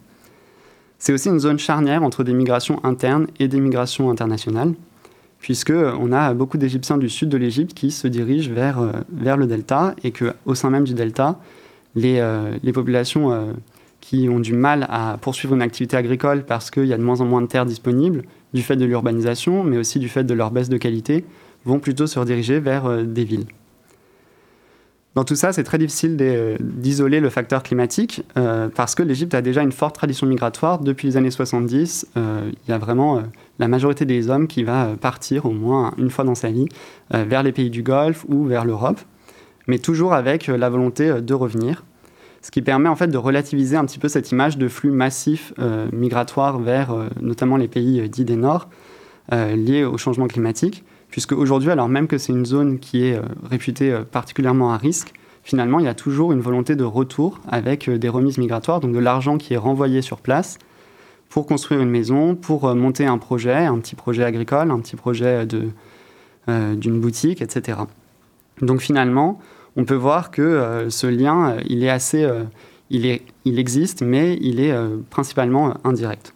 C'est 0.99 1.13
aussi 1.13 1.29
une 1.29 1.39
zone 1.39 1.59
charnière 1.59 2.03
entre 2.03 2.23
des 2.23 2.33
migrations 2.33 2.83
internes 2.83 3.27
et 3.39 3.47
des 3.47 3.59
migrations 3.59 4.09
internationales, 4.09 4.73
puisque 5.39 5.73
on 5.73 6.11
a 6.11 6.33
beaucoup 6.33 6.57
d'Égyptiens 6.57 6.97
du 6.97 7.09
sud 7.09 7.29
de 7.29 7.37
l'Égypte 7.37 7.73
qui 7.73 7.91
se 7.91 8.07
dirigent 8.07 8.51
vers, 8.53 8.79
euh, 8.79 8.91
le 9.11 9.45
delta 9.45 9.95
et 10.03 10.11
qu'au 10.11 10.55
sein 10.55 10.69
même 10.69 10.83
du 10.85 10.93
delta, 10.93 11.39
les, 11.95 12.19
euh, 12.19 12.57
populations 12.73 13.31
euh, 13.31 13.53
qui 14.01 14.29
ont 14.29 14.39
du 14.39 14.53
mal 14.53 14.85
à 14.89 15.17
poursuivre 15.19 15.55
une 15.55 15.61
activité 15.61 15.97
agricole 15.97 16.43
parce 16.45 16.69
qu'il 16.69 16.85
y 16.85 16.93
a 16.93 16.97
de 16.97 17.03
moins 17.03 17.21
en 17.21 17.25
moins 17.25 17.41
de 17.41 17.47
terres 17.47 17.65
disponibles, 17.65 18.23
du 18.53 18.61
fait 18.61 18.75
de 18.75 18.85
l'urbanisation, 18.85 19.63
mais 19.63 19.77
aussi 19.77 19.99
du 19.99 20.09
fait 20.09 20.23
de 20.23 20.33
leur 20.33 20.51
baisse 20.51 20.69
de 20.69 20.77
qualité, 20.77 21.25
vont 21.65 21.79
plutôt 21.79 22.07
se 22.07 22.19
rediriger 22.19 22.59
vers 22.59 22.85
euh, 22.85 23.03
des 23.03 23.25
villes. 23.25 23.45
Dans 25.15 25.23
tout 25.23 25.35
ça, 25.35 25.53
c'est 25.53 25.63
très 25.63 25.77
difficile 25.77 26.17
d'isoler 26.59 27.21
le 27.21 27.29
facteur 27.29 27.63
climatique 27.63 28.23
euh, 28.37 28.67
parce 28.67 28.95
que 28.95 29.03
l'Égypte 29.03 29.33
a 29.33 29.41
déjà 29.41 29.63
une 29.63 29.71
forte 29.71 29.95
tradition 29.95 30.27
migratoire. 30.27 30.79
Depuis 30.79 31.07
les 31.07 31.15
années 31.15 31.31
70, 31.31 32.07
euh, 32.17 32.51
il 32.51 32.69
y 32.69 32.73
a 32.73 32.77
vraiment 32.77 33.17
euh, 33.17 33.21
la 33.57 33.69
majorité 33.69 34.03
des 34.03 34.29
hommes 34.29 34.47
qui 34.47 34.65
va 34.65 34.89
partir 34.99 35.45
au 35.45 35.51
moins 35.51 35.93
une 35.97 36.09
fois 36.09 36.25
dans 36.25 36.35
sa 36.35 36.51
vie 36.51 36.67
vers 37.11 37.43
les 37.43 37.53
pays 37.53 37.69
du 37.69 37.81
Golfe 37.81 38.25
ou 38.27 38.43
vers 38.43 38.65
l'Europe, 38.65 38.99
mais 39.67 39.79
toujours 39.79 40.13
avec 40.13 40.47
la 40.47 40.69
volonté 40.69 41.21
de 41.21 41.33
revenir. 41.33 41.85
Ce 42.41 42.51
qui 42.51 42.61
permet 42.61 42.89
en 42.89 42.97
fait 42.97 43.07
de 43.07 43.17
relativiser 43.17 43.77
un 43.77 43.85
petit 43.85 43.99
peu 43.99 44.09
cette 44.09 44.31
image 44.31 44.57
de 44.57 44.67
flux 44.67 44.91
massif 44.91 45.53
migratoire 45.93 46.59
vers 46.59 46.93
notamment 47.21 47.57
les 47.57 47.69
pays 47.69 48.09
dits 48.09 48.25
des 48.25 48.35
Nord 48.35 48.69
liés 49.31 49.85
au 49.85 49.97
changement 49.97 50.27
climatique 50.27 50.83
puisque 51.09 51.31
aujourd'hui, 51.31 51.71
alors 51.71 51.87
même 51.87 52.07
que 52.07 52.17
c'est 52.17 52.33
une 52.33 52.45
zone 52.45 52.79
qui 52.79 53.05
est 53.05 53.15
euh, 53.15 53.21
réputée 53.49 53.91
euh, 53.91 54.03
particulièrement 54.03 54.73
à 54.73 54.77
risque, 54.77 55.13
finalement, 55.43 55.79
il 55.79 55.85
y 55.85 55.89
a 55.89 55.93
toujours 55.93 56.31
une 56.31 56.41
volonté 56.41 56.75
de 56.75 56.83
retour 56.83 57.39
avec 57.47 57.87
euh, 57.87 57.97
des 57.97 58.09
remises 58.09 58.37
migratoires, 58.37 58.79
donc 58.79 58.93
de 58.93 58.99
l'argent 58.99 59.37
qui 59.37 59.53
est 59.53 59.57
renvoyé 59.57 60.01
sur 60.01 60.19
place 60.19 60.57
pour 61.29 61.45
construire 61.45 61.81
une 61.81 61.89
maison, 61.89 62.35
pour 62.35 62.73
monter 62.75 63.05
un 63.05 63.17
projet, 63.17 63.65
un 63.65 63.79
petit 63.79 63.95
projet 63.95 64.23
agricole, 64.23 64.71
un 64.71 64.79
petit 64.79 64.95
projet 64.95 65.45
d'une 65.45 66.99
boutique, 67.01 67.41
etc. 67.41 67.79
Donc 68.61 68.79
finalement, 68.79 69.39
on 69.75 69.83
peut 69.83 69.95
voir 69.95 70.31
que 70.31 70.85
ce 70.87 71.07
lien, 71.07 71.57
il 71.67 71.83
existe, 73.59 74.01
mais 74.01 74.37
il 74.39 74.61
est 74.61 74.73
principalement 75.09 75.73
indirect. 75.83 76.35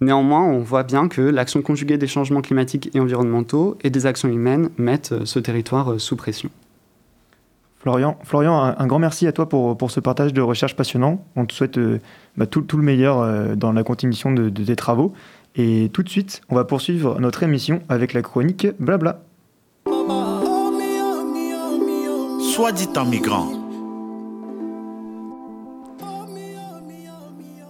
Néanmoins, 0.00 0.44
on 0.44 0.58
voit 0.58 0.82
bien 0.82 1.08
que 1.08 1.22
l'action 1.22 1.62
conjuguée 1.62 1.98
des 1.98 2.06
changements 2.06 2.42
climatiques 2.42 2.90
et 2.94 3.00
environnementaux 3.00 3.78
et 3.82 3.90
des 3.90 4.06
actions 4.06 4.28
humaines 4.28 4.70
mettent 4.76 5.12
euh, 5.12 5.24
ce 5.24 5.38
territoire 5.38 5.92
euh, 5.92 5.98
sous 5.98 6.16
pression. 6.16 6.50
Florian, 7.78 8.16
Florian 8.24 8.62
un, 8.62 8.74
un 8.78 8.86
grand 8.86 8.98
merci 8.98 9.26
à 9.26 9.32
toi 9.32 9.46
pour, 9.46 9.76
pour 9.76 9.90
ce 9.90 10.00
partage 10.00 10.32
de 10.32 10.40
recherche 10.40 10.74
passionnant. 10.74 11.22
On 11.36 11.44
te 11.44 11.52
souhaite 11.52 11.76
euh, 11.76 12.00
bah, 12.36 12.46
tout, 12.46 12.62
tout 12.62 12.78
le 12.78 12.82
meilleur 12.82 13.20
euh, 13.20 13.54
dans 13.56 13.72
la 13.72 13.82
continuation 13.82 14.32
de, 14.32 14.48
de 14.48 14.64
tes 14.64 14.74
travaux. 14.74 15.12
Et 15.54 15.90
tout 15.92 16.02
de 16.02 16.08
suite, 16.08 16.40
on 16.48 16.54
va 16.54 16.64
poursuivre 16.64 17.20
notre 17.20 17.42
émission 17.42 17.82
avec 17.88 18.14
la 18.14 18.22
chronique 18.22 18.66
Blabla. 18.80 19.20
Soit 22.40 22.72
dit 22.72 22.88
en 22.96 23.04
migrant. 23.04 23.63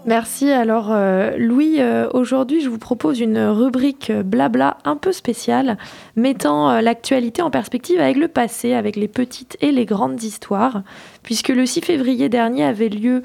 Merci. 0.06 0.50
Alors, 0.50 0.92
euh, 0.92 1.30
Louis, 1.38 1.76
euh, 1.78 2.10
aujourd'hui, 2.12 2.60
je 2.60 2.68
vous 2.68 2.78
propose 2.78 3.20
une 3.20 3.38
rubrique 3.38 4.12
blabla 4.12 4.76
un 4.84 4.96
peu 4.96 5.12
spéciale, 5.12 5.78
mettant 6.14 6.68
euh, 6.68 6.80
l'actualité 6.82 7.40
en 7.40 7.50
perspective 7.50 8.00
avec 8.00 8.18
le 8.18 8.28
passé, 8.28 8.74
avec 8.74 8.96
les 8.96 9.08
petites 9.08 9.56
et 9.62 9.72
les 9.72 9.86
grandes 9.86 10.22
histoires, 10.22 10.82
puisque 11.22 11.48
le 11.48 11.64
6 11.64 11.80
février 11.80 12.28
dernier 12.28 12.64
avait 12.64 12.90
lieu 12.90 13.22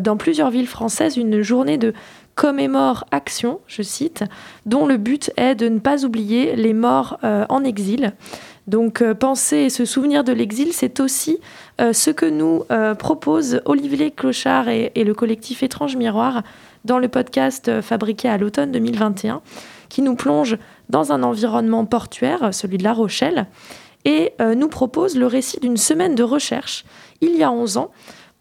dans 0.00 0.16
plusieurs 0.16 0.50
villes 0.50 0.66
françaises 0.66 1.16
une 1.18 1.42
journée 1.42 1.76
de 1.76 1.92
commémore 2.34 3.04
action, 3.10 3.60
je 3.66 3.82
cite, 3.82 4.24
dont 4.64 4.86
le 4.86 4.96
but 4.96 5.30
est 5.36 5.54
de 5.54 5.68
ne 5.68 5.78
pas 5.78 6.04
oublier 6.04 6.56
les 6.56 6.72
morts 6.72 7.18
en 7.22 7.64
exil. 7.64 8.14
Donc, 8.66 9.02
euh, 9.02 9.14
penser 9.14 9.56
et 9.58 9.70
se 9.70 9.84
souvenir 9.84 10.24
de 10.24 10.32
l'exil, 10.32 10.72
c'est 10.72 11.00
aussi 11.00 11.38
euh, 11.80 11.92
ce 11.92 12.10
que 12.10 12.26
nous 12.26 12.64
euh, 12.70 12.94
proposent 12.94 13.60
Olivier 13.66 14.10
Clochard 14.10 14.68
et, 14.68 14.90
le 14.96 15.14
collectif 15.14 15.62
Étrange 15.62 15.96
Miroir 15.96 16.42
dans 16.84 16.98
le 16.98 17.08
podcast 17.08 17.80
fabriqué 17.82 18.28
à 18.28 18.38
l'automne 18.38 18.72
2021, 18.72 19.42
qui 19.88 20.02
nous 20.02 20.16
plonge 20.16 20.56
dans 20.88 21.12
un 21.12 21.22
environnement 21.22 21.84
portuaire, 21.84 22.52
celui 22.52 22.78
de 22.78 22.84
La 22.84 22.92
Rochelle, 22.92 23.46
et 24.04 24.34
nous 24.54 24.68
propose 24.68 25.16
le 25.16 25.26
récit 25.26 25.58
d'une 25.60 25.78
semaine 25.78 26.14
de 26.14 26.22
recherche, 26.22 26.84
il 27.22 27.36
y 27.36 27.42
a 27.42 27.50
11 27.50 27.78
ans, 27.78 27.90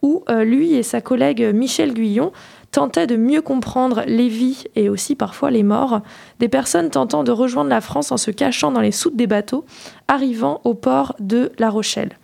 où 0.01 0.25
lui 0.29 0.73
et 0.73 0.83
sa 0.83 0.99
collègue 0.99 1.51
Michel 1.53 1.93
Guyon 1.93 2.33
tentaient 2.73 3.07
de 3.07 3.15
mieux 3.15 3.41
comprendre 3.41 4.03
les 4.07 4.27
vies 4.27 4.65
et 4.75 4.89
aussi 4.89 5.15
parfois 5.15 5.51
les 5.51 5.63
morts 5.63 6.01
des 6.39 6.49
personnes 6.49 6.89
tentant 6.89 7.23
de 7.23 7.31
rejoindre 7.31 7.69
la 7.69 7.81
France 7.81 8.11
en 8.11 8.17
se 8.17 8.31
cachant 8.31 8.71
dans 8.71 8.81
les 8.81 8.91
soutes 8.91 9.15
des 9.15 9.27
bateaux 9.27 9.63
arrivant 10.07 10.59
au 10.63 10.73
port 10.73 11.15
de 11.19 11.51
La 11.59 11.69
Rochelle. 11.69 12.17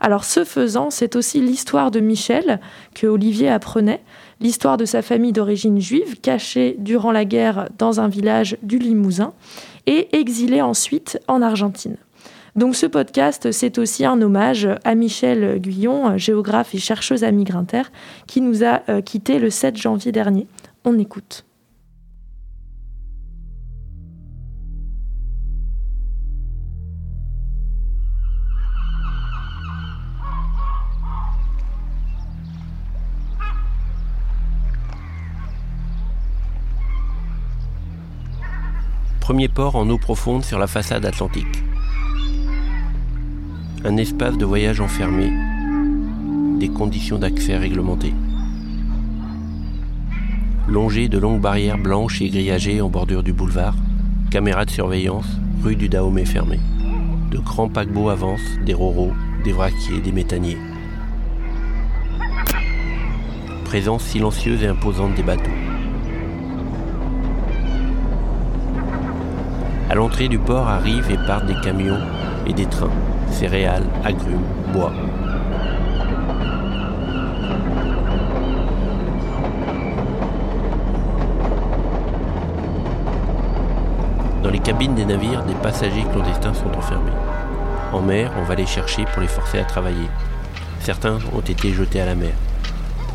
Alors 0.00 0.24
ce 0.24 0.44
faisant, 0.44 0.90
c'est 0.90 1.16
aussi 1.16 1.40
l'histoire 1.40 1.90
de 1.90 2.00
Michel 2.00 2.60
que 2.94 3.06
Olivier 3.08 3.48
apprenait, 3.48 4.02
l'histoire 4.40 4.76
de 4.76 4.84
sa 4.84 5.02
famille 5.02 5.32
d'origine 5.32 5.80
juive 5.80 6.20
cachée 6.20 6.76
durant 6.78 7.10
la 7.10 7.24
guerre 7.24 7.68
dans 7.76 8.00
un 8.00 8.08
village 8.08 8.56
du 8.62 8.78
Limousin 8.78 9.32
et 9.86 10.16
exilée 10.16 10.62
ensuite 10.62 11.18
en 11.26 11.42
Argentine. 11.42 11.96
Donc 12.56 12.74
ce 12.74 12.86
podcast, 12.86 13.52
c'est 13.52 13.76
aussi 13.76 14.06
un 14.06 14.22
hommage 14.22 14.66
à 14.82 14.94
Michel 14.94 15.60
Guyon, 15.60 16.16
géographe 16.16 16.74
et 16.74 16.78
chercheuse 16.78 17.22
à 17.22 17.30
Migrinter, 17.30 17.82
qui 18.26 18.40
nous 18.40 18.64
a 18.64 18.80
euh, 18.88 19.02
quittés 19.02 19.38
le 19.38 19.50
7 19.50 19.76
janvier 19.76 20.10
dernier. 20.10 20.46
On 20.86 20.98
écoute. 20.98 21.44
Premier 39.20 39.48
port 39.48 39.76
en 39.76 39.90
eau 39.90 39.98
profonde 39.98 40.44
sur 40.44 40.58
la 40.58 40.68
façade 40.68 41.04
atlantique. 41.04 41.65
Un 43.84 43.96
espace 43.98 44.36
de 44.36 44.44
voyage 44.44 44.80
enfermé, 44.80 45.30
des 46.58 46.68
conditions 46.68 47.18
d'accès 47.18 47.56
réglementées. 47.56 48.14
Longé 50.68 51.08
de 51.08 51.18
longues 51.18 51.40
barrières 51.40 51.78
blanches 51.78 52.20
et 52.22 52.28
grillagées 52.28 52.80
en 52.80 52.88
bordure 52.88 53.22
du 53.22 53.32
boulevard, 53.32 53.76
caméras 54.30 54.64
de 54.64 54.70
surveillance, 54.70 55.28
rue 55.62 55.76
du 55.76 55.88
Dahomey 55.88 56.24
fermée. 56.24 56.60
De 57.30 57.38
grands 57.38 57.68
paquebots 57.68 58.08
avancent, 58.08 58.58
des 58.64 58.74
roros, 58.74 59.12
des 59.44 59.52
vraquiers, 59.52 60.00
des 60.00 60.12
méthaniers. 60.12 60.58
Présence 63.64 64.04
silencieuse 64.04 64.62
et 64.62 64.68
imposante 64.68 65.14
des 65.14 65.22
bateaux. 65.22 65.50
À 69.88 69.94
l'entrée 69.94 70.26
du 70.26 70.38
port 70.38 70.66
arrivent 70.66 71.10
et 71.12 71.16
partent 71.16 71.46
des 71.46 71.60
camions 71.60 72.00
et 72.44 72.52
des 72.52 72.66
trains, 72.66 72.90
céréales, 73.30 73.84
agrumes, 74.04 74.42
bois. 74.72 74.92
Dans 84.42 84.50
les 84.50 84.58
cabines 84.58 84.96
des 84.96 85.04
navires, 85.04 85.44
des 85.44 85.54
passagers 85.54 86.04
clandestins 86.12 86.54
sont 86.54 86.76
enfermés. 86.76 87.10
En 87.92 88.02
mer, 88.02 88.32
on 88.40 88.42
va 88.42 88.56
les 88.56 88.66
chercher 88.66 89.04
pour 89.12 89.22
les 89.22 89.28
forcer 89.28 89.60
à 89.60 89.64
travailler. 89.64 90.08
Certains 90.80 91.18
ont 91.32 91.40
été 91.40 91.72
jetés 91.72 92.00
à 92.00 92.06
la 92.06 92.16
mer. 92.16 92.34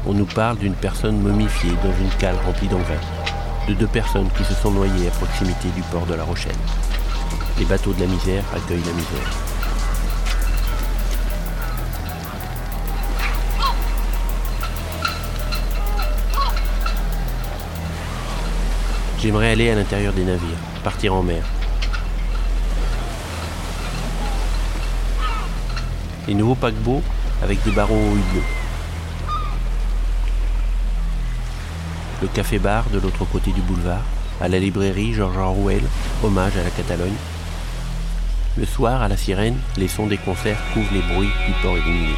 On 0.08 0.14
nous 0.14 0.26
parle 0.26 0.58
d'une 0.58 0.74
personne 0.74 1.22
momifiée 1.22 1.76
dans 1.84 2.04
une 2.04 2.18
cale 2.18 2.36
remplie 2.46 2.70
d'engrais 2.70 3.21
de 3.68 3.74
deux 3.74 3.88
personnes 3.88 4.30
qui 4.38 4.44
se 4.44 4.54
sont 4.54 4.72
noyées 4.72 5.08
à 5.08 5.12
proximité 5.12 5.70
du 5.70 5.82
port 5.84 6.06
de 6.06 6.16
La 6.16 6.24
Rochelle. 6.24 6.56
Les 7.60 7.66
bateaux 7.66 7.94
de 7.94 8.02
la 8.02 8.08
misère 8.08 8.44
accueillent 8.54 8.84
la 8.84 8.94
misère. 8.94 9.30
J'aimerais 19.20 19.52
aller 19.52 19.70
à 19.70 19.76
l'intérieur 19.76 20.14
des 20.14 20.24
navires, 20.24 20.58
partir 20.84 21.14
en 21.14 21.22
mer. 21.22 21.44
Les 26.28 26.34
nouveaux 26.34 26.56
paquebots 26.56 27.04
avec 27.44 27.64
des 27.64 27.72
barreaux 27.72 27.96
au 27.96 28.16
hublot. 28.16 28.61
Le 32.22 32.28
café-bar 32.28 32.86
de 32.92 33.00
l'autre 33.00 33.26
côté 33.26 33.52
du 33.52 33.62
boulevard, 33.62 34.04
à 34.40 34.48
la 34.48 34.60
librairie 34.60 35.14
Georges 35.14 35.38
Orwell, 35.38 35.82
hommage 36.24 36.56
à 36.56 36.64
la 36.64 36.70
Catalogne. 36.70 37.18
Le 38.58 38.66
soir, 38.66 39.02
à 39.02 39.08
la 39.08 39.18
sirène, 39.18 39.58
les 39.78 39.88
sons 39.88 40.06
des 40.06 40.18
concerts 40.18 40.62
couvrent 40.74 40.94
les 40.94 41.02
bruits 41.02 41.32
du 41.48 41.54
port 41.64 41.78
illuminé. 41.78 42.16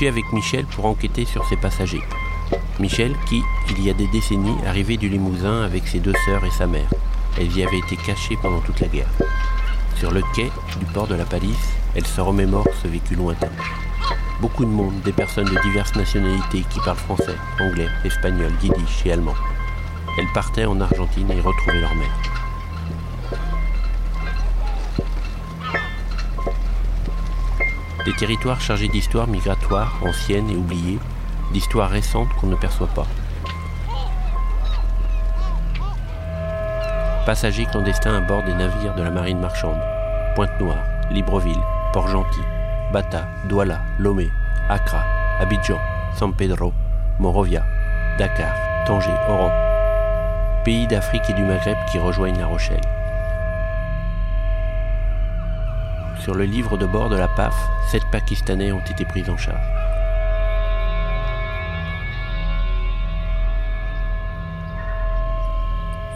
Suis 0.00 0.08
avec 0.08 0.32
Michel 0.32 0.64
pour 0.64 0.86
enquêter 0.86 1.26
sur 1.26 1.44
ces 1.44 1.58
passagers. 1.58 2.00
Michel 2.78 3.14
qui, 3.28 3.42
il 3.68 3.84
y 3.84 3.90
a 3.90 3.92
des 3.92 4.06
décennies, 4.06 4.56
arrivait 4.66 4.96
du 4.96 5.10
Limousin 5.10 5.60
avec 5.60 5.86
ses 5.86 5.98
deux 5.98 6.14
sœurs 6.24 6.42
et 6.42 6.50
sa 6.50 6.66
mère. 6.66 6.88
Elles 7.38 7.54
y 7.54 7.62
avaient 7.62 7.80
été 7.80 7.96
cachées 7.96 8.38
pendant 8.40 8.60
toute 8.60 8.80
la 8.80 8.86
guerre. 8.86 9.10
Sur 9.96 10.10
le 10.10 10.22
quai 10.34 10.50
du 10.78 10.86
port 10.86 11.06
de 11.06 11.16
la 11.16 11.26
Palisse, 11.26 11.74
elle 11.94 12.06
se 12.06 12.18
remémore 12.22 12.66
ce 12.82 12.88
vécu 12.88 13.14
lointain. 13.14 13.50
Beaucoup 14.40 14.64
de 14.64 14.70
monde, 14.70 15.02
des 15.04 15.12
personnes 15.12 15.50
de 15.54 15.60
diverses 15.60 15.94
nationalités 15.94 16.64
qui 16.70 16.80
parlent 16.80 16.96
français, 16.96 17.36
anglais, 17.60 17.88
espagnol, 18.02 18.52
yiddish 18.62 19.04
et 19.04 19.12
allemand. 19.12 19.36
Elles 20.18 20.32
partaient 20.32 20.64
en 20.64 20.80
Argentine 20.80 21.30
et 21.30 21.36
y 21.36 21.40
retrouvaient 21.42 21.82
leur 21.82 21.94
mère. 21.94 22.39
Des 28.04 28.14
territoires 28.14 28.60
chargés 28.60 28.88
d'histoires 28.88 29.26
migratoires, 29.26 29.92
anciennes 30.02 30.48
et 30.48 30.56
oubliées, 30.56 30.98
d'histoires 31.52 31.90
récentes 31.90 32.30
qu'on 32.40 32.46
ne 32.46 32.56
perçoit 32.56 32.88
pas. 32.88 33.06
Passagers 37.26 37.66
clandestins 37.66 38.16
à 38.16 38.20
bord 38.20 38.42
des 38.44 38.54
navires 38.54 38.94
de 38.94 39.02
la 39.02 39.10
marine 39.10 39.38
marchande. 39.38 39.80
Pointe-Noire, 40.34 40.82
Libreville, 41.10 41.60
Port-Gentil, 41.92 42.40
Bata, 42.92 43.28
Douala, 43.48 43.82
Lomé, 43.98 44.30
Accra, 44.70 45.04
Abidjan, 45.38 45.78
San 46.16 46.32
Pedro, 46.32 46.72
Monrovia, 47.18 47.62
Dakar, 48.18 48.54
Tanger, 48.86 49.14
Oran. 49.28 49.52
Pays 50.64 50.86
d'Afrique 50.86 51.28
et 51.28 51.34
du 51.34 51.42
Maghreb 51.42 51.76
qui 51.90 51.98
rejoignent 51.98 52.38
La 52.38 52.46
Rochelle. 52.46 52.80
Sur 56.22 56.34
le 56.34 56.44
livre 56.44 56.76
de 56.76 56.84
bord 56.84 57.08
de 57.08 57.16
la 57.16 57.28
PAF, 57.28 57.56
sept 57.88 58.02
Pakistanais 58.12 58.72
ont 58.72 58.80
été 58.80 59.06
pris 59.06 59.24
en 59.30 59.38
charge. 59.38 59.64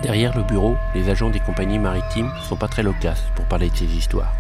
Derrière 0.03 0.37
le 0.37 0.43
bureau, 0.43 0.77
les 0.95 1.09
agents 1.09 1.31
des 1.31 1.41
compagnies 1.41 1.79
maritimes 1.79 2.31
sont 2.47 2.57
pas 2.57 2.69
très 2.69 2.83
loquaces 2.83 3.25
pour 3.35 3.47
parler 3.47 3.71
de 3.71 3.77
ces 3.77 3.87
histoires. 3.87 4.35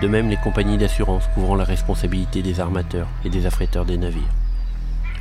De 0.00 0.06
même 0.06 0.28
les 0.28 0.36
compagnies 0.36 0.78
d'assurance 0.78 1.26
couvrant 1.34 1.56
la 1.56 1.64
responsabilité 1.64 2.42
des 2.42 2.60
armateurs 2.60 3.08
et 3.24 3.30
des 3.30 3.46
affréteurs 3.46 3.84
des 3.84 3.98
navires. 3.98 4.22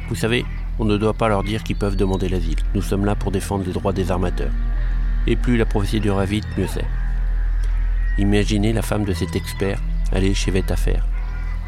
Vous 0.07 0.15
savez, 0.15 0.45
on 0.77 0.85
ne 0.85 0.97
doit 0.97 1.15
pas 1.15 1.29
leur 1.29 1.43
dire 1.43 1.63
qu'ils 1.63 1.77
peuvent 1.77 1.95
demander 1.95 2.29
l'asile. 2.29 2.59
Nous 2.75 2.83
sommes 2.83 3.05
là 3.05 3.15
pour 3.15 3.31
défendre 3.31 3.65
les 3.65 3.73
droits 3.73 3.93
des 3.93 4.11
armateurs. 4.11 4.51
Et 5.25 5.35
plus 5.35 5.57
la 5.57 5.65
prophétie 5.65 5.99
durera 5.99 6.25
vite, 6.25 6.45
mieux 6.59 6.67
c'est. 6.67 6.85
Imaginez 8.19 8.73
la 8.73 8.81
femme 8.81 9.05
de 9.05 9.13
cet 9.13 9.35
expert 9.35 9.79
aller 10.11 10.33
chez 10.33 10.49
Vetafer, 10.49 10.97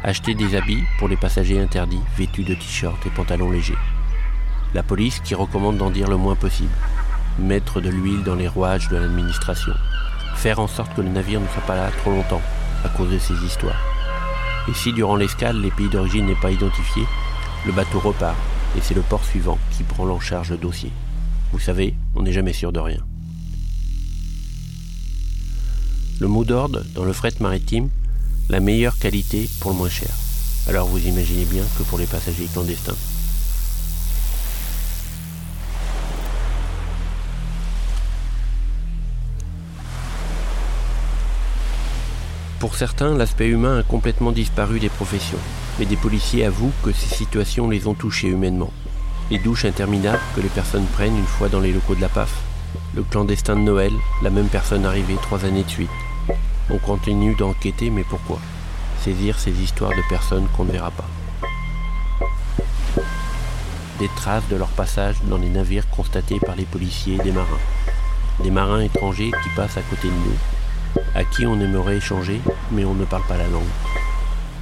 acheter 0.02 0.34
des 0.34 0.56
habits 0.56 0.82
pour 0.98 1.08
les 1.08 1.16
passagers 1.16 1.60
interdits 1.60 2.00
vêtus 2.16 2.42
de 2.42 2.54
t-shirts 2.54 3.06
et 3.06 3.10
pantalons 3.10 3.52
légers. 3.52 3.78
La 4.74 4.82
police 4.82 5.20
qui 5.20 5.36
recommande 5.36 5.78
d'en 5.78 5.90
dire 5.90 6.08
le 6.08 6.16
moins 6.16 6.34
possible. 6.34 6.74
Mettre 7.38 7.80
de 7.80 7.88
l'huile 7.88 8.24
dans 8.24 8.34
les 8.34 8.48
rouages 8.48 8.88
de 8.88 8.96
l'administration. 8.96 9.72
Faire 10.36 10.58
en 10.58 10.66
sorte 10.66 10.94
que 10.94 11.02
le 11.02 11.08
navire 11.08 11.40
ne 11.40 11.46
soit 11.46 11.66
pas 11.66 11.76
là 11.76 11.90
trop 11.98 12.10
longtemps 12.10 12.42
à 12.84 12.88
cause 12.88 13.10
de 13.10 13.18
ces 13.18 13.34
histoires. 13.44 13.80
Et 14.68 14.74
si 14.74 14.92
durant 14.92 15.16
l'escale 15.16 15.60
les 15.60 15.70
pays 15.70 15.88
d'origine 15.88 16.26
n'est 16.26 16.34
pas 16.34 16.50
identifié, 16.50 17.04
le 17.64 17.72
bateau 17.72 18.00
repart 18.00 18.36
et 18.76 18.80
c'est 18.80 18.94
le 18.94 19.02
port 19.02 19.24
suivant 19.24 19.58
qui 19.70 19.84
prend 19.84 20.08
en 20.08 20.20
charge 20.20 20.50
le 20.50 20.56
dossier. 20.56 20.90
Vous 21.52 21.60
savez, 21.60 21.94
on 22.14 22.22
n'est 22.22 22.32
jamais 22.32 22.52
sûr 22.52 22.72
de 22.72 22.80
rien. 22.80 23.00
Le 26.20 26.28
mot 26.28 26.44
d'ordre 26.44 26.82
dans 26.94 27.04
le 27.04 27.14
fret 27.14 27.32
maritime, 27.40 27.88
la 28.50 28.60
meilleure 28.60 28.98
qualité 28.98 29.48
pour 29.58 29.70
le 29.70 29.78
moins 29.78 29.88
cher. 29.88 30.10
Alors 30.68 30.86
vous 30.86 31.06
imaginez 31.06 31.46
bien 31.46 31.62
que 31.78 31.82
pour 31.82 31.98
les 31.98 32.04
passagers 32.04 32.46
clandestins. 32.52 32.94
Pour 42.58 42.74
certains, 42.74 43.16
l'aspect 43.16 43.48
humain 43.48 43.78
a 43.78 43.82
complètement 43.82 44.32
disparu 44.32 44.78
des 44.78 44.90
professions, 44.90 45.38
mais 45.78 45.86
des 45.86 45.96
policiers 45.96 46.44
avouent 46.44 46.74
que 46.82 46.92
ces 46.92 47.14
situations 47.14 47.70
les 47.70 47.86
ont 47.86 47.94
touchés 47.94 48.28
humainement. 48.28 48.74
Les 49.30 49.38
douches 49.38 49.64
interminables 49.64 50.20
que 50.36 50.42
les 50.42 50.48
personnes 50.48 50.86
prennent 50.92 51.16
une 51.16 51.24
fois 51.24 51.48
dans 51.48 51.60
les 51.60 51.72
locaux 51.72 51.94
de 51.94 52.02
la 52.02 52.10
PAF, 52.10 52.42
le 52.94 53.04
clandestin 53.04 53.56
de 53.56 53.62
Noël, 53.62 53.92
la 54.22 54.28
même 54.28 54.48
personne 54.48 54.84
arrivée 54.84 55.16
trois 55.22 55.46
années 55.46 55.64
de 55.64 55.70
suite. 55.70 55.88
On 56.72 56.78
continue 56.78 57.34
d'enquêter, 57.34 57.90
mais 57.90 58.04
pourquoi? 58.04 58.38
Saisir 59.00 59.40
ces 59.40 59.50
histoires 59.60 59.90
de 59.90 60.08
personnes 60.08 60.46
qu'on 60.56 60.64
ne 60.64 60.70
verra 60.70 60.92
pas. 60.92 61.08
Des 63.98 64.08
traces 64.14 64.46
de 64.48 64.56
leur 64.56 64.68
passage 64.68 65.16
dans 65.24 65.36
les 65.36 65.48
navires 65.48 65.90
constatés 65.90 66.38
par 66.38 66.54
les 66.54 66.64
policiers 66.64 67.16
et 67.16 67.22
des 67.24 67.32
marins. 67.32 67.58
Des 68.44 68.52
marins 68.52 68.82
étrangers 68.82 69.32
qui 69.42 69.48
passent 69.56 69.78
à 69.78 69.82
côté 69.82 70.08
de 70.08 70.12
nous, 70.12 71.02
à 71.16 71.24
qui 71.24 71.44
on 71.44 71.60
aimerait 71.60 71.96
échanger, 71.96 72.40
mais 72.70 72.84
on 72.84 72.94
ne 72.94 73.04
parle 73.04 73.26
pas 73.26 73.36
la 73.36 73.48
langue. 73.48 73.62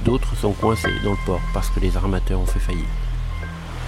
D'autres 0.03 0.35
sont 0.35 0.53
coincés 0.53 0.99
dans 1.03 1.11
le 1.11 1.25
port 1.27 1.41
parce 1.53 1.69
que 1.69 1.79
les 1.79 1.95
armateurs 1.95 2.39
ont 2.39 2.45
fait 2.47 2.59
faillite. 2.59 2.87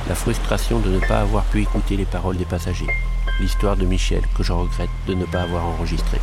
La 0.08 0.16
frustration 0.16 0.80
de 0.80 0.90
ne 0.90 1.00
pas 1.00 1.22
avoir 1.22 1.44
pu 1.46 1.62
écouter 1.62 1.98
les 1.98 2.06
paroles 2.06 2.38
des 2.38 2.46
passagers. 2.46 2.88
L'histoire 3.40 3.78
de 3.78 3.86
Michel 3.86 4.22
que 4.38 4.44
je 4.44 4.52
regrette 4.52 4.90
de 5.08 5.16
ne 5.16 5.26
pas 5.26 5.42
avoir 5.42 5.66
enregistrée. 5.66 6.22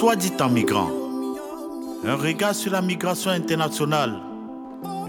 Soit 0.00 0.16
dit 0.16 0.32
en 0.40 0.48
migrant. 0.48 0.88
Un 2.06 2.16
regard 2.16 2.54
sur 2.54 2.72
la 2.72 2.80
migration 2.80 3.32
internationale. 3.32 4.18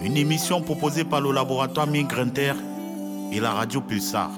Une 0.04 0.18
émission 0.18 0.62
proposée 0.62 1.06
par 1.06 1.22
le 1.22 1.32
laboratoire 1.32 1.88
Migrinter 1.88 2.52
et 3.32 3.40
la 3.40 3.52
radio 3.52 3.80
Pulsar. 3.80 4.32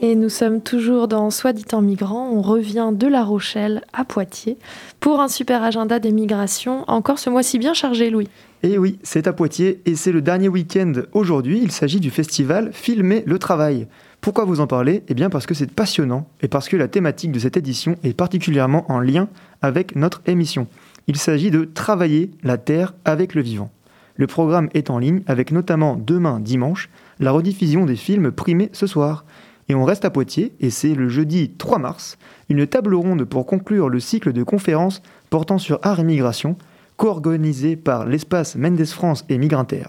Et 0.00 0.16
nous 0.16 0.28
sommes 0.28 0.60
toujours 0.60 1.08
dans 1.08 1.30
Soit 1.30 1.52
dit 1.52 1.64
en 1.72 1.80
migrant. 1.80 2.28
On 2.30 2.42
revient 2.42 2.90
de 2.92 3.06
La 3.06 3.22
Rochelle 3.22 3.82
à 3.92 4.04
Poitiers 4.04 4.58
pour 5.00 5.20
un 5.20 5.28
super 5.28 5.62
agenda 5.62 5.98
des 5.98 6.12
migrations. 6.12 6.84
Encore 6.88 7.18
ce 7.18 7.30
mois-ci 7.30 7.58
bien 7.58 7.74
chargé, 7.74 8.10
Louis. 8.10 8.28
Et 8.62 8.76
oui, 8.76 8.98
c'est 9.02 9.26
à 9.26 9.32
Poitiers 9.32 9.80
et 9.86 9.94
c'est 9.94 10.12
le 10.12 10.20
dernier 10.20 10.48
week-end 10.48 10.92
aujourd'hui. 11.12 11.60
Il 11.62 11.70
s'agit 11.70 12.00
du 12.00 12.10
festival 12.10 12.70
Filmer 12.72 13.22
le 13.26 13.38
travail. 13.38 13.86
Pourquoi 14.20 14.44
vous 14.44 14.60
en 14.60 14.66
parler 14.66 15.02
Eh 15.08 15.14
bien 15.14 15.30
parce 15.30 15.46
que 15.46 15.54
c'est 15.54 15.70
passionnant 15.70 16.26
et 16.40 16.48
parce 16.48 16.68
que 16.68 16.76
la 16.76 16.88
thématique 16.88 17.30
de 17.30 17.38
cette 17.38 17.56
édition 17.56 17.96
est 18.02 18.14
particulièrement 18.14 18.90
en 18.90 19.00
lien 19.00 19.28
avec 19.62 19.96
notre 19.96 20.22
émission. 20.26 20.66
Il 21.06 21.18
s'agit 21.18 21.50
de 21.50 21.64
travailler 21.64 22.30
la 22.42 22.56
terre 22.56 22.94
avec 23.04 23.34
le 23.34 23.42
vivant. 23.42 23.70
Le 24.16 24.26
programme 24.26 24.68
est 24.74 24.90
en 24.90 24.98
ligne 24.98 25.22
avec 25.26 25.52
notamment 25.52 25.96
demain 25.96 26.40
dimanche 26.40 26.88
la 27.20 27.32
rediffusion 27.32 27.84
des 27.84 27.96
films 27.96 28.32
primés 28.32 28.70
ce 28.72 28.86
soir. 28.86 29.24
Et 29.68 29.74
on 29.74 29.84
reste 29.84 30.04
à 30.04 30.10
Poitiers 30.10 30.52
et 30.60 30.70
c'est 30.70 30.94
le 30.94 31.08
jeudi 31.08 31.50
3 31.50 31.78
mars 31.78 32.18
une 32.48 32.66
table 32.66 32.94
ronde 32.94 33.24
pour 33.24 33.46
conclure 33.46 33.88
le 33.88 34.00
cycle 34.00 34.32
de 34.32 34.42
conférences 34.42 35.02
portant 35.30 35.58
sur 35.58 35.78
art 35.82 36.00
et 36.00 36.04
migration 36.04 36.56
co-organisé 36.96 37.76
par 37.76 38.06
l'espace 38.06 38.56
Mendes 38.56 38.84
France 38.84 39.24
et 39.28 39.38
Migrinter. 39.38 39.86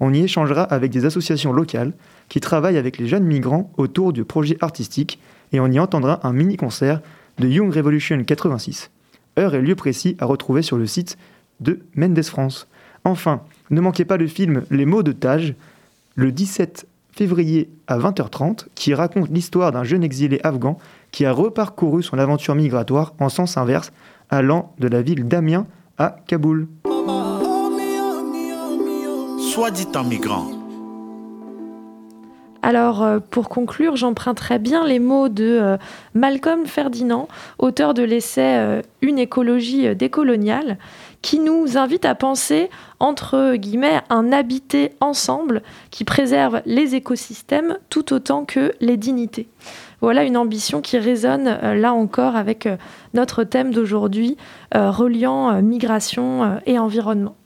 On 0.00 0.12
y 0.12 0.20
échangera 0.20 0.62
avec 0.62 0.90
des 0.90 1.04
associations 1.04 1.52
locales 1.52 1.92
qui 2.28 2.40
travaillent 2.40 2.78
avec 2.78 2.98
les 2.98 3.06
jeunes 3.06 3.24
migrants 3.24 3.72
autour 3.76 4.12
du 4.12 4.24
projet 4.24 4.56
artistique 4.60 5.20
et 5.52 5.60
on 5.60 5.70
y 5.70 5.78
entendra 5.78 6.20
un 6.26 6.32
mini-concert 6.32 7.00
de 7.38 7.48
Young 7.48 7.72
Revolution 7.72 8.22
86. 8.22 8.90
Heure 9.38 9.54
et 9.54 9.62
lieu 9.62 9.74
précis 9.74 10.16
à 10.20 10.26
retrouver 10.26 10.62
sur 10.62 10.76
le 10.76 10.86
site 10.86 11.16
de 11.60 11.80
Mendes 11.96 12.22
France. 12.22 12.68
Enfin, 13.04 13.42
ne 13.70 13.80
manquez 13.80 14.04
pas 14.04 14.16
le 14.16 14.26
film 14.26 14.64
Les 14.70 14.86
mots 14.86 15.02
de 15.02 15.12
Taj, 15.12 15.54
le 16.14 16.32
17 16.32 16.86
février 17.14 17.70
à 17.86 17.98
20h30, 17.98 18.66
qui 18.74 18.94
raconte 18.94 19.28
l'histoire 19.30 19.72
d'un 19.72 19.84
jeune 19.84 20.02
exilé 20.02 20.40
afghan 20.42 20.78
qui 21.12 21.24
a 21.24 21.32
reparcouru 21.32 22.02
son 22.02 22.18
aventure 22.18 22.54
migratoire 22.54 23.14
en 23.20 23.28
sens 23.28 23.56
inverse, 23.56 23.92
allant 24.30 24.74
de 24.78 24.88
la 24.88 25.00
ville 25.02 25.28
d'Amiens 25.28 25.66
à 25.96 26.16
Kaboul. 26.26 26.66
Soit 29.38 29.70
dit 29.70 29.86
en 29.94 30.02
migrant. 30.02 30.64
Alors, 32.64 33.02
euh, 33.02 33.18
pour 33.18 33.50
conclure, 33.50 33.94
j'emprunterai 33.94 34.58
bien 34.58 34.86
les 34.86 34.98
mots 34.98 35.28
de 35.28 35.44
euh, 35.44 35.76
Malcolm 36.14 36.64
Ferdinand, 36.64 37.28
auteur 37.58 37.92
de 37.92 38.02
l'essai 38.02 38.56
euh, 38.56 38.80
Une 39.02 39.18
écologie 39.18 39.94
décoloniale, 39.94 40.78
qui 41.24 41.38
nous 41.38 41.78
invite 41.78 42.04
à 42.04 42.14
penser, 42.14 42.68
entre 43.00 43.54
guillemets, 43.56 44.02
un 44.10 44.30
habité 44.30 44.92
ensemble 45.00 45.62
qui 45.90 46.04
préserve 46.04 46.60
les 46.66 46.96
écosystèmes 46.96 47.78
tout 47.88 48.12
autant 48.12 48.44
que 48.44 48.72
les 48.82 48.98
dignités. 48.98 49.48
Voilà 50.02 50.24
une 50.24 50.36
ambition 50.36 50.82
qui 50.82 50.98
résonne 50.98 51.48
euh, 51.48 51.74
là 51.76 51.94
encore 51.94 52.36
avec 52.36 52.66
euh, 52.66 52.76
notre 53.14 53.42
thème 53.42 53.72
d'aujourd'hui, 53.72 54.36
euh, 54.74 54.90
reliant 54.90 55.62
migration 55.62 56.60
et 56.66 56.78
environnement. 56.78 57.36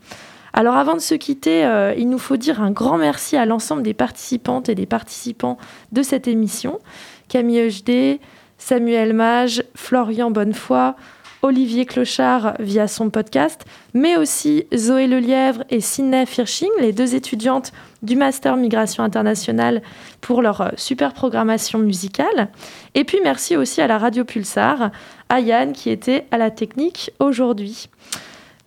Alors 0.54 0.74
avant 0.74 0.94
de 0.94 1.00
se 1.00 1.14
quitter, 1.14 1.62
il 1.96 2.08
nous 2.08 2.18
faut 2.18 2.36
dire 2.36 2.60
un 2.60 2.72
grand 2.72 2.98
merci 2.98 3.36
à 3.36 3.46
l'ensemble 3.46 3.84
des 3.84 3.94
participantes 3.94 4.68
et 4.68 4.74
des 4.74 4.86
participants 4.86 5.56
de 5.92 6.02
cette 6.02 6.26
émission. 6.26 6.80
Camille 7.28 7.60
Eugdé, 7.60 8.20
Samuel 8.56 9.12
Mage, 9.12 9.62
Florian 9.76 10.32
Bonnefoy, 10.32 10.94
Olivier 11.42 11.86
Clochard 11.86 12.54
via 12.58 12.88
son 12.88 13.10
podcast, 13.10 13.64
mais 13.94 14.16
aussi 14.16 14.64
Zoé 14.74 15.06
Lelièvre 15.06 15.64
et 15.70 15.80
Sydney 15.80 16.26
Firsching, 16.26 16.70
les 16.80 16.92
deux 16.92 17.14
étudiantes 17.14 17.72
du 18.02 18.16
Master 18.16 18.56
Migration 18.56 19.04
Internationale 19.04 19.82
pour 20.20 20.42
leur 20.42 20.60
euh, 20.60 20.68
super 20.76 21.14
programmation 21.14 21.78
musicale. 21.78 22.48
Et 22.94 23.04
puis 23.04 23.18
merci 23.22 23.56
aussi 23.56 23.80
à 23.80 23.86
la 23.86 23.98
Radio 23.98 24.24
Pulsar, 24.24 24.90
à 25.28 25.40
Yann 25.40 25.72
qui 25.72 25.90
était 25.90 26.26
à 26.30 26.38
la 26.38 26.50
technique 26.50 27.12
aujourd'hui. 27.20 27.88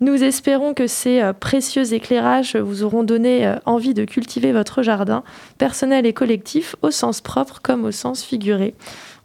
Nous 0.01 0.23
espérons 0.23 0.73
que 0.73 0.87
ces 0.87 1.21
euh, 1.21 1.31
précieux 1.31 1.93
éclairages 1.93 2.55
vous 2.55 2.81
auront 2.81 3.03
donné 3.03 3.45
euh, 3.45 3.57
envie 3.65 3.93
de 3.93 4.03
cultiver 4.03 4.51
votre 4.51 4.81
jardin, 4.81 5.23
personnel 5.59 6.07
et 6.07 6.13
collectif, 6.13 6.75
au 6.81 6.89
sens 6.89 7.21
propre 7.21 7.59
comme 7.61 7.85
au 7.85 7.91
sens 7.91 8.23
figuré. 8.23 8.73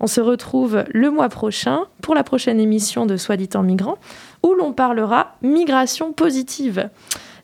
On 0.01 0.07
se 0.07 0.21
retrouve 0.21 0.85
le 0.93 1.11
mois 1.11 1.29
prochain 1.29 1.85
pour 2.03 2.15
la 2.15 2.25
prochaine 2.25 2.61
émission 2.61 3.07
de 3.07 3.17
Soit 3.17 3.37
dit 3.37 3.49
en 3.55 3.63
migrant, 3.63 3.99
où 4.43 4.55
l'on 4.55 4.73
parlera 4.73 5.37
migration 5.43 6.13
positive. 6.13 6.89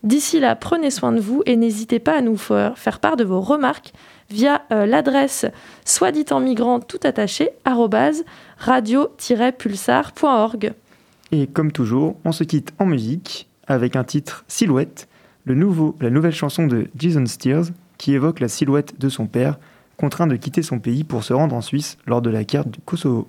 D'ici 0.03 0.41
là, 0.41 0.57
prenez 0.57 0.91
soin 0.91 1.13
de 1.13 1.21
vous 1.21 1.43
et 1.47 1.57
n'hésitez 1.57 2.01
pas 2.01 2.17
à 2.17 2.21
nous 2.21 2.37
fa- 2.37 2.73
faire 2.75 2.99
part 2.99 3.17
de 3.17 3.25
vos 3.25 3.41
remarques 3.41 3.93
via 4.31 4.63
euh, 4.73 4.87
l'adresse 4.87 5.47
soit 5.85 6.11
dit 6.13 6.25
en 6.31 6.41
migrant 6.41 6.81
tout 6.81 6.99
attaché 7.05 7.51
radio-pulsar.org. 8.59 10.73
Et 11.31 11.47
comme 11.47 11.73
toujours, 11.73 12.17
on 12.25 12.33
se 12.33 12.45
quitte 12.45 12.73
en 12.79 12.87
musique 12.87 13.49
avec 13.67 13.97
un 13.97 14.05
titre 14.05 14.45
Silhouette, 14.49 15.09
la 15.47 15.55
nouvelle 15.55 16.35
chanson 16.35 16.67
de 16.67 16.89
Jason 16.97 17.27
Steers 17.27 17.65
qui 17.99 18.15
évoque 18.15 18.41
la 18.41 18.49
silhouette 18.49 18.99
de 18.99 19.09
son 19.09 19.27
père, 19.27 19.59
contraint 19.97 20.27
de 20.27 20.37
quitter 20.37 20.63
son 20.63 20.79
pays 20.79 21.05
pour 21.05 21.25
se 21.25 21.33
rendre 21.33 21.55
en 21.55 21.61
Suisse 21.61 21.97
lors 22.07 22.23
de 22.23 22.31
la 22.31 22.45
carte 22.45 22.69
du 22.69 22.81
Kosovo. 22.81 23.29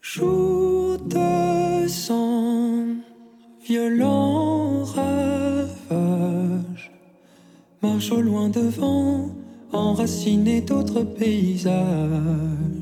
Jour 0.00 0.98
de 0.98 1.88
sang, 1.88 2.84
violent 3.64 4.84
ravage, 4.84 6.92
marche 7.80 8.12
au 8.12 8.20
loin 8.20 8.50
devant, 8.50 9.30
enraciné 9.72 10.60
d'autres 10.60 11.02
paysages. 11.02 12.81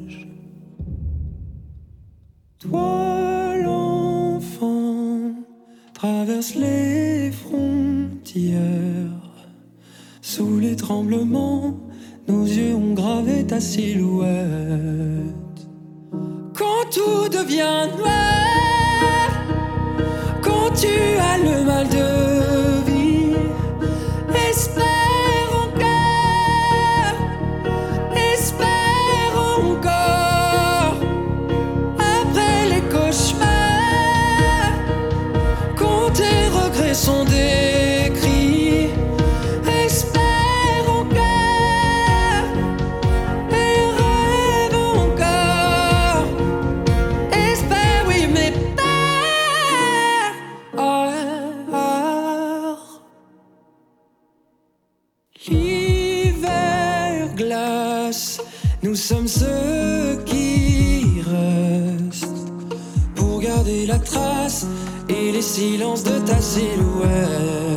Silhouette. 13.60 14.26
Quand 16.54 16.90
tout 16.90 17.28
devient 17.28 17.88
noir, 17.98 18.29
silences 65.60 66.04
de 66.04 66.18
ta 66.20 66.40
silhouette. 66.40 67.69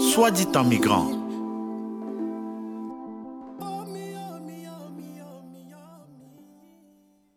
Soit 0.00 0.30
dit 0.32 0.48
en 0.56 0.64
migrant, 0.64 1.17